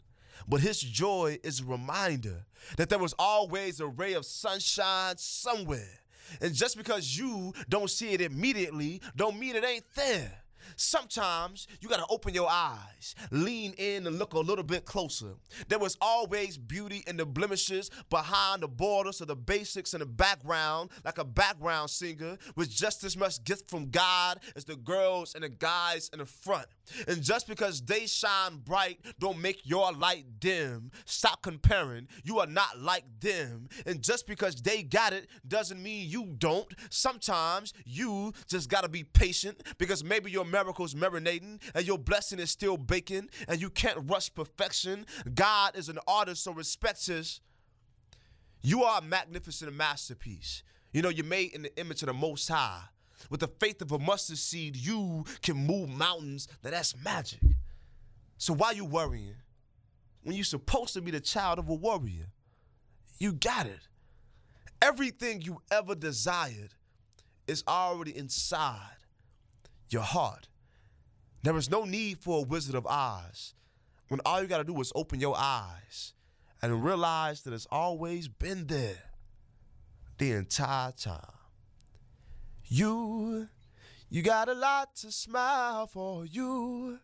But 0.49 0.61
his 0.61 0.81
joy 0.81 1.39
is 1.43 1.61
a 1.61 1.65
reminder 1.65 2.47
that 2.77 2.89
there 2.89 2.99
was 2.99 3.15
always 3.19 3.81
a 3.81 3.87
ray 3.87 4.15
of 4.15 4.25
sunshine 4.25 5.17
somewhere. 5.17 6.01
And 6.41 6.55
just 6.55 6.77
because 6.77 7.17
you 7.19 7.53
don't 7.69 7.91
see 7.91 8.11
it 8.13 8.21
immediately, 8.21 9.01
don't 9.17 9.39
mean 9.39 9.57
it 9.57 9.65
ain't 9.65 9.85
there. 9.95 10.41
Sometimes 10.77 11.67
you 11.81 11.89
gotta 11.89 12.07
open 12.09 12.35
your 12.35 12.49
eyes, 12.49 13.15
lean 13.31 13.75
in 13.77 14.07
and 14.07 14.19
look 14.19 14.35
a 14.35 14.39
little 14.39 14.65
bit 14.65 14.85
closer. 14.85 15.35
There 15.69 15.79
was 15.79 15.97
always 16.01 16.57
beauty 16.57 17.03
in 17.07 17.17
the 17.17 17.27
blemishes 17.27 17.91
behind 18.09 18.63
the 18.63 18.69
borders 18.69 19.21
of 19.21 19.29
the 19.29 19.37
basics 19.37 19.95
in 19.95 20.01
the 20.01 20.07
background, 20.07 20.91
like 21.05 21.19
a 21.19 21.25
background 21.25 21.91
singer 21.91 22.39
with 22.57 22.71
just 22.71 23.05
as 23.05 23.17
much 23.17 23.43
gift 23.45 23.71
from 23.71 23.91
God 23.91 24.41
as 24.57 24.65
the 24.65 24.77
girls 24.77 25.35
and 25.35 25.45
the 25.45 25.49
guys 25.49 26.09
in 26.13 26.19
the 26.19 26.27
front. 26.27 26.67
And 27.09 27.23
just 27.23 27.47
because 27.47 27.81
they 27.83 28.07
shine 28.07 28.59
bright, 28.65 28.99
don't 29.19 29.41
make 29.41 29.61
your 29.65 29.93
light 29.93 30.25
dim. 30.39 30.91
Stop 31.05 31.43
comparing. 31.43 32.09
You 32.25 32.39
are 32.39 32.47
not 32.47 32.79
like 32.79 33.05
them. 33.21 33.69
And 33.87 34.03
just 34.03 34.27
because 34.27 34.57
they 34.57 34.83
got 34.83 35.13
it 35.13 35.29
doesn't 35.47 35.83
mean 35.83 36.09
you 36.09 36.27
don't. 36.39 36.73
Sometimes 36.91 37.73
you 37.85 38.33
just 38.49 38.69
gotta 38.69 38.89
be 38.89 39.05
patient 39.05 39.63
because 39.79 40.05
maybe 40.05 40.31
your 40.31 40.45
miracle's 40.45 40.95
marinating 40.95 41.61
and 41.75 41.87
your 41.87 41.99
blessing 41.99 42.39
is 42.39 42.51
still 42.51 42.77
baking 42.77 43.31
and 43.49 43.61
you 43.61 43.71
can't 43.71 43.99
rush 44.11 44.33
perfection. 44.35 45.07
God 45.35 45.77
is 45.77 45.89
an 45.89 45.99
artist, 46.07 46.45
so 46.45 46.53
respect 46.53 47.07
his. 47.07 47.41
You 48.63 48.85
are 48.85 48.99
a 48.99 49.03
magnificent 49.03 49.73
masterpiece. 49.75 50.63
You 50.93 51.03
know, 51.03 51.09
you're 51.09 51.25
made 51.25 51.53
in 51.53 51.63
the 51.63 51.79
image 51.79 52.03
of 52.03 52.09
the 52.09 52.13
Most 52.13 52.49
High. 52.49 52.83
With 53.29 53.41
the 53.41 53.49
faith 53.49 53.83
of 53.83 53.93
a 53.93 53.99
mustard 53.99 54.39
seed, 54.39 54.77
you 54.77 55.25
can 55.43 55.57
move 55.57 55.89
mountains. 55.89 56.49
Now 56.65 56.71
that's 56.71 56.95
magic. 57.05 57.41
So 58.39 58.55
why 58.55 58.73
you 58.73 58.85
worrying? 58.85 59.37
When 60.23 60.37
you're 60.37 60.45
supposed 60.45 60.95
to 60.95 61.01
be 61.01 61.11
the 61.11 61.21
child 61.21 61.59
of 61.59 61.69
a 61.69 61.75
warrior, 61.75 62.27
you 63.19 63.33
got 63.33 63.67
it. 63.67 63.89
Everything 64.83 65.43
you 65.43 65.61
ever 65.71 65.95
desired 65.95 66.75
is 67.47 67.63
already 67.69 68.17
inside 68.17 68.97
your 69.91 70.03
heart. 70.03 70.49
There 71.43 71.57
is 71.57 71.71
no 71.71 71.85
need 71.85 72.19
for 72.19 72.39
a 72.39 72.43
Wizard 72.43 72.75
of 72.75 72.87
Oz 72.87 73.55
when 74.09 74.21
all 74.25 74.41
you 74.41 74.49
got 74.49 74.59
to 74.59 74.65
do 74.65 74.81
is 74.81 74.93
open 74.95 75.21
your 75.21 75.37
eyes 75.37 76.15
and 76.63 76.85
realize 76.85 77.43
that 77.43 77.55
it's 77.55 77.67
always 77.71 78.29
been 78.29 78.67
there 78.67 79.11
the 80.19 80.33
entire 80.33 80.93
time. 80.93 81.40
You, 82.73 83.49
you 84.11 84.23
got 84.23 84.49
a 84.49 84.55
lot 84.55 84.95
to 85.01 85.11
smile 85.11 85.89
for 85.89 86.25
you. 86.25 87.01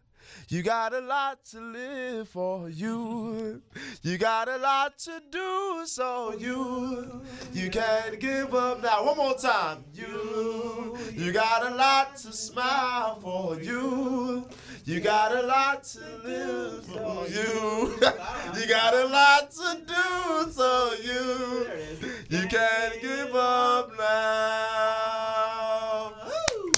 You 0.48 0.62
got 0.62 0.94
a 0.94 1.00
lot 1.00 1.44
to 1.46 1.60
live 1.60 2.28
for 2.28 2.68
you. 2.68 3.62
You 4.02 4.16
got 4.16 4.48
a 4.48 4.58
lot 4.58 4.96
to 5.00 5.20
do, 5.28 5.82
so 5.86 6.34
you 6.38 7.22
you 7.52 7.68
can't 7.68 8.20
give 8.20 8.54
up 8.54 8.80
now. 8.80 9.04
One 9.06 9.16
more 9.16 9.34
time. 9.34 9.84
You 9.92 10.96
You 11.12 11.32
got 11.32 11.66
a 11.66 11.74
lot 11.74 12.16
to 12.18 12.32
smile 12.32 13.18
for 13.20 13.60
you. 13.60 14.48
You 14.84 15.00
got 15.00 15.34
a 15.34 15.42
lot 15.42 15.82
to 15.82 16.00
live 16.24 16.86
for 16.86 17.26
you. 17.26 17.98
you 18.60 18.68
got 18.68 18.94
a 18.94 19.06
lot 19.06 19.50
to 19.50 19.80
do 19.84 20.52
so 20.52 20.92
you. 21.02 22.06
You 22.28 22.46
can't 22.46 23.00
give 23.00 23.34
up 23.34 23.90
now. 23.98 24.95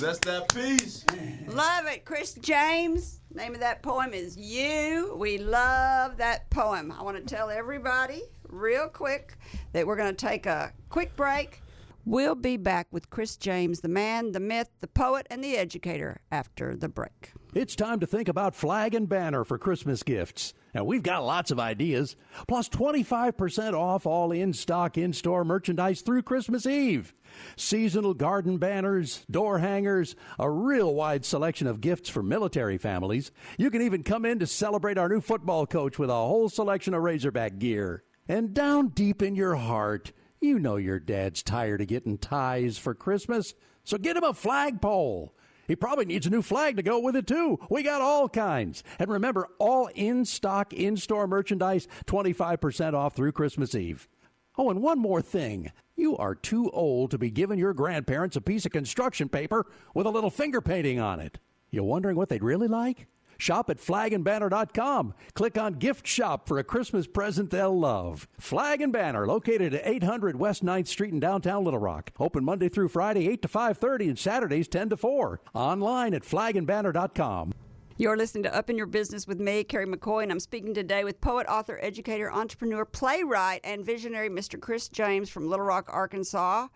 That's 0.09 0.21
that 0.21 0.49
piece. 0.55 1.05
Love 1.49 1.85
it, 1.85 2.07
Chris 2.07 2.33
James. 2.41 3.21
Name 3.35 3.53
of 3.53 3.61
that 3.61 3.83
poem 3.83 4.15
is 4.15 4.39
You. 4.39 5.15
We 5.19 5.37
love 5.37 6.17
that 6.17 6.49
poem. 6.49 6.91
I 6.99 7.03
want 7.03 7.19
to 7.19 7.23
tell 7.23 7.51
everybody 7.51 8.23
real 8.49 8.89
quick 8.89 9.37
that 9.73 9.87
we're 9.87 9.97
going 9.97 10.17
to 10.17 10.27
take 10.27 10.47
a 10.47 10.73
quick 10.89 11.15
break. 11.15 11.61
We'll 12.09 12.37
be 12.37 12.57
back 12.57 12.87
with 12.91 13.11
Chris 13.11 13.37
James, 13.37 13.81
the 13.83 13.89
man, 13.89 14.33
the 14.33 14.41
myth, 14.41 14.71
the 14.81 14.89
poet, 14.89 15.27
and 15.29 15.45
the 15.45 15.59
educator 15.59 16.23
after 16.33 16.75
the 16.75 16.89
break. 16.89 17.35
It's 17.53 17.77
time 17.77 18.01
to 18.01 18.07
think 18.07 18.29
about 18.29 18.55
flag 18.55 18.95
and 18.95 19.07
banner 19.07 19.45
for 19.45 19.59
Christmas 19.59 20.03
gifts. 20.03 20.55
And 20.73 20.87
we've 20.87 21.03
got 21.03 21.27
lots 21.27 21.51
of 21.51 21.61
ideas, 21.61 22.17
plus 22.47 22.71
25% 22.71 23.75
off 23.75 24.07
all 24.07 24.33
in 24.33 24.55
stock 24.55 24.97
in 24.97 25.13
store 25.13 25.45
merchandise 25.45 26.01
through 26.01 26.23
Christmas 26.23 26.65
Eve. 26.65 27.15
Seasonal 27.57 28.15
garden 28.15 28.57
banners, 28.57 29.27
door 29.31 29.59
hangers, 29.59 30.17
a 30.39 30.51
real 30.51 30.95
wide 30.95 31.27
selection 31.27 31.67
of 31.67 31.83
gifts 31.83 32.09
for 32.09 32.23
military 32.23 32.79
families. 32.79 33.33
You 33.59 33.71
can 33.71 33.83
even 33.83 34.03
come 34.03 34.25
in 34.25 34.39
to 34.39 34.47
celebrate 34.47 34.97
our 34.97 35.11
new 35.11 35.21
football 35.21 35.67
coach 35.67 35.99
with 35.99 36.09
a 36.09 36.15
whole 36.15 36.49
selection 36.49 36.95
of 36.95 37.03
Razorback 37.03 37.59
gear. 37.59 38.03
And 38.27 38.55
down 38.55 38.89
deep 38.89 39.21
in 39.21 39.35
your 39.35 39.57
heart, 39.57 40.13
you 40.41 40.59
know 40.59 40.77
your 40.77 40.99
dad's 40.99 41.43
tired 41.43 41.81
of 41.81 41.89
getting 41.89 42.19
ties 42.19 42.79
for 42.79 42.95
Christmas, 42.95 43.55
so 43.85 43.99
get 43.99 44.17
him 44.17 44.25
a 44.25 44.35
flagpole. 44.35 45.35
He 45.67 45.77
probably 45.77 46.07
needs 46.07 46.27
a 46.27 46.31
new 46.31 46.41
flag 46.41 46.77
to 46.77 46.83
go 46.83 46.99
with 46.99 47.15
it 47.15 47.27
too. 47.27 47.59
We 47.69 47.83
got 47.83 48.01
all 48.01 48.29
kinds. 48.29 48.83
And 48.99 49.11
remember, 49.11 49.49
all 49.59 49.91
in 49.95 50.25
stock, 50.25 50.73
in 50.73 50.97
store 50.97 51.27
merchandise, 51.27 51.87
25% 52.07 52.95
off 52.95 53.15
through 53.15 53.33
Christmas 53.33 53.75
Eve. 53.75 54.09
Oh, 54.57 54.71
and 54.71 54.83
one 54.83 54.99
more 54.99 55.21
thing. 55.21 55.71
You 55.95 56.17
are 56.17 56.35
too 56.35 56.71
old 56.71 57.11
to 57.11 57.19
be 57.19 57.31
giving 57.31 57.59
your 57.59 57.75
grandparents 57.75 58.35
a 58.35 58.41
piece 58.41 58.65
of 58.65 58.73
construction 58.73 59.29
paper 59.29 59.67
with 59.95 60.07
a 60.07 60.11
little 60.11 60.31
finger 60.31 60.61
painting 60.61 60.99
on 60.99 61.21
it. 61.21 61.39
You 61.71 61.85
wondering 61.85 62.17
what 62.17 62.31
they'd 62.31 62.43
really 62.43 62.67
like? 62.67 63.07
Shop 63.39 63.71
at 63.71 63.79
flagandbanner.com. 63.79 65.15
Click 65.35 65.57
on 65.57 65.75
gift 65.75 66.07
shop 66.07 66.49
for 66.49 66.59
a 66.59 66.65
Christmas 66.65 67.07
present 67.07 67.51
they'll 67.51 67.79
love. 67.79 68.27
Flag 68.39 68.81
and 68.81 68.93
Banner, 68.93 69.27
located 69.27 69.75
at 69.75 69.87
800 69.87 70.37
West 70.37 70.65
9th 70.65 70.89
Street 70.89 71.13
in 71.13 71.21
downtown 71.21 71.65
Little 71.65 71.79
Rock. 71.79 72.11
Open 72.19 72.45
Monday 72.45 72.69
through 72.69 72.89
Friday 72.89 73.29
8 73.29 73.43
to 73.43 73.49
5:30 73.49 74.09
and 74.09 74.19
Saturdays 74.19 74.67
10 74.67 74.91
to 74.91 74.97
4. 74.97 75.41
Online 75.55 76.15
at 76.15 76.23
flagandbanner.com. 76.23 77.55
You're 77.97 78.17
listening 78.17 78.45
to 78.45 78.55
Up 78.55 78.71
in 78.71 78.77
Your 78.77 78.87
Business 78.87 79.27
with 79.27 79.41
me, 79.41 79.65
Carrie 79.65 79.87
McCoy, 79.87 80.23
and 80.23 80.31
I'm 80.31 80.39
speaking 80.39 80.73
today 80.73 81.03
with 81.03 81.21
poet, 81.21 81.49
author, 81.49 81.81
educator, 81.83 82.31
entrepreneur, 82.31 82.85
playwright, 82.85 83.61
and 83.65 83.85
visionary 83.85 84.31
Mr. 84.31 84.61
Chris 84.61 84.89
James 84.89 85.29
from 85.29 85.49
Little 85.49 85.67
Rock, 85.67 85.89
Arkansas. 85.93 86.69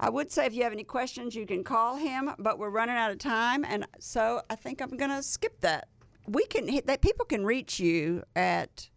I 0.00 0.08
would 0.08 0.30
say 0.30 0.46
if 0.46 0.54
you 0.54 0.62
have 0.62 0.72
any 0.72 0.84
questions, 0.84 1.34
you 1.34 1.46
can 1.46 1.62
call 1.62 1.96
him, 1.96 2.30
but 2.38 2.58
we're 2.58 2.70
running 2.70 2.96
out 2.96 3.10
of 3.10 3.18
time, 3.18 3.66
and 3.66 3.86
so 3.98 4.40
I 4.48 4.56
think 4.56 4.80
I'm 4.80 4.96
going 4.96 5.10
to 5.10 5.22
skip 5.22 5.60
that. 5.60 5.88
We 6.26 6.46
can 6.46 6.68
hit 6.68 6.86
that. 6.86 7.00
People 7.00 7.24
can 7.24 7.44
reach 7.44 7.80
you 7.80 8.22
at 8.36 8.88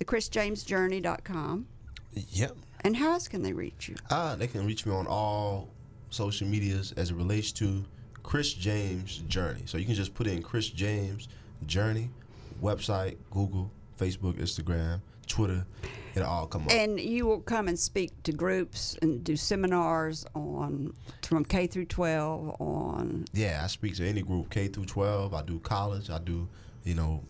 thechrisjamesjourney.com. 0.00 1.66
Yep. 2.12 2.56
And 2.80 2.96
how 2.96 3.12
else 3.12 3.28
can 3.28 3.42
they 3.42 3.52
reach 3.52 3.88
you? 3.88 3.96
Uh, 4.10 4.36
they 4.36 4.46
can 4.46 4.66
reach 4.66 4.86
me 4.86 4.92
on 4.92 5.06
all 5.06 5.68
social 6.10 6.46
medias 6.46 6.92
as 6.96 7.10
it 7.10 7.14
relates 7.14 7.52
to 7.52 7.84
Chris 8.22 8.52
James 8.52 9.18
Journey. 9.28 9.62
So 9.66 9.78
you 9.78 9.84
can 9.84 9.94
just 9.94 10.14
put 10.14 10.26
in 10.26 10.42
Chris 10.42 10.68
James 10.68 11.28
Journey, 11.66 12.10
website, 12.62 13.16
Google, 13.30 13.70
Facebook, 13.98 14.34
Instagram, 14.34 15.00
Twitter. 15.26 15.64
It'll 16.16 16.28
all 16.28 16.46
come 16.46 16.62
up. 16.62 16.72
And 16.72 16.98
you 16.98 17.26
will 17.26 17.40
come 17.40 17.68
and 17.68 17.78
speak 17.78 18.22
to 18.22 18.32
groups 18.32 18.96
and 19.02 19.22
do 19.22 19.36
seminars 19.36 20.24
on 20.34 20.94
from 21.22 21.44
K 21.44 21.66
through 21.66 21.84
12 21.84 22.56
on 22.58 23.26
yeah, 23.34 23.60
I 23.62 23.66
speak 23.66 23.96
to 23.96 24.06
any 24.08 24.22
group, 24.22 24.48
K 24.48 24.68
through 24.68 24.86
12. 24.86 25.34
I 25.34 25.42
do 25.42 25.58
college. 25.60 26.08
I 26.08 26.18
do, 26.18 26.48
you 26.84 26.94
know, 26.94 27.22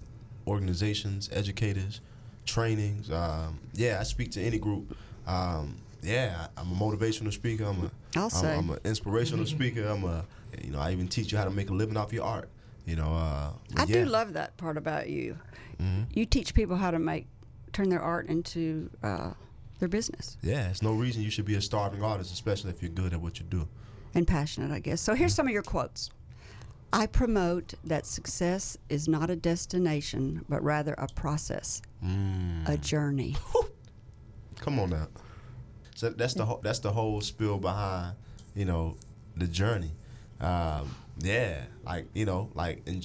organizations, 0.47 1.29
educators, 1.33 2.01
trainings. 2.45 3.11
Um, 3.11 3.59
yeah, 3.75 3.99
I 3.99 4.05
speak 4.05 4.31
to 4.33 4.41
any 4.41 4.59
group. 4.59 4.97
Um, 5.27 5.79
yeah, 6.01 6.47
I'm 6.57 6.71
a 6.71 6.75
motivational 6.75 7.33
speaker. 7.33 7.65
I'm 7.65 7.87
a, 7.87 7.91
I'll 8.17 8.25
I'm, 8.25 8.31
say. 8.31 8.55
I'm 8.55 8.71
an 8.71 8.79
inspirational 8.85 9.47
speaker. 9.47 9.85
I'm 9.85 10.05
a, 10.05 10.25
you 10.63 10.71
know, 10.71 10.79
I 10.79 10.93
even 10.93 11.09
teach 11.09 11.33
you 11.33 11.39
how 11.39 11.45
to 11.45 11.51
make 11.51 11.71
a 11.71 11.75
living 11.75 11.97
off 11.97 12.13
your 12.13 12.25
art. 12.25 12.49
You 12.85 12.95
know, 12.95 13.13
uh, 13.13 13.51
I 13.77 13.85
yeah. 13.87 13.87
do 13.87 14.05
love 14.05 14.35
that 14.35 14.57
part 14.57 14.77
about 14.77 15.09
you. 15.09 15.37
Mm-hmm. 15.83 16.03
You 16.15 16.25
teach 16.25 16.55
people 16.55 16.77
how 16.77 16.93
to 16.93 17.01
make 17.01 17.27
turn 17.77 17.89
their 17.91 18.01
art 18.01 18.27
into 18.29 18.89
uh, 19.03 19.31
their 19.79 19.89
business 19.89 20.39
Yeah, 20.43 20.69
it's 20.71 20.83
no 20.83 20.93
reason 20.93 21.23
you 21.23 21.31
should 21.31 21.45
be 21.45 21.57
a 21.57 21.61
starving 21.61 22.03
artist, 22.03 22.33
especially 22.33 22.71
if 22.71 22.81
you're 22.83 22.91
good 23.03 23.13
at 23.13 23.21
what 23.21 23.39
you 23.39 23.45
do. 23.45 23.69
and 24.15 24.27
passionate, 24.27 24.71
I 24.73 24.79
guess. 24.81 25.01
So 25.03 25.15
here's 25.15 25.35
some 25.35 25.47
of 25.47 25.53
your 25.53 25.63
quotes. 25.63 26.11
I 26.93 27.07
promote 27.07 27.75
that 27.85 28.07
success 28.07 28.79
is 28.89 29.09
not 29.09 29.29
a 29.29 29.37
destination, 29.37 30.45
but 30.49 30.63
rather 30.63 30.95
a 30.97 31.07
process, 31.15 31.83
Mm. 32.05 32.67
a 32.69 32.77
journey. 32.79 33.37
Come 34.61 34.79
on 34.79 34.91
now. 34.91 35.09
So 35.95 36.11
that's 36.11 36.35
the 36.35 36.45
whole, 36.47 36.61
that's 36.63 36.79
the 36.79 36.93
whole 36.93 37.21
spill 37.21 37.59
behind, 37.59 38.17
you 38.55 38.65
know, 38.65 38.97
the 39.37 39.47
journey. 39.47 39.91
Um, 40.41 40.95
yeah, 41.19 41.65
like 41.85 42.07
you 42.15 42.25
know, 42.27 42.51
like 42.55 42.83
en- 42.87 43.03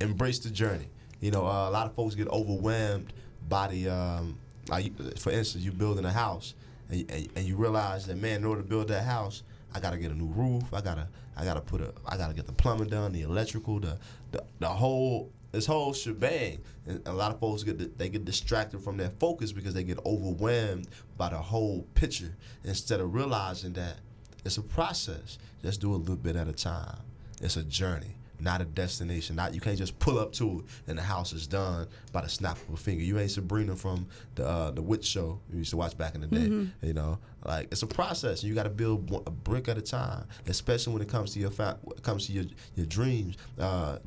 embrace 0.00 0.38
the 0.38 0.50
journey. 0.50 0.88
You 1.20 1.30
know, 1.32 1.44
uh, 1.46 1.68
a 1.68 1.72
lot 1.72 1.86
of 1.86 1.94
folks 1.94 2.14
get 2.14 2.28
overwhelmed 2.28 3.12
the 3.48 3.88
um, 3.88 4.38
like 4.68 5.18
for 5.18 5.30
instance, 5.30 5.64
you 5.64 5.72
building 5.72 6.04
a 6.04 6.12
house 6.12 6.54
and, 6.90 7.10
and, 7.10 7.28
and 7.36 7.46
you 7.46 7.56
realize 7.56 8.06
that 8.06 8.16
man, 8.16 8.36
in 8.38 8.44
order 8.44 8.62
to 8.62 8.68
build 8.68 8.88
that 8.88 9.04
house, 9.04 9.42
I 9.74 9.80
gotta 9.80 9.98
get 9.98 10.10
a 10.10 10.14
new 10.14 10.26
roof. 10.26 10.64
I 10.72 10.80
gotta 10.80 11.08
I 11.36 11.44
gotta 11.44 11.60
put 11.60 11.80
a 11.80 11.92
I 12.06 12.16
gotta 12.16 12.34
get 12.34 12.46
the 12.46 12.52
plumbing 12.52 12.88
done, 12.88 13.12
the 13.12 13.22
electrical, 13.22 13.80
the 13.80 13.98
the, 14.32 14.44
the 14.58 14.68
whole 14.68 15.30
this 15.52 15.66
whole 15.66 15.92
shebang. 15.92 16.58
And 16.86 17.02
a 17.06 17.12
lot 17.12 17.32
of 17.32 17.40
folks 17.40 17.62
get 17.62 17.98
they 17.98 18.08
get 18.08 18.24
distracted 18.24 18.80
from 18.80 18.96
their 18.96 19.10
focus 19.20 19.52
because 19.52 19.74
they 19.74 19.84
get 19.84 19.98
overwhelmed 20.04 20.88
by 21.16 21.30
the 21.30 21.38
whole 21.38 21.86
picture 21.94 22.36
instead 22.64 23.00
of 23.00 23.14
realizing 23.14 23.72
that 23.74 23.96
it's 24.44 24.58
a 24.58 24.62
process. 24.62 25.38
Just 25.62 25.80
do 25.80 25.94
a 25.94 25.96
little 25.96 26.16
bit 26.16 26.36
at 26.36 26.48
a 26.48 26.52
time. 26.52 26.98
It's 27.40 27.56
a 27.56 27.62
journey, 27.62 28.15
not 28.40 28.60
a 28.60 28.64
destination. 28.64 29.36
Not 29.36 29.54
you 29.54 29.60
can't 29.60 29.78
just 29.78 29.98
pull 29.98 30.18
up 30.18 30.32
to 30.34 30.60
it 30.60 30.64
and 30.90 30.98
the 30.98 31.02
house 31.02 31.32
is 31.32 31.46
done 31.46 31.86
by 32.12 32.22
the 32.22 32.28
snap 32.28 32.58
of 32.68 32.74
a 32.74 32.76
finger. 32.76 33.02
You 33.02 33.18
ain't 33.18 33.30
Sabrina 33.30 33.76
from 33.76 34.06
the 34.34 34.46
uh, 34.46 34.70
the 34.70 34.82
witch 34.82 35.04
show 35.04 35.40
we 35.50 35.58
used 35.58 35.70
to 35.70 35.76
watch 35.76 35.96
back 35.96 36.14
in 36.14 36.20
the 36.20 36.26
day. 36.26 36.68
You 36.82 36.94
know, 36.94 37.18
like 37.44 37.68
it's 37.72 37.82
a 37.82 37.86
process. 37.86 38.42
You 38.44 38.54
got 38.54 38.64
to 38.64 38.70
build 38.70 39.22
a 39.26 39.30
brick 39.30 39.68
at 39.68 39.78
a 39.78 39.82
time, 39.82 40.26
especially 40.46 40.92
when 40.92 41.02
it 41.02 41.08
comes 41.08 41.32
to 41.34 41.40
your 41.40 41.50
fa- 41.50 41.78
comes 42.02 42.26
to 42.26 42.32
your 42.32 42.44
your 42.74 42.86
dreams. 42.86 43.36
Uh, 43.58 43.98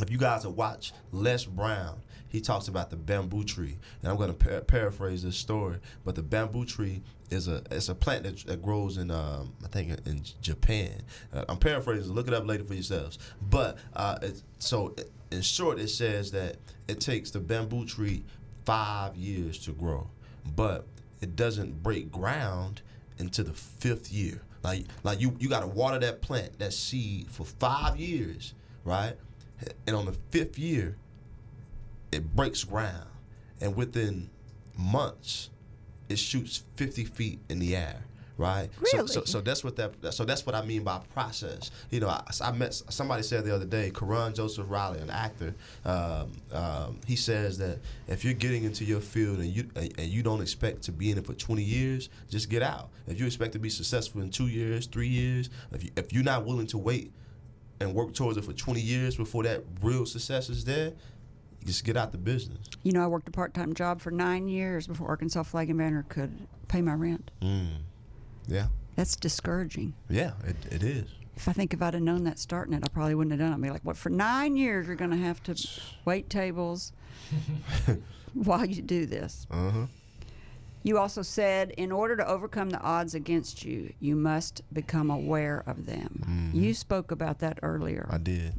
if 0.00 0.10
you 0.10 0.18
guys 0.18 0.44
have 0.44 0.52
watched 0.52 0.94
Les 1.10 1.44
Brown, 1.44 2.00
he 2.28 2.40
talks 2.40 2.68
about 2.68 2.90
the 2.90 2.96
bamboo 2.96 3.44
tree, 3.44 3.78
and 4.02 4.10
I'm 4.10 4.16
going 4.16 4.32
to 4.32 4.34
par- 4.34 4.60
paraphrase 4.60 5.22
this 5.22 5.36
story. 5.36 5.78
But 6.04 6.14
the 6.14 6.22
bamboo 6.22 6.64
tree 6.64 7.02
is 7.34 7.48
a 7.48 7.62
it's 7.70 7.88
a 7.88 7.94
plant 7.94 8.24
that, 8.24 8.38
that 8.46 8.62
grows 8.62 8.96
in 8.96 9.10
um, 9.10 9.52
I 9.62 9.68
think 9.68 9.90
in, 10.06 10.22
Japan. 10.40 11.02
Uh, 11.32 11.44
I'm 11.48 11.58
paraphrasing. 11.58 12.12
Look 12.12 12.28
it 12.28 12.34
up 12.34 12.46
later 12.46 12.64
for 12.64 12.74
yourselves. 12.74 13.18
But 13.42 13.78
uh, 13.94 14.18
so 14.58 14.94
in 15.30 15.42
short, 15.42 15.78
it 15.78 15.88
says 15.88 16.30
that 16.32 16.56
it 16.88 17.00
takes 17.00 17.30
the 17.30 17.40
bamboo 17.40 17.84
tree 17.84 18.24
five 18.64 19.16
years 19.16 19.58
to 19.60 19.72
grow, 19.72 20.08
but 20.56 20.86
it 21.20 21.36
doesn't 21.36 21.82
break 21.82 22.10
ground 22.10 22.82
until 23.18 23.44
the 23.44 23.52
fifth 23.52 24.12
year. 24.12 24.42
Like 24.62 24.86
like 25.02 25.20
you 25.20 25.36
you 25.38 25.48
got 25.48 25.60
to 25.60 25.66
water 25.66 25.98
that 25.98 26.22
plant 26.22 26.58
that 26.58 26.72
seed 26.72 27.30
for 27.30 27.44
five 27.44 27.96
years, 27.96 28.54
right? 28.84 29.14
And 29.86 29.94
on 29.94 30.06
the 30.06 30.16
fifth 30.30 30.58
year, 30.58 30.96
it 32.12 32.34
breaks 32.34 32.64
ground, 32.64 33.08
and 33.60 33.76
within 33.76 34.30
months, 34.76 35.50
it 36.14 36.18
shoots 36.18 36.62
50 36.76 37.04
feet 37.04 37.40
in 37.48 37.58
the 37.58 37.76
air. 37.76 38.00
Right. 38.36 38.68
So, 38.86 39.06
so, 39.06 39.20
Really? 39.20 39.26
so 39.26 39.40
that's 39.42 39.62
what 39.62 39.76
that. 39.76 40.12
So 40.12 40.24
that's 40.24 40.44
what 40.44 40.56
I 40.56 40.64
mean 40.64 40.82
by 40.82 40.98
process. 41.14 41.70
You 41.90 42.00
know, 42.00 42.08
I, 42.08 42.24
I 42.40 42.50
met 42.50 42.74
somebody 42.74 43.22
said 43.22 43.44
the 43.44 43.54
other 43.54 43.64
day, 43.64 43.92
Karan 43.94 44.34
Joseph 44.34 44.66
Riley, 44.68 44.98
an 44.98 45.08
actor. 45.10 45.54
Um, 45.84 46.32
um, 46.52 46.98
he 47.06 47.14
says 47.14 47.58
that 47.58 47.78
if 48.08 48.24
you're 48.24 48.34
getting 48.34 48.64
into 48.64 48.84
your 48.84 49.00
field 49.00 49.38
and 49.38 49.46
you 49.46 49.70
and 49.76 49.92
and 49.98 50.08
you 50.08 50.24
don't 50.24 50.42
expect 50.42 50.82
to 50.82 50.92
be 50.92 51.12
in 51.12 51.18
it 51.18 51.26
for 51.26 51.34
20 51.34 51.62
years, 51.62 52.08
just 52.28 52.50
get 52.50 52.62
out. 52.62 52.90
If 53.06 53.20
you 53.20 53.26
expect 53.26 53.52
to 53.52 53.60
be 53.60 53.70
successful 53.70 54.20
in 54.20 54.30
two 54.30 54.48
years, 54.48 54.86
three 54.86 55.06
years, 55.06 55.48
if 55.70 55.84
you, 55.84 55.90
if 55.96 56.12
you're 56.12 56.24
not 56.24 56.44
willing 56.44 56.66
to 56.68 56.78
wait 56.78 57.12
and 57.78 57.94
work 57.94 58.14
towards 58.14 58.36
it 58.36 58.44
for 58.44 58.52
20 58.52 58.80
years 58.80 59.16
before 59.16 59.44
that 59.44 59.62
real 59.80 60.06
success 60.06 60.50
is 60.50 60.64
there, 60.64 60.92
just 61.64 61.84
get 61.84 61.96
out 61.96 62.12
the 62.12 62.18
business. 62.18 62.66
You 62.82 62.92
know, 62.92 63.02
I 63.02 63.06
worked 63.06 63.28
a 63.28 63.32
part 63.32 63.54
time 63.54 63.74
job 63.74 64.00
for 64.00 64.10
nine 64.10 64.48
years 64.48 64.86
before 64.86 65.08
Arkansas 65.08 65.42
Flag 65.44 65.70
and 65.70 65.78
Banner 65.78 66.04
could 66.08 66.46
pay 66.68 66.82
my 66.82 66.94
rent. 66.94 67.30
Yeah. 68.46 68.66
That's 68.96 69.16
discouraging. 69.16 69.94
Yeah, 70.08 70.32
it, 70.44 70.56
it 70.70 70.82
is. 70.82 71.08
If 71.36 71.48
I 71.48 71.52
think 71.52 71.74
if 71.74 71.82
I'd 71.82 71.94
have 71.94 72.02
known 72.02 72.22
that 72.24 72.38
starting 72.38 72.74
it, 72.74 72.82
I 72.84 72.88
probably 72.88 73.14
wouldn't 73.16 73.32
have 73.32 73.40
done 73.40 73.50
it. 73.52 73.54
I'd 73.56 73.62
be 73.62 73.70
like, 73.70 73.82
"What? 73.84 73.96
For 73.96 74.08
nine 74.08 74.56
years, 74.56 74.86
you're 74.86 74.94
going 74.94 75.10
to 75.10 75.16
have 75.16 75.42
to 75.44 75.56
wait 76.04 76.30
tables 76.30 76.92
while 78.34 78.64
you 78.64 78.82
do 78.82 79.04
this." 79.06 79.46
Uh 79.50 79.70
huh. 79.70 79.86
You 80.84 80.98
also 80.98 81.22
said, 81.22 81.70
in 81.70 81.90
order 81.90 82.14
to 82.14 82.28
overcome 82.28 82.68
the 82.68 82.78
odds 82.80 83.14
against 83.14 83.64
you, 83.64 83.94
you 84.00 84.14
must 84.14 84.60
become 84.70 85.10
aware 85.10 85.62
of 85.66 85.86
them. 85.86 86.50
You 86.52 86.74
spoke 86.74 87.10
about 87.10 87.38
that 87.38 87.58
earlier. 87.62 88.06
I 88.10 88.18
did. 88.18 88.52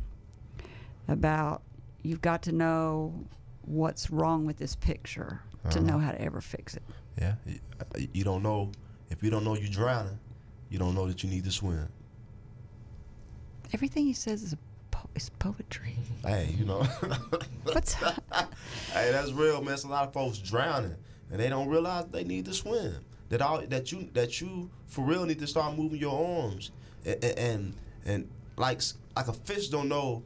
about 1.07 1.61
you've 2.05 2.21
got 2.21 2.43
to 2.43 2.51
know 2.51 3.13
what's 3.63 4.11
wrong 4.11 4.45
with 4.45 4.57
this 4.57 4.75
picture 4.75 5.41
to 5.71 5.81
know 5.81 5.95
uh-huh. 5.95 6.05
how 6.05 6.11
to 6.11 6.21
ever 6.21 6.41
fix 6.41 6.75
it. 6.75 6.83
Yeah. 7.19 7.35
You, 7.45 7.59
uh, 7.79 7.99
you 8.13 8.23
don't 8.23 8.43
know 8.43 8.71
if 9.09 9.23
you 9.23 9.29
don't 9.29 9.43
know 9.43 9.55
you're 9.55 9.67
drowning. 9.67 10.19
You 10.69 10.79
don't 10.79 10.93
know 10.93 11.07
that 11.07 11.23
you 11.23 11.29
need 11.29 11.43
to 11.45 11.51
swim. 11.51 11.87
Everything 13.73 14.05
he 14.05 14.13
says 14.13 14.43
is 14.43 14.53
a 14.53 14.57
po- 14.91 15.09
is 15.15 15.29
poetry. 15.39 15.95
Hey, 16.23 16.55
you 16.57 16.65
know. 16.65 16.83
What's 17.63 17.93
hey, 17.93 18.45
that's 18.93 19.31
real, 19.31 19.61
man. 19.61 19.73
It's 19.73 19.83
a 19.83 19.87
lot 19.87 20.07
of 20.07 20.13
folks 20.13 20.37
drowning, 20.37 20.95
and 21.31 21.39
they 21.39 21.49
don't 21.49 21.67
realize 21.67 22.05
they 22.11 22.23
need 22.23 22.45
to 22.45 22.53
swim. 22.53 22.95
That 23.29 23.41
all 23.41 23.61
that 23.61 23.91
you 23.91 24.09
that 24.13 24.39
you 24.39 24.69
for 24.85 25.03
real 25.03 25.25
need 25.25 25.39
to 25.39 25.47
start 25.47 25.75
moving 25.75 25.99
your 25.99 26.43
arms, 26.43 26.71
and 27.05 27.23
and, 27.23 27.73
and 28.05 28.29
like 28.57 28.81
like 29.15 29.27
a 29.27 29.33
fish 29.33 29.69
don't 29.69 29.89
know 29.89 30.23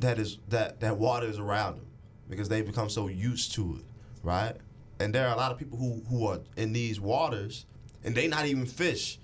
that 0.00 0.18
is 0.18 0.38
that 0.48 0.80
that 0.80 0.96
water 0.98 1.26
is 1.26 1.38
around 1.38 1.76
them 1.76 1.86
because 2.28 2.48
they've 2.48 2.66
become 2.66 2.88
so 2.88 3.08
used 3.08 3.52
to 3.54 3.76
it, 3.78 3.84
right? 4.22 4.54
And 5.00 5.14
there 5.14 5.26
are 5.28 5.34
a 5.34 5.36
lot 5.36 5.52
of 5.52 5.58
people 5.58 5.78
who 5.78 6.02
who 6.08 6.26
are 6.26 6.40
in 6.56 6.72
these 6.72 7.00
waters, 7.00 7.66
and 8.04 8.14
they 8.14 8.28
not 8.28 8.46
even 8.46 8.66
fish. 8.66 9.18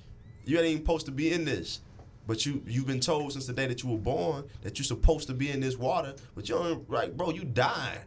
You 0.44 0.58
ain't 0.58 0.66
even 0.66 0.82
supposed 0.82 1.06
to 1.06 1.12
be 1.12 1.32
in 1.32 1.44
this. 1.44 1.80
But 2.26 2.46
you 2.46 2.62
you've 2.66 2.86
been 2.86 3.00
told 3.00 3.32
since 3.32 3.46
the 3.46 3.52
day 3.52 3.66
that 3.66 3.82
you 3.82 3.90
were 3.90 3.98
born 3.98 4.44
that 4.62 4.78
you're 4.78 4.84
supposed 4.84 5.26
to 5.28 5.34
be 5.34 5.50
in 5.50 5.60
this 5.60 5.76
water, 5.76 6.14
but 6.34 6.48
you 6.48 6.54
don't 6.54 6.88
like, 6.90 7.16
bro, 7.16 7.30
you 7.30 7.44
dying. 7.44 7.98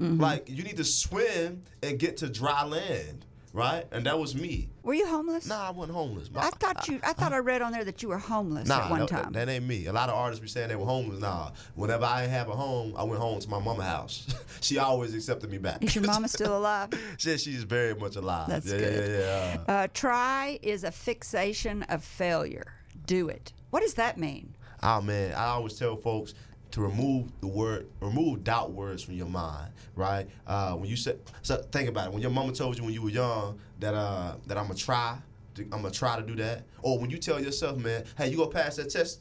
Mm-hmm. 0.00 0.20
Like 0.20 0.48
you 0.48 0.62
need 0.62 0.76
to 0.76 0.84
swim 0.84 1.62
and 1.82 1.98
get 1.98 2.18
to 2.18 2.28
dry 2.28 2.64
land, 2.64 3.24
right? 3.52 3.86
And 3.92 4.06
that 4.06 4.18
was 4.18 4.34
me. 4.34 4.68
were 4.82 4.94
you 4.94 5.06
homeless? 5.06 5.46
Nah, 5.46 5.68
I 5.68 5.70
wasn't 5.70 5.96
homeless. 5.96 6.28
I 6.34 6.50
thought 6.50 6.88
you. 6.88 7.00
I 7.04 7.12
thought 7.12 7.32
I 7.32 7.38
read 7.38 7.62
on 7.62 7.72
there 7.72 7.84
that 7.84 8.02
you 8.02 8.08
were 8.08 8.18
homeless 8.18 8.68
Nah, 8.68 8.84
at 8.84 8.90
one 8.90 9.00
that, 9.00 9.08
time. 9.08 9.32
that 9.32 9.48
ain't 9.48 9.66
me. 9.66 9.86
A 9.86 9.92
lot 9.92 10.08
of 10.08 10.14
artists 10.14 10.40
be 10.42 10.48
saying 10.48 10.68
they 10.68 10.76
were 10.76 10.84
homeless. 10.86 11.20
Nah, 11.20 11.50
whenever 11.74 12.04
I 12.04 12.22
have 12.22 12.48
a 12.48 12.52
home, 12.52 12.94
I 12.96 13.04
went 13.04 13.20
home 13.20 13.40
to 13.40 13.48
my 13.48 13.58
mama 13.58 13.84
house. 13.84 14.26
she 14.60 14.78
always 14.78 15.14
accepted 15.14 15.50
me 15.50 15.58
back. 15.58 15.82
is 15.82 15.94
your 15.94 16.04
mama 16.04 16.28
still 16.38 16.56
alive? 16.56 16.90
she 17.18 17.28
said 17.28 17.40
she's 17.40 17.64
very 17.64 17.94
much 17.94 18.16
alive. 18.16 18.48
That's 18.48 18.66
yeah, 18.66 18.78
good. 18.78 19.10
Yeah, 19.10 19.18
yeah, 19.18 19.56
yeah. 19.68 19.74
Uh, 19.74 19.88
try 19.92 20.58
is 20.62 20.84
a 20.84 20.90
fixation 20.92 21.82
of 21.84 22.02
failure. 22.04 22.74
Do 23.06 23.28
it. 23.28 23.52
What 23.70 23.80
does 23.82 23.94
that 23.94 24.18
mean? 24.18 24.54
Oh 24.82 25.00
man, 25.00 25.32
I 25.34 25.46
always 25.46 25.78
tell 25.78 25.96
folks 25.96 26.34
to 26.72 26.80
remove 26.80 27.30
the 27.40 27.46
word, 27.46 27.88
remove 28.00 28.44
doubt 28.44 28.72
words 28.72 29.02
from 29.02 29.14
your 29.14 29.26
mind, 29.26 29.72
right? 29.94 30.26
Uh, 30.46 30.72
when 30.74 30.88
you 30.88 30.96
said, 30.96 31.20
so 31.42 31.56
think 31.70 31.88
about 31.88 32.08
it. 32.08 32.12
When 32.12 32.22
your 32.22 32.30
mama 32.30 32.52
told 32.52 32.76
you 32.76 32.84
when 32.84 32.94
you 32.94 33.02
were 33.02 33.10
young 33.10 33.58
that 33.78 33.94
uh, 33.94 34.36
that 34.46 34.58
I'm 34.58 34.64
gonna 34.64 34.74
try, 34.74 35.18
to, 35.54 35.62
I'm 35.64 35.82
gonna 35.82 35.90
try 35.90 36.16
to 36.16 36.22
do 36.22 36.34
that, 36.36 36.64
or 36.82 36.98
when 36.98 37.10
you 37.10 37.18
tell 37.18 37.40
yourself, 37.40 37.78
man, 37.78 38.04
hey, 38.16 38.28
you 38.28 38.36
gonna 38.38 38.50
pass 38.50 38.76
that 38.76 38.90
test 38.90 39.20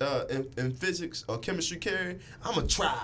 uh, 0.00 0.24
in, 0.30 0.48
in 0.56 0.72
physics 0.72 1.24
or 1.28 1.38
chemistry, 1.38 1.76
Carrie, 1.76 2.18
I'm 2.44 2.54
gonna 2.54 2.66
try. 2.66 2.98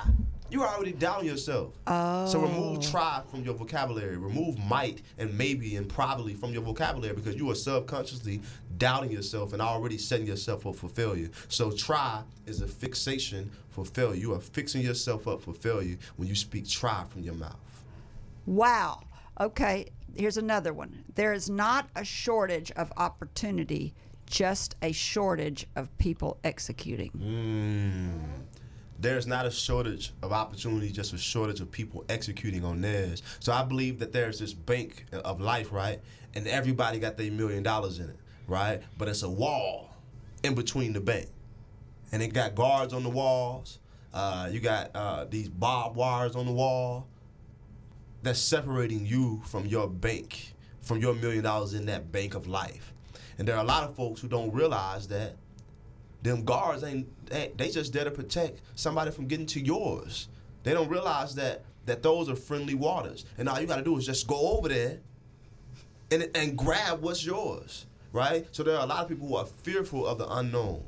You 0.51 0.62
are 0.62 0.74
already 0.74 0.92
doubting 0.92 1.28
yourself. 1.28 1.74
So 1.86 2.40
remove 2.40 2.80
try 2.80 3.22
from 3.30 3.44
your 3.44 3.55
vocabulary. 3.55 4.16
Remove 4.16 4.59
might 4.59 5.03
and 5.18 5.36
maybe 5.36 5.76
and 5.76 5.88
probably 5.88 6.34
from 6.34 6.53
your 6.53 6.62
vocabulary 6.62 7.14
because 7.14 7.36
you 7.36 7.51
are 7.51 7.55
subconsciously 7.55 8.40
doubting 8.78 9.11
yourself 9.11 9.53
and 9.53 9.61
already 9.61 9.99
setting 9.99 10.26
yourself 10.26 10.66
up 10.66 10.76
for 10.76 10.88
failure. 10.88 11.28
So 11.49 11.70
try 11.70 12.22
is 12.46 12.62
a 12.62 12.66
fixation 12.66 13.51
for 13.68 13.84
failure. 13.84 14.16
You 14.16 14.34
are 14.34 14.40
fixing 14.40 14.82
yourself 14.82 15.28
up 15.28 15.42
for 15.42 15.53
failure 15.53 15.99
when 16.16 16.28
you 16.28 16.34
speak 16.34 16.66
try 16.68 17.05
from 17.09 17.22
your 17.22 17.34
mouth. 17.34 17.82
Wow. 18.46 19.03
Okay, 19.40 19.86
here's 20.16 20.38
another 20.38 20.72
one. 20.72 21.05
There 21.14 21.32
is 21.32 21.51
not 21.51 21.88
a 21.94 22.05
shortage 22.05 22.70
of 22.72 22.92
opportunity, 22.96 23.94
just 24.26 24.74
a 24.82 24.92
shortage 24.92 25.66
of 25.76 25.96
people 25.99 26.38
executing. 26.42 27.11
Mm. 27.11 28.58
There's 29.01 29.26
not 29.26 29.46
a 29.46 29.51
shortage 29.51 30.12
of 30.22 30.32
opportunity, 30.32 30.90
just 30.90 31.12
a 31.12 31.18
shortage 31.18 31.61
of 31.61 31.70
people 31.70 32.05
executing 32.09 32.64
on 32.64 32.80
theirs. 32.80 33.22
So 33.38 33.53
I 33.53 33.62
believe 33.62 34.01
that 34.01 34.12
there's 34.12 34.38
this 34.40 34.53
bank 34.53 35.07
of 35.12 35.40
life, 35.40 35.72
right? 35.72 36.01
And 36.34 36.49
everybody 36.49 36.99
got 36.99 37.16
their 37.16 37.30
million 37.30 37.62
dollars 37.62 38.01
in 38.01 38.11
it, 38.11 38.16
right? 38.49 38.82
But 38.96 39.09
it's 39.09 39.22
a 39.22 39.28
wall 39.28 39.90
in 40.42 40.55
between 40.55 40.92
the 40.92 41.01
bank. 41.01 41.28
And 42.11 42.22
it 42.22 42.32
got 42.32 42.55
guards 42.55 42.92
on 42.92 43.05
the 43.05 43.11
walls. 43.11 43.78
Uh, 44.12 44.49
you 44.51 44.59
got 44.59 44.90
uh, 44.94 45.26
these 45.26 45.49
barbed 45.49 45.94
wires 45.94 46.34
on 46.34 46.46
the 46.46 46.53
wall 46.53 47.07
that's 48.22 48.40
separating 48.40 49.07
you 49.07 49.40
from 49.44 49.66
your 49.66 49.88
bank, 49.88 50.55
from 50.82 50.99
your 50.99 51.14
million 51.14 51.44
dollars 51.44 51.74
in 51.74 51.86
that 51.86 52.11
bank 52.11 52.34
of 52.34 52.49
life. 52.49 52.92
And 53.38 53.46
there 53.46 53.57
are 53.57 53.62
a 53.62 53.66
lot 53.66 53.84
of 53.84 53.94
folks 53.94 54.20
who 54.20 54.26
don't 54.26 54.53
realize 54.53 55.07
that 55.09 55.36
them 56.23 56.45
guards 56.45 56.83
ain't 56.83 57.07
they, 57.27 57.53
they 57.57 57.71
just 57.71 57.93
there 57.93 58.05
to 58.05 58.11
protect 58.11 58.61
somebody 58.75 59.11
from 59.11 59.27
getting 59.27 59.47
to 59.47 59.61
yours. 59.61 60.29
They 60.62 60.73
don't 60.73 60.89
realize 60.89 61.35
that 61.37 61.64
that 61.87 62.03
those 62.03 62.29
are 62.29 62.37
friendly 62.37 62.75
waters, 62.75 63.25
and 63.39 63.49
all 63.49 63.61
you 63.61 63.66
got 63.66 63.77
to 63.77 63.83
do 63.83 63.97
is 63.97 64.07
just 64.07 64.27
go 64.27 64.59
over 64.59 64.69
there 64.69 64.99
and 66.11 66.29
and 66.35 66.57
grab 66.57 67.03
what's 67.03 67.25
yours, 67.25 67.87
right? 68.12 68.47
So 68.53 68.62
there 68.62 68.77
are 68.77 68.85
a 68.85 68.87
lot 68.87 69.03
of 69.03 69.09
people 69.09 69.29
who 69.29 69.37
are 69.37 69.47
fearful 69.47 70.07
of 70.07 70.19
the 70.19 70.29
unknown, 70.29 70.83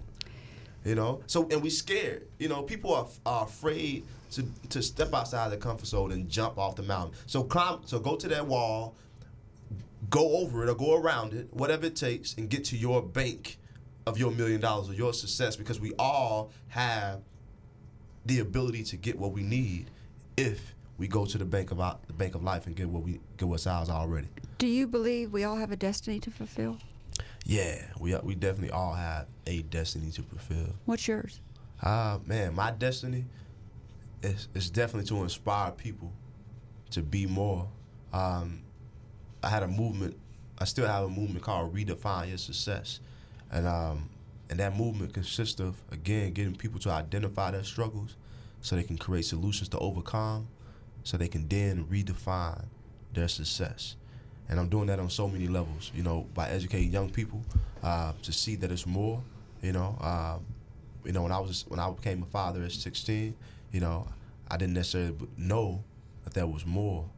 you 0.85 0.95
know. 0.95 1.23
So 1.27 1.49
and 1.51 1.63
we 1.63 1.71
scared, 1.71 2.27
you 2.39 2.49
know. 2.49 2.63
People 2.63 2.95
are, 2.95 3.07
are 3.25 3.45
afraid 3.45 4.05
to 4.33 4.45
to 4.71 4.83
step 4.83 5.15
outside 5.15 5.51
the 5.51 5.57
comfort 5.57 5.87
zone 5.87 6.13
and 6.13 6.29
jump 6.29 6.59
off 6.59 6.77
the 6.77 6.83
mountain. 6.83 7.17
So 7.27 7.45
climb, 7.45 7.81
so 7.85 7.99
go 7.99 8.17
to 8.17 8.29
that 8.29 8.47
wall, 8.47 8.95
go 10.09 10.39
over 10.39 10.65
it 10.65 10.69
or 10.69 10.75
go 10.75 10.97
around 10.97 11.35
it, 11.35 11.49
whatever 11.53 11.87
it 11.87 11.97
takes, 11.97 12.35
and 12.37 12.49
get 12.49 12.65
to 12.67 12.77
your 12.77 13.03
bank 13.03 13.59
of 14.07 14.19
your 14.19 14.31
million 14.31 14.61
dollars 14.61 14.89
or 14.89 14.95
your 14.95 15.13
success 15.13 15.57
because 15.57 15.81
we 15.81 15.93
all 15.99 16.51
have 16.69 17.21
the 18.27 18.41
ability 18.41 18.85
to 18.85 18.97
get 18.97 19.19
what 19.19 19.33
we 19.33 19.43
need 19.43 19.91
if 20.37 20.75
we 20.99 21.09
go 21.09 21.25
to 21.25 21.39
the 21.39 21.45
bank 21.45 21.71
of 21.71 21.81
our, 21.81 21.99
the 22.07 22.13
bank 22.13 22.35
of 22.35 22.43
life 22.43 22.67
and 22.67 22.77
get 22.77 22.89
what 22.89 23.03
we 23.03 23.21
get 23.37 23.49
what's 23.49 23.67
ours 23.67 23.89
already. 23.89 24.29
Do 24.59 24.67
you 24.67 24.87
believe 24.87 25.33
we 25.33 25.45
all 25.45 25.57
have 25.57 25.73
a 25.73 25.77
destiny 25.77 26.21
to 26.21 26.31
fulfill? 26.31 26.79
Yeah, 27.45 27.83
we 27.99 28.15
we 28.23 28.35
definitely 28.35 28.71
all 28.71 28.95
have 28.95 29.27
a 29.47 29.63
destiny 29.63 30.11
to 30.13 30.23
fulfill. 30.23 30.75
What's 30.85 31.09
yours? 31.09 31.41
Ah, 31.83 32.21
man, 32.27 32.55
my 32.55 32.71
destiny 32.71 33.25
is 34.23 34.49
is 34.55 34.71
definitely 34.71 35.09
to 35.09 35.23
inspire 35.23 35.71
people 35.71 36.13
to 36.91 37.03
be 37.03 37.27
more. 37.27 37.69
Um, 38.13 38.63
I 39.43 39.49
had 39.49 39.63
a 39.63 39.69
movement. 39.69 40.19
I 40.59 40.65
still 40.65 40.87
have 40.87 41.05
a 41.05 41.09
movement 41.09 41.43
called 41.43 41.75
Redefine 41.75 42.29
Your 42.29 42.39
Success, 42.39 43.01
and 43.51 43.67
um, 43.67 44.09
and 44.49 44.59
that 44.59 44.77
movement 44.77 45.15
consists 45.15 45.61
of 45.61 45.81
again 45.91 46.33
getting 46.33 46.55
people 46.55 46.81
to 46.81 46.91
identify 46.91 47.51
their 47.51 47.65
struggles, 47.65 48.17
so 48.61 48.77
they 48.77 48.83
can 48.83 48.99
create 48.99 49.25
solutions 49.25 49.69
to 49.71 49.79
overcome, 49.79 50.49
so 51.05 51.17
they 51.17 51.29
can 51.29 51.49
then 51.49 51.85
redefine 51.85 52.65
their 53.15 53.29
success. 53.29 53.97
And 54.49 54.59
I'm 54.59 54.69
doing 54.69 54.87
that 54.87 54.99
on 54.99 55.09
so 55.11 55.29
many 55.29 55.47
levels, 55.47 55.93
you 55.95 56.03
know, 56.03 56.27
by 56.35 56.49
educating 56.49 56.91
young 56.91 57.09
people 57.09 57.41
uh, 57.85 58.13
to 58.23 58.33
see 58.33 58.57
that 58.57 58.73
it's 58.73 58.87
more, 58.87 59.23
you 59.63 59.73
know. 59.73 59.97
Um, 60.01 60.45
you 61.05 61.13
know, 61.13 61.23
when 61.23 61.33
I 61.33 61.39
was 61.39 61.65
when 61.69 61.81
I 61.81 61.91
became 61.91 62.23
a 62.23 62.27
father 62.27 62.63
at 62.63 62.73
16, 62.73 63.35
you 63.73 63.81
know, 63.81 64.07
I 64.51 64.57
didn't 64.57 64.75
necessarily 64.75 65.15
know 65.37 65.83
that 66.25 66.35
there 66.35 66.47
was 66.47 66.67
more 66.67 67.09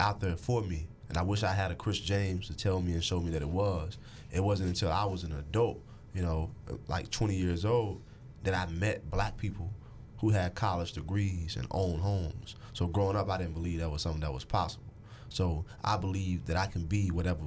out 0.00 0.20
there 0.20 0.36
for 0.36 0.62
me, 0.62 0.88
and 1.08 1.18
I 1.18 1.22
wish 1.22 1.42
I 1.42 1.52
had 1.52 1.70
a 1.70 1.74
Chris 1.74 1.98
James 1.98 2.46
to 2.48 2.56
tell 2.56 2.80
me 2.80 2.92
and 2.92 3.04
show 3.04 3.20
me 3.20 3.30
that 3.30 3.42
it 3.42 3.48
was. 3.48 3.98
It 4.32 4.40
wasn't 4.40 4.68
until 4.70 4.92
I 4.92 5.04
was 5.04 5.24
an 5.24 5.32
adult, 5.32 5.80
you 6.14 6.22
know, 6.22 6.50
like 6.88 7.10
20 7.10 7.34
years 7.34 7.64
old, 7.64 8.00
that 8.44 8.54
I 8.54 8.70
met 8.72 9.10
black 9.10 9.36
people 9.36 9.70
who 10.18 10.30
had 10.30 10.54
college 10.54 10.92
degrees 10.92 11.56
and 11.56 11.66
owned 11.70 12.00
homes. 12.00 12.56
So 12.72 12.86
growing 12.86 13.16
up, 13.16 13.30
I 13.30 13.38
didn't 13.38 13.54
believe 13.54 13.80
that 13.80 13.90
was 13.90 14.02
something 14.02 14.20
that 14.20 14.32
was 14.32 14.44
possible. 14.44 14.84
So 15.28 15.64
I 15.84 15.96
believe 15.96 16.46
that 16.46 16.56
I 16.56 16.66
can 16.66 16.84
be 16.84 17.10
whatever, 17.10 17.40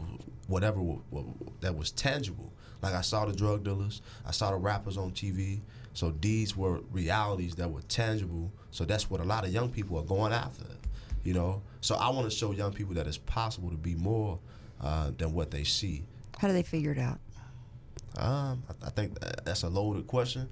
whatever 0.47 0.77
w- 0.77 1.01
w- 1.11 1.33
that 1.61 1.75
was 1.75 1.91
tangible. 1.91 2.51
Like 2.81 2.93
I 2.93 3.01
saw 3.01 3.25
the 3.25 3.33
drug 3.33 3.63
dealers, 3.63 4.01
I 4.25 4.31
saw 4.31 4.51
the 4.51 4.57
rappers 4.57 4.97
on 4.97 5.11
TV. 5.11 5.59
So 5.93 6.13
these 6.21 6.55
were 6.55 6.79
realities 6.91 7.55
that 7.55 7.69
were 7.69 7.81
tangible. 7.81 8.51
So 8.71 8.85
that's 8.85 9.09
what 9.09 9.19
a 9.19 9.23
lot 9.23 9.45
of 9.45 9.51
young 9.51 9.69
people 9.69 9.97
are 9.97 10.03
going 10.03 10.31
after, 10.31 10.65
you 11.23 11.33
know. 11.33 11.61
So 11.81 11.95
I 11.95 12.09
want 12.09 12.29
to 12.29 12.35
show 12.35 12.51
young 12.51 12.71
people 12.71 12.93
that 12.95 13.07
it's 13.07 13.17
possible 13.17 13.69
to 13.69 13.77
be 13.77 13.95
more 13.95 14.39
uh, 14.79 15.11
than 15.17 15.33
what 15.33 15.51
they 15.51 15.63
see. 15.63 16.03
How 16.41 16.47
do 16.47 16.55
they 16.55 16.63
figure 16.63 16.91
it 16.91 16.97
out? 16.97 17.19
Um, 18.17 18.63
I, 18.67 18.87
I 18.87 18.89
think 18.89 19.19
that's 19.45 19.61
a 19.61 19.69
loaded 19.69 20.07
question. 20.07 20.49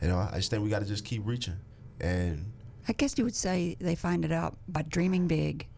You 0.00 0.08
know, 0.08 0.18
I 0.18 0.32
just 0.38 0.50
think 0.50 0.64
we 0.64 0.68
got 0.68 0.80
to 0.80 0.84
just 0.84 1.04
keep 1.04 1.22
reaching, 1.24 1.54
and 2.00 2.44
I 2.88 2.92
guess 2.92 3.16
you 3.16 3.22
would 3.22 3.36
say 3.36 3.76
they 3.80 3.94
find 3.94 4.24
it 4.24 4.32
out 4.32 4.56
by 4.66 4.82
dreaming 4.82 5.28
big 5.28 5.68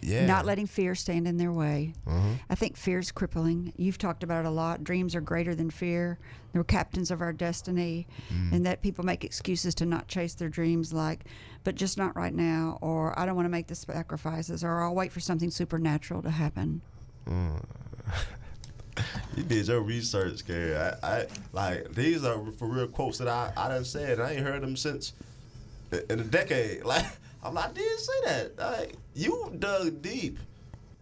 Yeah. 0.00 0.24
Not 0.24 0.46
letting 0.46 0.66
fear 0.66 0.94
stand 0.94 1.28
in 1.28 1.36
their 1.36 1.52
way. 1.52 1.92
Mhm. 2.06 2.38
I 2.48 2.54
think 2.54 2.78
fear 2.78 2.98
is 2.98 3.12
crippling. 3.12 3.74
You've 3.76 3.98
talked 3.98 4.22
about 4.22 4.46
it 4.46 4.48
a 4.48 4.50
lot. 4.50 4.82
Dreams 4.82 5.14
are 5.14 5.20
greater 5.20 5.54
than 5.54 5.68
fear. 5.68 6.18
They're 6.54 6.64
captains 6.64 7.10
of 7.10 7.20
our 7.20 7.32
destiny, 7.34 8.06
and 8.52 8.64
that 8.64 8.80
people 8.80 9.04
make 9.04 9.22
excuses 9.22 9.74
to 9.76 9.84
not 9.84 10.08
chase 10.08 10.32
their 10.32 10.48
dreams, 10.48 10.94
like, 10.94 11.26
but 11.62 11.74
just 11.74 11.98
not 11.98 12.16
right 12.16 12.34
now, 12.34 12.78
or 12.80 13.18
I 13.18 13.26
don't 13.26 13.36
want 13.36 13.44
to 13.46 13.50
make 13.50 13.66
the 13.66 13.74
sacrifices, 13.74 14.64
or 14.64 14.80
I'll 14.82 14.94
wait 14.94 15.12
for 15.12 15.20
something 15.20 15.50
supernatural 15.50 16.22
to 16.22 16.30
happen. 16.30 16.80
You 19.36 19.42
did 19.42 19.66
your 19.66 19.80
research, 19.80 20.46
Carrie. 20.46 20.76
I, 20.76 20.94
I 21.02 21.26
like 21.52 21.92
these 21.92 22.24
are 22.24 22.38
for 22.52 22.68
real 22.68 22.86
quotes 22.86 23.18
that 23.18 23.26
I 23.26 23.52
I 23.56 23.68
done 23.68 23.84
said. 23.84 24.18
And 24.18 24.22
I 24.22 24.32
ain't 24.32 24.46
heard 24.46 24.62
them 24.62 24.76
since 24.76 25.12
in 26.08 26.20
a 26.20 26.24
decade. 26.24 26.84
Like 26.84 27.06
I'm 27.42 27.54
like, 27.54 27.70
I 27.70 27.72
didn't 27.72 27.98
say 27.98 28.12
that. 28.26 28.58
Like 28.58 28.94
you 29.14 29.52
dug 29.58 30.00
deep. 30.00 30.38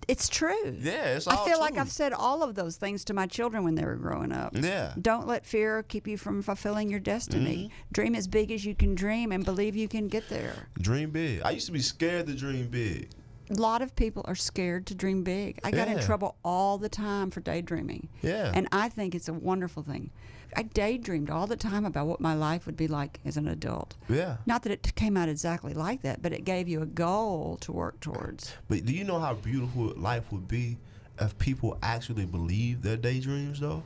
It's 0.09 0.29
true. 0.29 0.77
Yeah, 0.81 1.17
it's 1.17 1.27
all 1.27 1.39
I 1.39 1.49
feel 1.49 1.61
like. 1.61 1.79
I've 1.79 1.91
said 1.91 2.13
all 2.13 2.43
of 2.43 2.55
those 2.55 2.77
things 2.77 3.05
to 3.05 3.15
my 3.15 3.27
children 3.27 3.65
when 3.65 3.75
they 3.75 3.85
were 3.85 3.97
growing 3.97 4.33
up. 4.33 4.53
Yeah. 4.55 4.95
Don't 5.01 5.27
let 5.27 5.47
fear 5.47 5.83
keep 5.85 6.09
you 6.09 6.19
from 6.19 6.43
fulfilling 6.43 6.91
your 6.91 7.01
destiny. 7.01 7.71
Mm-hmm. 7.71 7.93
Dream 7.93 8.15
as 8.15 8.27
big 8.27 8.51
as 8.51 8.65
you 8.65 8.75
can 8.75 8.95
dream 8.95 9.31
and 9.33 9.45
believe 9.45 9.77
you 9.77 9.89
can 9.89 10.09
get 10.09 10.29
there. 10.29 10.69
Dream 10.81 11.11
big. 11.11 11.43
I 11.43 11.51
used 11.51 11.67
to 11.67 11.73
be 11.73 11.81
scared 11.81 12.27
to 12.27 12.35
dream 12.35 12.69
big. 12.69 13.11
A 13.51 13.55
lot 13.55 13.83
of 13.83 13.95
people 13.97 14.25
are 14.27 14.35
scared 14.35 14.87
to 14.87 14.95
dream 14.95 15.25
big. 15.25 15.59
I 15.65 15.71
got 15.71 15.89
in 15.89 16.01
trouble 16.01 16.37
all 16.45 16.79
the 16.79 16.89
time 16.89 17.31
for 17.31 17.41
daydreaming. 17.41 18.09
Yeah. 18.23 18.53
And 18.55 18.69
I 18.73 18.89
think 18.89 19.15
it's 19.15 19.29
a 19.29 19.33
wonderful 19.33 19.83
thing. 19.83 20.11
I 20.57 20.63
daydreamed 20.63 21.31
all 21.31 21.47
the 21.47 21.57
time 21.57 21.85
about 21.85 22.07
what 22.07 22.21
my 22.21 22.35
life 22.35 22.67
would 22.67 22.77
be 22.77 22.89
like 22.89 23.21
as 23.25 23.37
an 23.37 23.49
adult. 23.49 23.97
Yeah. 24.09 24.37
Not 24.47 24.63
that 24.63 24.73
it 24.73 24.95
came 24.95 25.17
out 25.17 25.29
exactly 25.29 25.75
like 25.75 26.03
that, 26.03 26.23
but 26.23 26.33
it 26.33 26.45
gave 26.45 26.69
you 26.69 26.83
a 26.83 26.87
goal 26.87 27.57
to 27.63 27.73
work 27.73 28.01
towards. 28.01 28.53
But 28.69 28.85
do 28.85 28.93
you 28.93 29.05
know 29.05 29.19
how 29.19 29.35
beautiful 29.35 29.93
life 29.97 30.31
would 30.31 30.49
be 30.49 30.77
if 31.21 31.37
people 31.39 31.79
actually 31.83 32.27
believe 32.27 32.83
their 32.83 32.97
daydreams 32.97 33.61
though? 33.61 33.83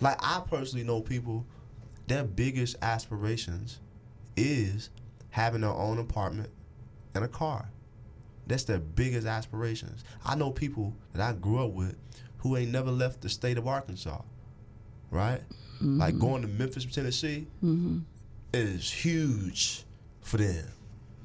Like 0.00 0.18
I 0.20 0.42
personally 0.48 0.84
know 0.84 1.00
people 1.00 1.46
their 2.06 2.24
biggest 2.24 2.76
aspirations 2.82 3.78
is 4.36 4.90
having 5.30 5.62
their 5.62 5.70
own 5.70 5.98
apartment 5.98 6.50
and 7.14 7.24
a 7.24 7.28
car. 7.28 7.68
That's 8.46 8.64
their 8.64 8.78
biggest 8.78 9.26
aspirations. 9.26 10.04
I 10.24 10.34
know 10.34 10.50
people 10.50 10.94
that 11.12 11.22
I 11.22 11.32
grew 11.32 11.64
up 11.64 11.70
with 11.72 11.96
who 12.38 12.56
ain't 12.56 12.72
never 12.72 12.90
left 12.90 13.20
the 13.20 13.28
state 13.28 13.58
of 13.58 13.68
Arkansas. 13.68 14.20
Right? 15.10 15.40
Like 15.80 16.14
mm-hmm. 16.14 16.20
going 16.20 16.42
to 16.42 16.48
Memphis, 16.48 16.84
Tennessee 16.86 17.46
mm-hmm. 17.62 17.98
is 18.52 18.90
huge 18.90 19.84
for 20.20 20.36
them. 20.38 20.66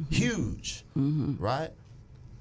Mm-hmm. 0.01 0.13
Huge. 0.13 0.83
Right? 0.95 1.69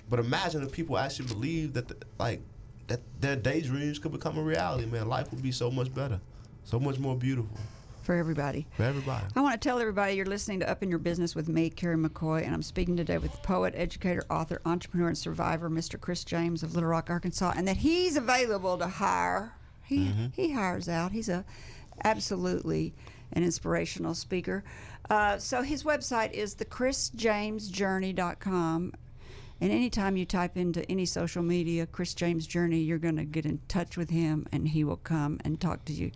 But 0.08 0.20
imagine 0.20 0.62
if 0.62 0.72
people 0.72 0.98
actually 0.98 1.28
believe 1.28 1.72
that, 1.74 1.88
the, 1.88 1.96
like, 2.18 2.40
that 2.88 3.00
their 3.20 3.36
daydreams 3.36 3.98
could 3.98 4.12
become 4.12 4.38
a 4.38 4.42
reality. 4.42 4.86
Man, 4.86 5.08
life 5.08 5.30
would 5.30 5.42
be 5.42 5.52
so 5.52 5.70
much 5.70 5.92
better, 5.92 6.20
so 6.64 6.78
much 6.78 6.98
more 6.98 7.16
beautiful 7.16 7.56
For 8.06 8.14
everybody. 8.14 8.66
for 8.76 8.84
everybody. 8.84 9.26
I 9.34 9.40
want 9.40 9.60
to 9.60 9.68
tell 9.68 9.80
everybody 9.80 10.14
you're 10.14 10.26
listening 10.26 10.60
to 10.60 10.70
Up 10.70 10.80
in 10.84 10.90
Your 10.90 11.00
Business 11.00 11.34
with 11.34 11.48
me, 11.48 11.68
Carrie 11.68 11.96
McCoy, 11.96 12.44
and 12.44 12.54
I'm 12.54 12.62
speaking 12.62 12.96
today 12.96 13.18
with 13.18 13.32
poet, 13.42 13.74
educator, 13.76 14.22
author, 14.30 14.60
entrepreneur, 14.64 15.08
and 15.08 15.18
survivor, 15.18 15.68
Mr. 15.68 16.00
Chris 16.00 16.22
James 16.22 16.62
of 16.62 16.76
Little 16.76 16.88
Rock, 16.88 17.10
Arkansas, 17.10 17.54
and 17.56 17.66
that 17.66 17.78
he's 17.78 18.16
available 18.16 18.78
to 18.78 18.86
hire. 18.86 19.54
He 19.82 20.12
he 20.32 20.52
hires 20.52 20.88
out. 20.88 21.10
He's 21.10 21.28
a 21.28 21.44
absolutely 22.04 22.94
an 23.32 23.42
inspirational 23.42 24.14
speaker. 24.14 24.62
Uh, 25.10 25.38
so 25.38 25.62
his 25.62 25.82
website 25.82 26.32
is 26.32 26.54
thechrisjamesjourney.com. 26.54 28.92
And 29.58 29.72
anytime 29.72 30.18
you 30.18 30.26
type 30.26 30.54
into 30.56 30.88
any 30.90 31.06
social 31.06 31.42
media, 31.42 31.86
Chris 31.86 32.12
James 32.14 32.46
Journey, 32.46 32.80
you're 32.80 32.98
going 32.98 33.16
to 33.16 33.24
get 33.24 33.46
in 33.46 33.58
touch 33.68 33.96
with 33.96 34.10
him 34.10 34.46
and 34.52 34.68
he 34.68 34.84
will 34.84 34.98
come 34.98 35.40
and 35.44 35.58
talk 35.58 35.86
to 35.86 35.94
you. 35.94 36.10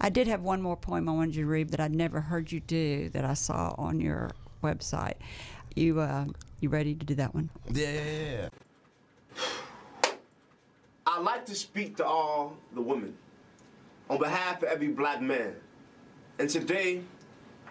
I 0.00 0.08
did 0.08 0.28
have 0.28 0.40
one 0.40 0.62
more 0.62 0.76
poem 0.76 1.08
I 1.08 1.12
wanted 1.12 1.36
you 1.36 1.44
to 1.44 1.50
read 1.50 1.68
that 1.70 1.80
I'd 1.80 1.94
never 1.94 2.20
heard 2.22 2.50
you 2.50 2.60
do 2.60 3.10
that 3.10 3.24
I 3.24 3.34
saw 3.34 3.74
on 3.76 4.00
your 4.00 4.30
website. 4.62 5.16
You 5.74 6.00
uh, 6.00 6.24
you 6.60 6.70
ready 6.70 6.94
to 6.94 7.04
do 7.04 7.14
that 7.16 7.34
one? 7.34 7.50
Yeah. 7.70 8.48
I'd 11.06 11.22
like 11.22 11.44
to 11.46 11.54
speak 11.54 11.96
to 11.98 12.06
all 12.06 12.56
the 12.74 12.80
women 12.80 13.14
on 14.08 14.18
behalf 14.18 14.62
of 14.62 14.68
every 14.68 14.88
black 14.88 15.20
man. 15.20 15.54
And 16.38 16.48
today, 16.48 17.02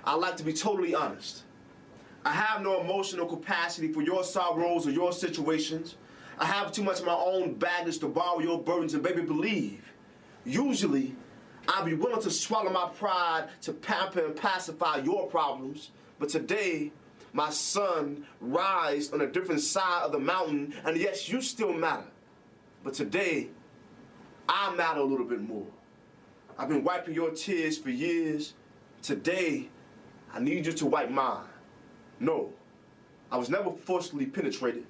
I'd 0.06 0.16
like 0.16 0.38
to 0.38 0.44
be 0.44 0.54
totally 0.54 0.94
honest. 0.94 1.44
I 2.24 2.32
have 2.32 2.62
no 2.62 2.82
emotional 2.82 3.26
capacity 3.26 3.92
for 3.92 4.02
your 4.02 4.24
sorrows 4.24 4.86
or 4.86 4.92
your 4.92 5.14
situations. 5.14 5.96
I 6.38 6.46
have 6.46 6.72
too 6.72 6.84
much 6.84 7.00
of 7.00 7.06
my 7.06 7.14
own 7.14 7.56
baggage 7.56 7.98
to 8.00 8.08
borrow 8.08 8.40
your 8.40 8.62
burdens, 8.62 8.94
and 8.94 9.02
baby, 9.02 9.22
believe. 9.22 9.94
Usually, 10.46 11.16
I'd 11.70 11.86
be 11.86 11.94
willing 11.94 12.22
to 12.22 12.32
swallow 12.32 12.72
my 12.72 12.90
pride 12.98 13.48
to 13.62 13.74
pamper 13.74 14.26
and 14.26 14.36
pacify 14.36 14.98
your 14.98 15.28
problems. 15.28 15.92
But 16.18 16.30
today, 16.30 16.92
my 17.32 17.52
son 17.52 18.26
rised 18.42 19.14
on 19.14 19.22
a 19.22 19.28
different 19.28 19.62
side 19.62 20.02
of 20.02 20.12
the 20.12 20.20
mountain, 20.20 20.74
and 20.84 20.98
yes, 20.98 21.30
you 21.30 21.42
still 21.42 21.72
matter. 21.72 22.08
But 22.84 22.96
today, 22.96 23.50
I 24.48 24.76
matter 24.76 25.00
a 25.00 25.04
little 25.04 25.28
bit 25.28 25.42
more. 25.42 25.68
I've 26.58 26.70
been 26.70 26.84
wiping 26.84 27.14
your 27.14 27.30
tears 27.30 27.78
for 27.78 27.92
years. 27.92 28.56
Today, 29.04 29.70
I 30.34 30.40
need 30.40 30.66
you 30.66 30.72
to 30.72 30.86
wipe 30.88 31.12
mine. 31.12 31.46
No, 32.20 32.52
I 33.32 33.38
was 33.38 33.50
never 33.50 33.72
forcefully 33.72 34.26
penetrated, 34.26 34.86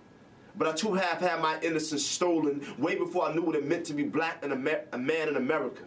but 0.56 0.66
I 0.66 0.72
too 0.72 0.94
have 0.94 1.20
had 1.20 1.42
my 1.42 1.60
innocence 1.62 2.06
stolen 2.06 2.66
way 2.78 2.96
before 2.96 3.28
I 3.28 3.34
knew 3.34 3.42
what 3.42 3.58
it 3.58 3.68
meant 3.68 3.86
to 3.88 3.94
be 3.94 4.04
black 4.04 4.44
and 4.44 4.54
a 4.54 4.98
man 4.98 5.28
in 5.28 5.36
America. 5.36 5.84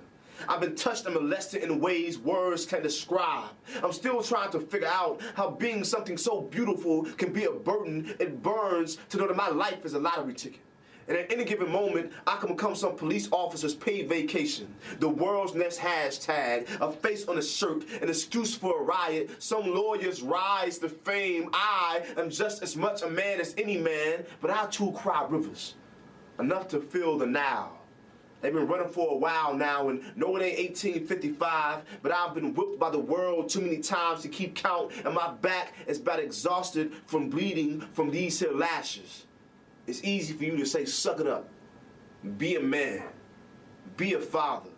I've 0.49 0.61
been 0.61 0.74
touched 0.74 1.07
and 1.07 1.14
molested 1.14 1.62
in 1.62 1.80
ways 1.80 2.18
words 2.18 2.66
can't 2.66 2.82
describe. 2.82 3.51
I'm 3.82 3.93
still 3.93 4.22
trying 4.22 4.51
to 4.53 4.61
figure 4.61 4.88
out 4.88 5.20
how 5.34 5.51
being 5.51 5.84
something 5.84 6.16
so 6.16 6.43
beautiful 6.43 7.05
can 7.16 7.32
be 7.32 7.45
a 7.45 7.53
burden. 7.53 8.14
It 8.18 8.43
burns 8.43 8.99
to 9.11 9.16
know 9.16 9.28
that 9.28 9.36
my 9.36 9.49
life 9.49 9.84
is 9.84 9.95
a 9.95 9.99
lottery 9.99 10.34
ticket. 10.34 10.61
And 11.09 11.16
at 11.16 11.32
any 11.32 11.45
given 11.45 11.70
moment, 11.70 12.12
I 12.26 12.36
can 12.36 12.51
become 12.51 12.74
some 12.76 12.97
police 12.97 13.28
officer's 13.32 13.74
paid 13.74 14.09
vacation, 14.09 14.72
the 15.01 15.09
world's 15.09 15.55
next 15.55 15.78
hashtag, 15.78 16.68
a 16.80 16.93
face 16.93 17.26
on 17.26 17.38
a 17.38 17.43
shirt, 17.43 17.84
an 18.01 18.09
excuse 18.09 18.55
for 18.55 18.80
a 18.80 18.84
riot, 18.84 19.43
some 19.43 19.74
lawyer's 19.74 20.22
rise 20.22 20.78
to 20.78 20.88
fame. 20.88 21.51
I 21.53 22.03
am 22.16 22.30
just 22.30 22.62
as 22.62 22.76
much 22.76 23.03
a 23.03 23.11
man 23.11 23.40
as 23.40 23.55
any 23.59 23.78
man, 23.78 24.24
but 24.40 24.51
I 24.51 24.66
too 24.66 24.93
cry 24.93 25.26
rivers, 25.28 25.74
enough 26.38 26.68
to 26.68 26.80
fill 26.80 27.18
the 27.18 27.26
now. 27.26 27.72
They've 28.43 28.53
been 28.53 28.66
running 28.66 28.88
for 28.88 29.12
a 29.12 29.16
while 29.16 29.55
now, 29.55 29.88
and 29.88 30.03
no, 30.16 30.36
it 30.36 30.43
ain't 30.43 30.59
1855, 30.59 31.84
but 32.03 32.11
I've 32.11 32.34
been 32.34 32.53
whipped 32.55 32.78
by 32.78 32.90
the 32.90 32.99
world 32.99 33.49
too 33.49 33.61
many 33.61 33.78
times 33.78 34.22
to 34.22 34.28
keep 34.28 34.57
count, 34.57 34.90
and 35.05 35.14
my 35.14 35.32
back 35.32 35.74
is 35.86 36.01
about 36.01 36.18
exhausted 36.18 36.93
from 37.07 37.30
bleeding 37.30 37.80
from 37.93 38.11
these 38.11 38.40
here 38.40 38.53
lashes. 38.53 39.26
It's 39.86 40.03
easy 40.03 40.34
for 40.34 40.43
you 40.43 40.57
to 40.57 40.66
say, 40.66 40.84
suck 40.84 41.20
it 41.20 41.28
up, 41.28 41.49
be 42.36 42.57
a 42.57 42.61
man, 42.61 43.05
be 43.97 44.14
a 44.14 44.18
father. 44.20 44.70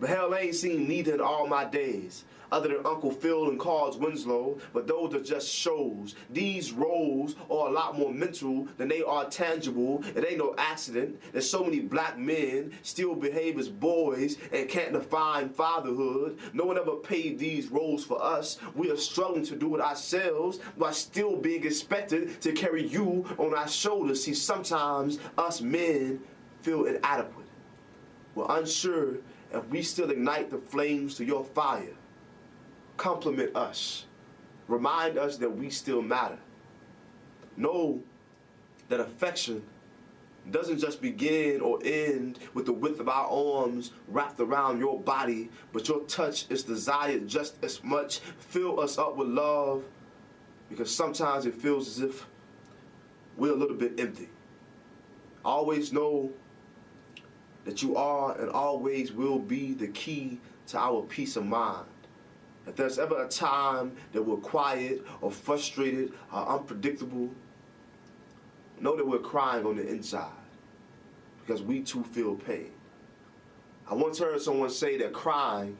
But 0.00 0.08
hell, 0.08 0.34
I 0.34 0.40
ain't 0.40 0.54
seen 0.54 0.88
neither 0.88 1.14
in 1.14 1.20
all 1.20 1.46
my 1.46 1.66
days, 1.66 2.24
other 2.54 2.68
than 2.68 2.86
Uncle 2.86 3.10
Phil 3.10 3.48
and 3.48 3.58
Carl's 3.58 3.96
Winslow, 3.96 4.58
but 4.72 4.86
those 4.86 5.12
are 5.12 5.20
just 5.20 5.48
shows. 5.52 6.14
These 6.30 6.70
roles 6.70 7.34
are 7.50 7.66
a 7.66 7.72
lot 7.72 7.98
more 7.98 8.12
mental 8.12 8.68
than 8.76 8.86
they 8.86 9.02
are 9.02 9.24
tangible. 9.28 10.04
It 10.14 10.24
ain't 10.24 10.38
no 10.38 10.54
accident 10.56 11.20
that 11.32 11.42
so 11.42 11.64
many 11.64 11.80
black 11.80 12.16
men 12.16 12.70
still 12.82 13.16
behave 13.16 13.58
as 13.58 13.68
boys 13.68 14.36
and 14.52 14.68
can't 14.68 14.92
define 14.92 15.48
fatherhood. 15.48 16.38
No 16.52 16.64
one 16.64 16.78
ever 16.78 16.94
paid 16.94 17.40
these 17.40 17.66
roles 17.66 18.04
for 18.04 18.22
us. 18.24 18.58
We 18.76 18.88
are 18.92 18.96
struggling 18.96 19.44
to 19.46 19.56
do 19.56 19.74
it 19.74 19.80
ourselves 19.80 20.60
while 20.76 20.92
still 20.92 21.36
being 21.36 21.64
expected 21.64 22.40
to 22.42 22.52
carry 22.52 22.86
you 22.86 23.24
on 23.36 23.52
our 23.52 23.66
shoulders. 23.66 24.22
See, 24.22 24.34
sometimes 24.34 25.18
us 25.36 25.60
men 25.60 26.20
feel 26.62 26.84
inadequate. 26.84 27.46
We're 28.36 28.46
unsure 28.48 29.16
if 29.52 29.66
we 29.70 29.82
still 29.82 30.10
ignite 30.10 30.50
the 30.50 30.58
flames 30.58 31.16
to 31.16 31.24
your 31.24 31.44
fire. 31.44 31.96
Compliment 32.96 33.54
us. 33.56 34.06
Remind 34.68 35.18
us 35.18 35.36
that 35.38 35.50
we 35.50 35.70
still 35.70 36.02
matter. 36.02 36.38
Know 37.56 38.02
that 38.88 39.00
affection 39.00 39.62
doesn't 40.50 40.78
just 40.78 41.00
begin 41.00 41.60
or 41.60 41.78
end 41.84 42.38
with 42.52 42.66
the 42.66 42.72
width 42.72 43.00
of 43.00 43.08
our 43.08 43.26
arms 43.28 43.92
wrapped 44.08 44.38
around 44.40 44.78
your 44.78 45.00
body, 45.00 45.48
but 45.72 45.88
your 45.88 46.00
touch 46.00 46.46
is 46.50 46.62
desired 46.62 47.26
just 47.26 47.56
as 47.64 47.82
much. 47.82 48.18
Fill 48.18 48.78
us 48.80 48.98
up 48.98 49.16
with 49.16 49.28
love 49.28 49.84
because 50.68 50.94
sometimes 50.94 51.46
it 51.46 51.54
feels 51.54 51.88
as 51.88 52.00
if 52.00 52.26
we're 53.36 53.52
a 53.52 53.56
little 53.56 53.76
bit 53.76 53.98
empty. 53.98 54.28
Always 55.44 55.92
know 55.92 56.30
that 57.64 57.82
you 57.82 57.96
are 57.96 58.38
and 58.38 58.50
always 58.50 59.12
will 59.12 59.38
be 59.38 59.72
the 59.72 59.88
key 59.88 60.38
to 60.68 60.78
our 60.78 61.02
peace 61.02 61.36
of 61.36 61.46
mind. 61.46 61.86
If 62.66 62.76
there's 62.76 62.98
ever 62.98 63.24
a 63.24 63.28
time 63.28 63.92
that 64.12 64.22
we're 64.22 64.36
quiet 64.36 65.04
or 65.20 65.30
frustrated 65.30 66.12
or 66.32 66.48
unpredictable, 66.48 67.30
know 68.80 68.96
that 68.96 69.06
we're 69.06 69.18
crying 69.18 69.66
on 69.66 69.76
the 69.76 69.86
inside 69.86 70.30
because 71.40 71.62
we 71.62 71.80
too 71.80 72.02
feel 72.04 72.34
pain. 72.34 72.70
I 73.88 73.94
once 73.94 74.18
heard 74.18 74.40
someone 74.40 74.70
say 74.70 74.96
that 74.98 75.12
crying 75.12 75.76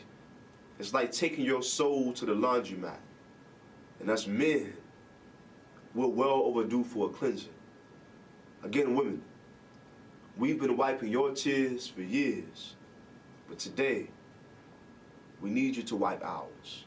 is 0.78 0.92
like 0.92 1.10
taking 1.10 1.44
your 1.44 1.62
soul 1.62 2.12
to 2.14 2.26
the 2.26 2.34
laundromat. 2.34 2.98
And 4.00 4.10
us 4.10 4.26
men, 4.26 4.74
we're 5.94 6.08
well 6.08 6.42
overdue 6.44 6.84
for 6.84 7.06
a 7.06 7.10
cleansing. 7.10 7.48
Again, 8.62 8.94
women, 8.94 9.22
we've 10.36 10.60
been 10.60 10.76
wiping 10.76 11.10
your 11.10 11.32
tears 11.32 11.86
for 11.86 12.02
years, 12.02 12.74
but 13.48 13.58
today, 13.58 14.08
we 15.44 15.50
need 15.50 15.76
you 15.76 15.82
to 15.82 15.94
wipe 15.94 16.24
ours. 16.24 16.86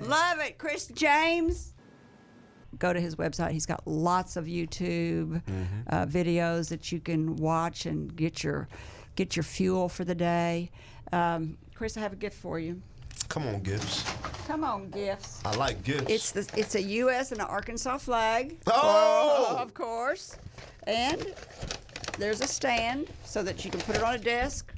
Love 0.00 0.38
it, 0.38 0.56
Chris 0.56 0.86
James. 0.94 1.74
Go 2.78 2.92
to 2.92 3.00
his 3.00 3.16
website. 3.16 3.50
He's 3.50 3.66
got 3.66 3.84
lots 3.84 4.36
of 4.36 4.44
YouTube 4.44 5.42
uh, 5.88 6.06
videos 6.06 6.68
that 6.68 6.92
you 6.92 7.00
can 7.00 7.34
watch 7.34 7.86
and 7.86 8.14
get 8.14 8.44
your 8.44 8.68
get 9.16 9.34
your 9.34 9.42
fuel 9.42 9.88
for 9.88 10.04
the 10.04 10.14
day. 10.14 10.70
Um, 11.12 11.58
Chris, 11.74 11.96
I 11.96 12.00
have 12.00 12.12
a 12.12 12.16
gift 12.16 12.36
for 12.36 12.60
you. 12.60 12.80
Come 13.28 13.48
on, 13.48 13.62
gifts. 13.62 14.04
Come 14.46 14.62
on, 14.62 14.90
gifts. 14.90 15.40
I 15.44 15.56
like 15.56 15.82
gifts. 15.82 16.08
It's 16.08 16.30
the 16.30 16.48
it's 16.56 16.76
a 16.76 16.82
U.S. 16.82 17.32
and 17.32 17.40
an 17.40 17.48
Arkansas 17.48 17.98
flag. 17.98 18.58
Oh! 18.68 19.56
of 19.58 19.74
course, 19.74 20.36
and 20.84 21.34
there's 22.18 22.40
a 22.40 22.46
stand 22.46 23.08
so 23.24 23.42
that 23.42 23.64
you 23.64 23.70
can 23.70 23.80
put 23.80 23.96
it 23.96 24.02
on 24.02 24.14
a 24.14 24.18
desk. 24.18 24.72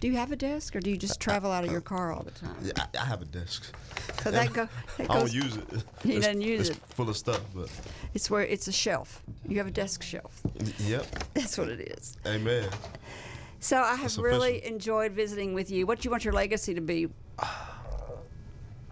Do 0.00 0.06
you 0.06 0.14
have 0.16 0.30
a 0.30 0.36
desk, 0.36 0.76
or 0.76 0.80
do 0.80 0.90
you 0.90 0.96
just 0.96 1.18
travel 1.18 1.50
out 1.50 1.64
of 1.64 1.72
your 1.72 1.80
car 1.80 2.12
all 2.12 2.22
the 2.22 2.30
time? 2.30 2.54
yeah, 2.62 2.70
I, 2.76 2.98
I 3.00 3.04
have 3.04 3.20
a 3.20 3.24
desk. 3.24 3.74
So 4.22 4.30
that, 4.30 4.52
go, 4.52 4.68
that 4.96 5.10
I 5.10 5.18
don't 5.18 5.32
use 5.32 5.56
it. 5.56 5.64
He 6.04 6.10
It's- 6.10 6.24
doesn't 6.26 6.40
use 6.40 6.68
it's 6.70 6.78
it. 6.78 6.82
full 6.90 7.08
of 7.08 7.16
stuff, 7.16 7.40
but 7.52 7.68
It's 8.14 8.30
where 8.30 8.42
it's 8.42 8.68
a 8.68 8.72
shelf. 8.72 9.22
You 9.48 9.58
have 9.58 9.66
a 9.66 9.72
desk 9.72 10.02
shelf. 10.04 10.40
yep. 10.78 11.04
That's 11.34 11.58
what 11.58 11.68
it 11.68 11.80
is. 11.98 12.16
Amen. 12.26 12.68
So 13.58 13.80
I 13.82 13.96
have 13.96 14.04
It's 14.06 14.18
really 14.18 14.58
official. 14.58 14.74
enjoyed 14.74 15.12
visiting 15.12 15.52
with 15.52 15.68
you. 15.68 15.84
What 15.84 15.98
do 16.00 16.06
you 16.06 16.12
want 16.12 16.24
your 16.24 16.32
legacy 16.34 16.74
to 16.74 16.80
be? 16.80 17.08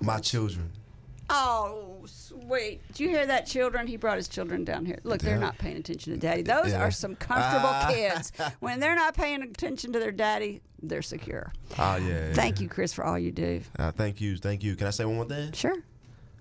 My 0.00 0.18
children. 0.18 0.70
Oh, 1.28 2.04
sweet. 2.06 2.80
Did 2.88 3.00
you 3.00 3.08
hear 3.08 3.26
that, 3.26 3.46
children? 3.46 3.86
He 3.86 3.96
brought 3.96 4.16
his 4.16 4.28
children 4.28 4.64
down 4.64 4.86
here. 4.86 4.98
Look, 5.02 5.20
they're 5.20 5.38
not 5.38 5.58
paying 5.58 5.76
attention 5.76 6.12
to 6.12 6.18
daddy. 6.18 6.42
Those 6.42 6.70
Yeah. 6.70 6.80
are 6.82 6.90
some 6.90 7.16
comfortable 7.16 7.68
Ah. 7.70 7.90
kids. 7.92 8.32
When 8.60 8.78
they're 8.80 8.94
not 8.94 9.14
paying 9.14 9.42
attention 9.42 9.92
to 9.92 9.98
their 9.98 10.12
daddy, 10.12 10.60
they're 10.82 11.02
secure. 11.02 11.52
Ah, 11.78 11.96
yeah. 11.96 12.32
Thank 12.32 12.60
you, 12.60 12.68
Chris, 12.68 12.92
for 12.92 13.04
all 13.04 13.18
you 13.18 13.32
do. 13.32 13.60
Uh, 13.78 13.90
thank 13.92 14.20
you. 14.20 14.36
Thank 14.36 14.62
you. 14.62 14.76
Can 14.76 14.86
I 14.86 14.90
say 14.90 15.04
one 15.04 15.16
more 15.16 15.24
thing? 15.24 15.52
Sure. 15.52 15.74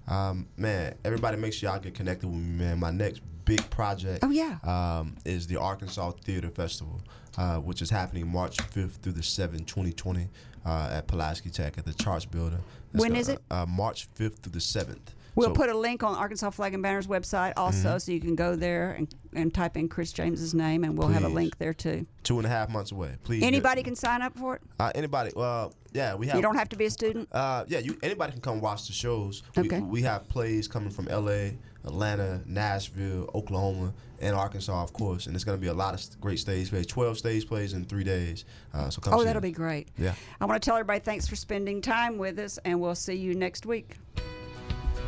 Um, 0.07 0.47
man, 0.55 0.93
everybody 1.03 1.38
make 1.38 1.53
sure 1.53 1.69
y'all 1.71 1.79
get 1.79 1.95
connected 1.95 2.27
with 2.27 2.38
me, 2.38 2.43
man. 2.65 2.79
My 2.79 2.91
next 2.91 3.21
big 3.43 3.67
project 3.71 4.23
Oh, 4.23 4.29
yeah. 4.29 4.57
um, 4.63 5.15
is 5.25 5.47
the 5.47 5.57
Arkansas 5.59 6.11
Theater 6.23 6.49
Festival, 6.49 7.01
uh, 7.38 7.57
which 7.57 7.81
is 7.81 7.89
happening 7.89 8.27
March 8.27 8.57
5th 8.57 8.97
through 9.01 9.13
the 9.13 9.23
7th, 9.23 9.65
2020, 9.65 10.29
uh, 10.66 10.89
at 10.91 11.07
Pulaski 11.07 11.49
Tech 11.49 11.78
at 11.78 11.86
the 11.86 11.93
Charts 11.93 12.26
Building. 12.26 12.59
That's 12.91 13.01
When 13.01 13.09
gonna- 13.11 13.20
is 13.20 13.30
it? 13.30 13.39
Uh, 13.51 13.66
March 13.68 14.07
5th 14.16 14.39
through 14.39 14.53
the 14.53 14.59
7th. 14.59 15.13
We'll 15.36 15.47
So- 15.47 15.51
Mm-hmm. 15.51 15.61
put 15.63 15.70
a 15.70 15.78
link 15.78 16.01
on 16.01 16.16
Arkansas 16.16 16.49
Flag 16.51 16.74
and 16.74 16.82
Banners 16.82 17.07
website 17.07 17.51
also, 17.57 17.97
so 17.97 18.09
you 18.13 18.22
can 18.22 18.36
go 18.36 18.55
there 18.55 18.91
and, 18.93 19.13
and 19.34 19.53
type 19.53 19.76
in 19.76 19.89
Chris 19.89 20.13
James's 20.13 20.53
name, 20.53 20.86
and 20.86 20.97
we'll 20.97 21.09
have 21.09 21.26
a 21.26 21.30
link 21.30 21.57
there 21.57 21.74
too. 21.74 22.05
two 22.24 22.38
and 22.38 22.45
a 22.45 22.49
half 22.49 22.70
months 22.70 22.91
away. 22.93 23.18
Please. 23.26 23.41
get- 23.41 23.47
Anybody 23.47 23.84
can 23.84 23.95
sign 23.97 24.22
up 24.22 24.38
for 24.38 24.55
it. 24.55 24.61
Uh, 24.80 24.91
anybody. 24.95 25.32
Well, 25.36 25.74
yeah, 25.91 26.16
we 26.16 26.28
have. 26.28 26.38
You 26.38 26.41
don't 26.41 26.55
have 26.55 26.70
to 26.70 26.78
be 26.78 26.86
a 26.86 26.89
student. 26.89 27.28
Uh, 27.34 27.66
yeah, 27.68 27.80
you 27.80 27.97
anybody 28.01 28.32
can 28.32 28.41
come 28.41 28.61
watch 28.61 28.88
the 28.88 28.93
shows. 28.93 29.43
We, 29.57 29.63
Okay. 29.63 29.82
we 29.82 30.01
have 30.03 30.28
plays 30.30 30.70
coming 30.70 30.89
from 30.89 31.09
L.A., 31.09 31.57
Atlanta, 31.86 32.41
Nashville, 32.45 33.29
Oklahoma, 33.33 33.93
and 34.19 34.36
Arkansas, 34.36 34.83
of 34.83 34.93
course. 34.93 35.27
And 35.27 35.36
it's 35.36 35.43
going 35.43 35.57
to 35.57 35.61
be 35.61 35.67
a 35.67 35.73
lot 35.73 35.93
of 35.93 36.21
great 36.21 36.39
stage 36.39 36.69
plays. 36.69 36.86
Twelve 36.86 37.17
stage 37.17 37.47
plays 37.47 37.73
in 37.73 37.86
three 37.86 38.03
days. 38.03 38.45
Uh, 38.73 38.89
so 38.89 39.01
come. 39.01 39.13
Oh, 39.13 39.19
see 39.19 39.25
that'll 39.25 39.39
us. 39.39 39.43
be 39.43 39.51
great. 39.51 39.89
Yeah. 39.97 40.13
I 40.41 40.45
want 40.45 40.61
to 40.61 40.65
tell 40.65 40.75
everybody 40.75 40.99
thanks 40.99 41.27
for 41.27 41.36
spending 41.36 41.81
time 41.81 42.17
with 42.17 42.39
us, 42.39 42.57
and 42.65 42.79
we'll 42.79 42.95
see 42.95 43.15
you 43.15 43.36
next 43.36 43.65
week. 43.65 43.97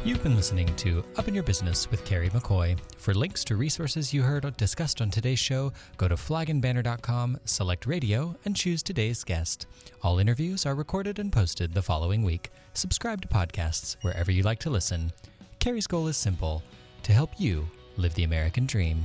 You've 0.05 0.23
been 0.23 0.35
listening 0.37 0.73
to 0.77 1.03
Up 1.17 1.27
in 1.27 1.33
Your 1.33 1.43
Business 1.43 1.91
with 1.91 2.05
Carrie 2.05 2.29
McCoy. 2.29 2.77
For 2.95 3.13
links 3.13 3.43
to 3.45 3.57
resources 3.57 4.13
you 4.13 4.21
heard 4.21 4.55
discussed 4.55 5.01
on 5.01 5.09
today's 5.09 5.39
show, 5.39 5.73
go 5.97 6.07
to 6.07 6.15
flagandbanner.com, 6.15 7.39
select 7.43 7.85
radio, 7.85 8.33
and 8.45 8.55
choose 8.55 8.81
today's 8.81 9.23
guest. 9.25 9.65
All 10.03 10.19
interviews 10.19 10.65
are 10.65 10.75
recorded 10.75 11.19
and 11.19 11.33
posted 11.33 11.73
the 11.73 11.81
following 11.81 12.23
week. 12.23 12.51
Subscribe 12.73 13.21
to 13.21 13.27
podcasts 13.27 13.97
wherever 14.01 14.31
you 14.31 14.43
like 14.43 14.59
to 14.59 14.69
listen. 14.69 15.11
Carrie's 15.59 15.87
goal 15.87 16.07
is 16.07 16.17
simple 16.17 16.63
to 17.03 17.11
help 17.11 17.31
you 17.37 17.67
live 17.97 18.13
the 18.13 18.23
American 18.23 18.65
dream. 18.65 19.03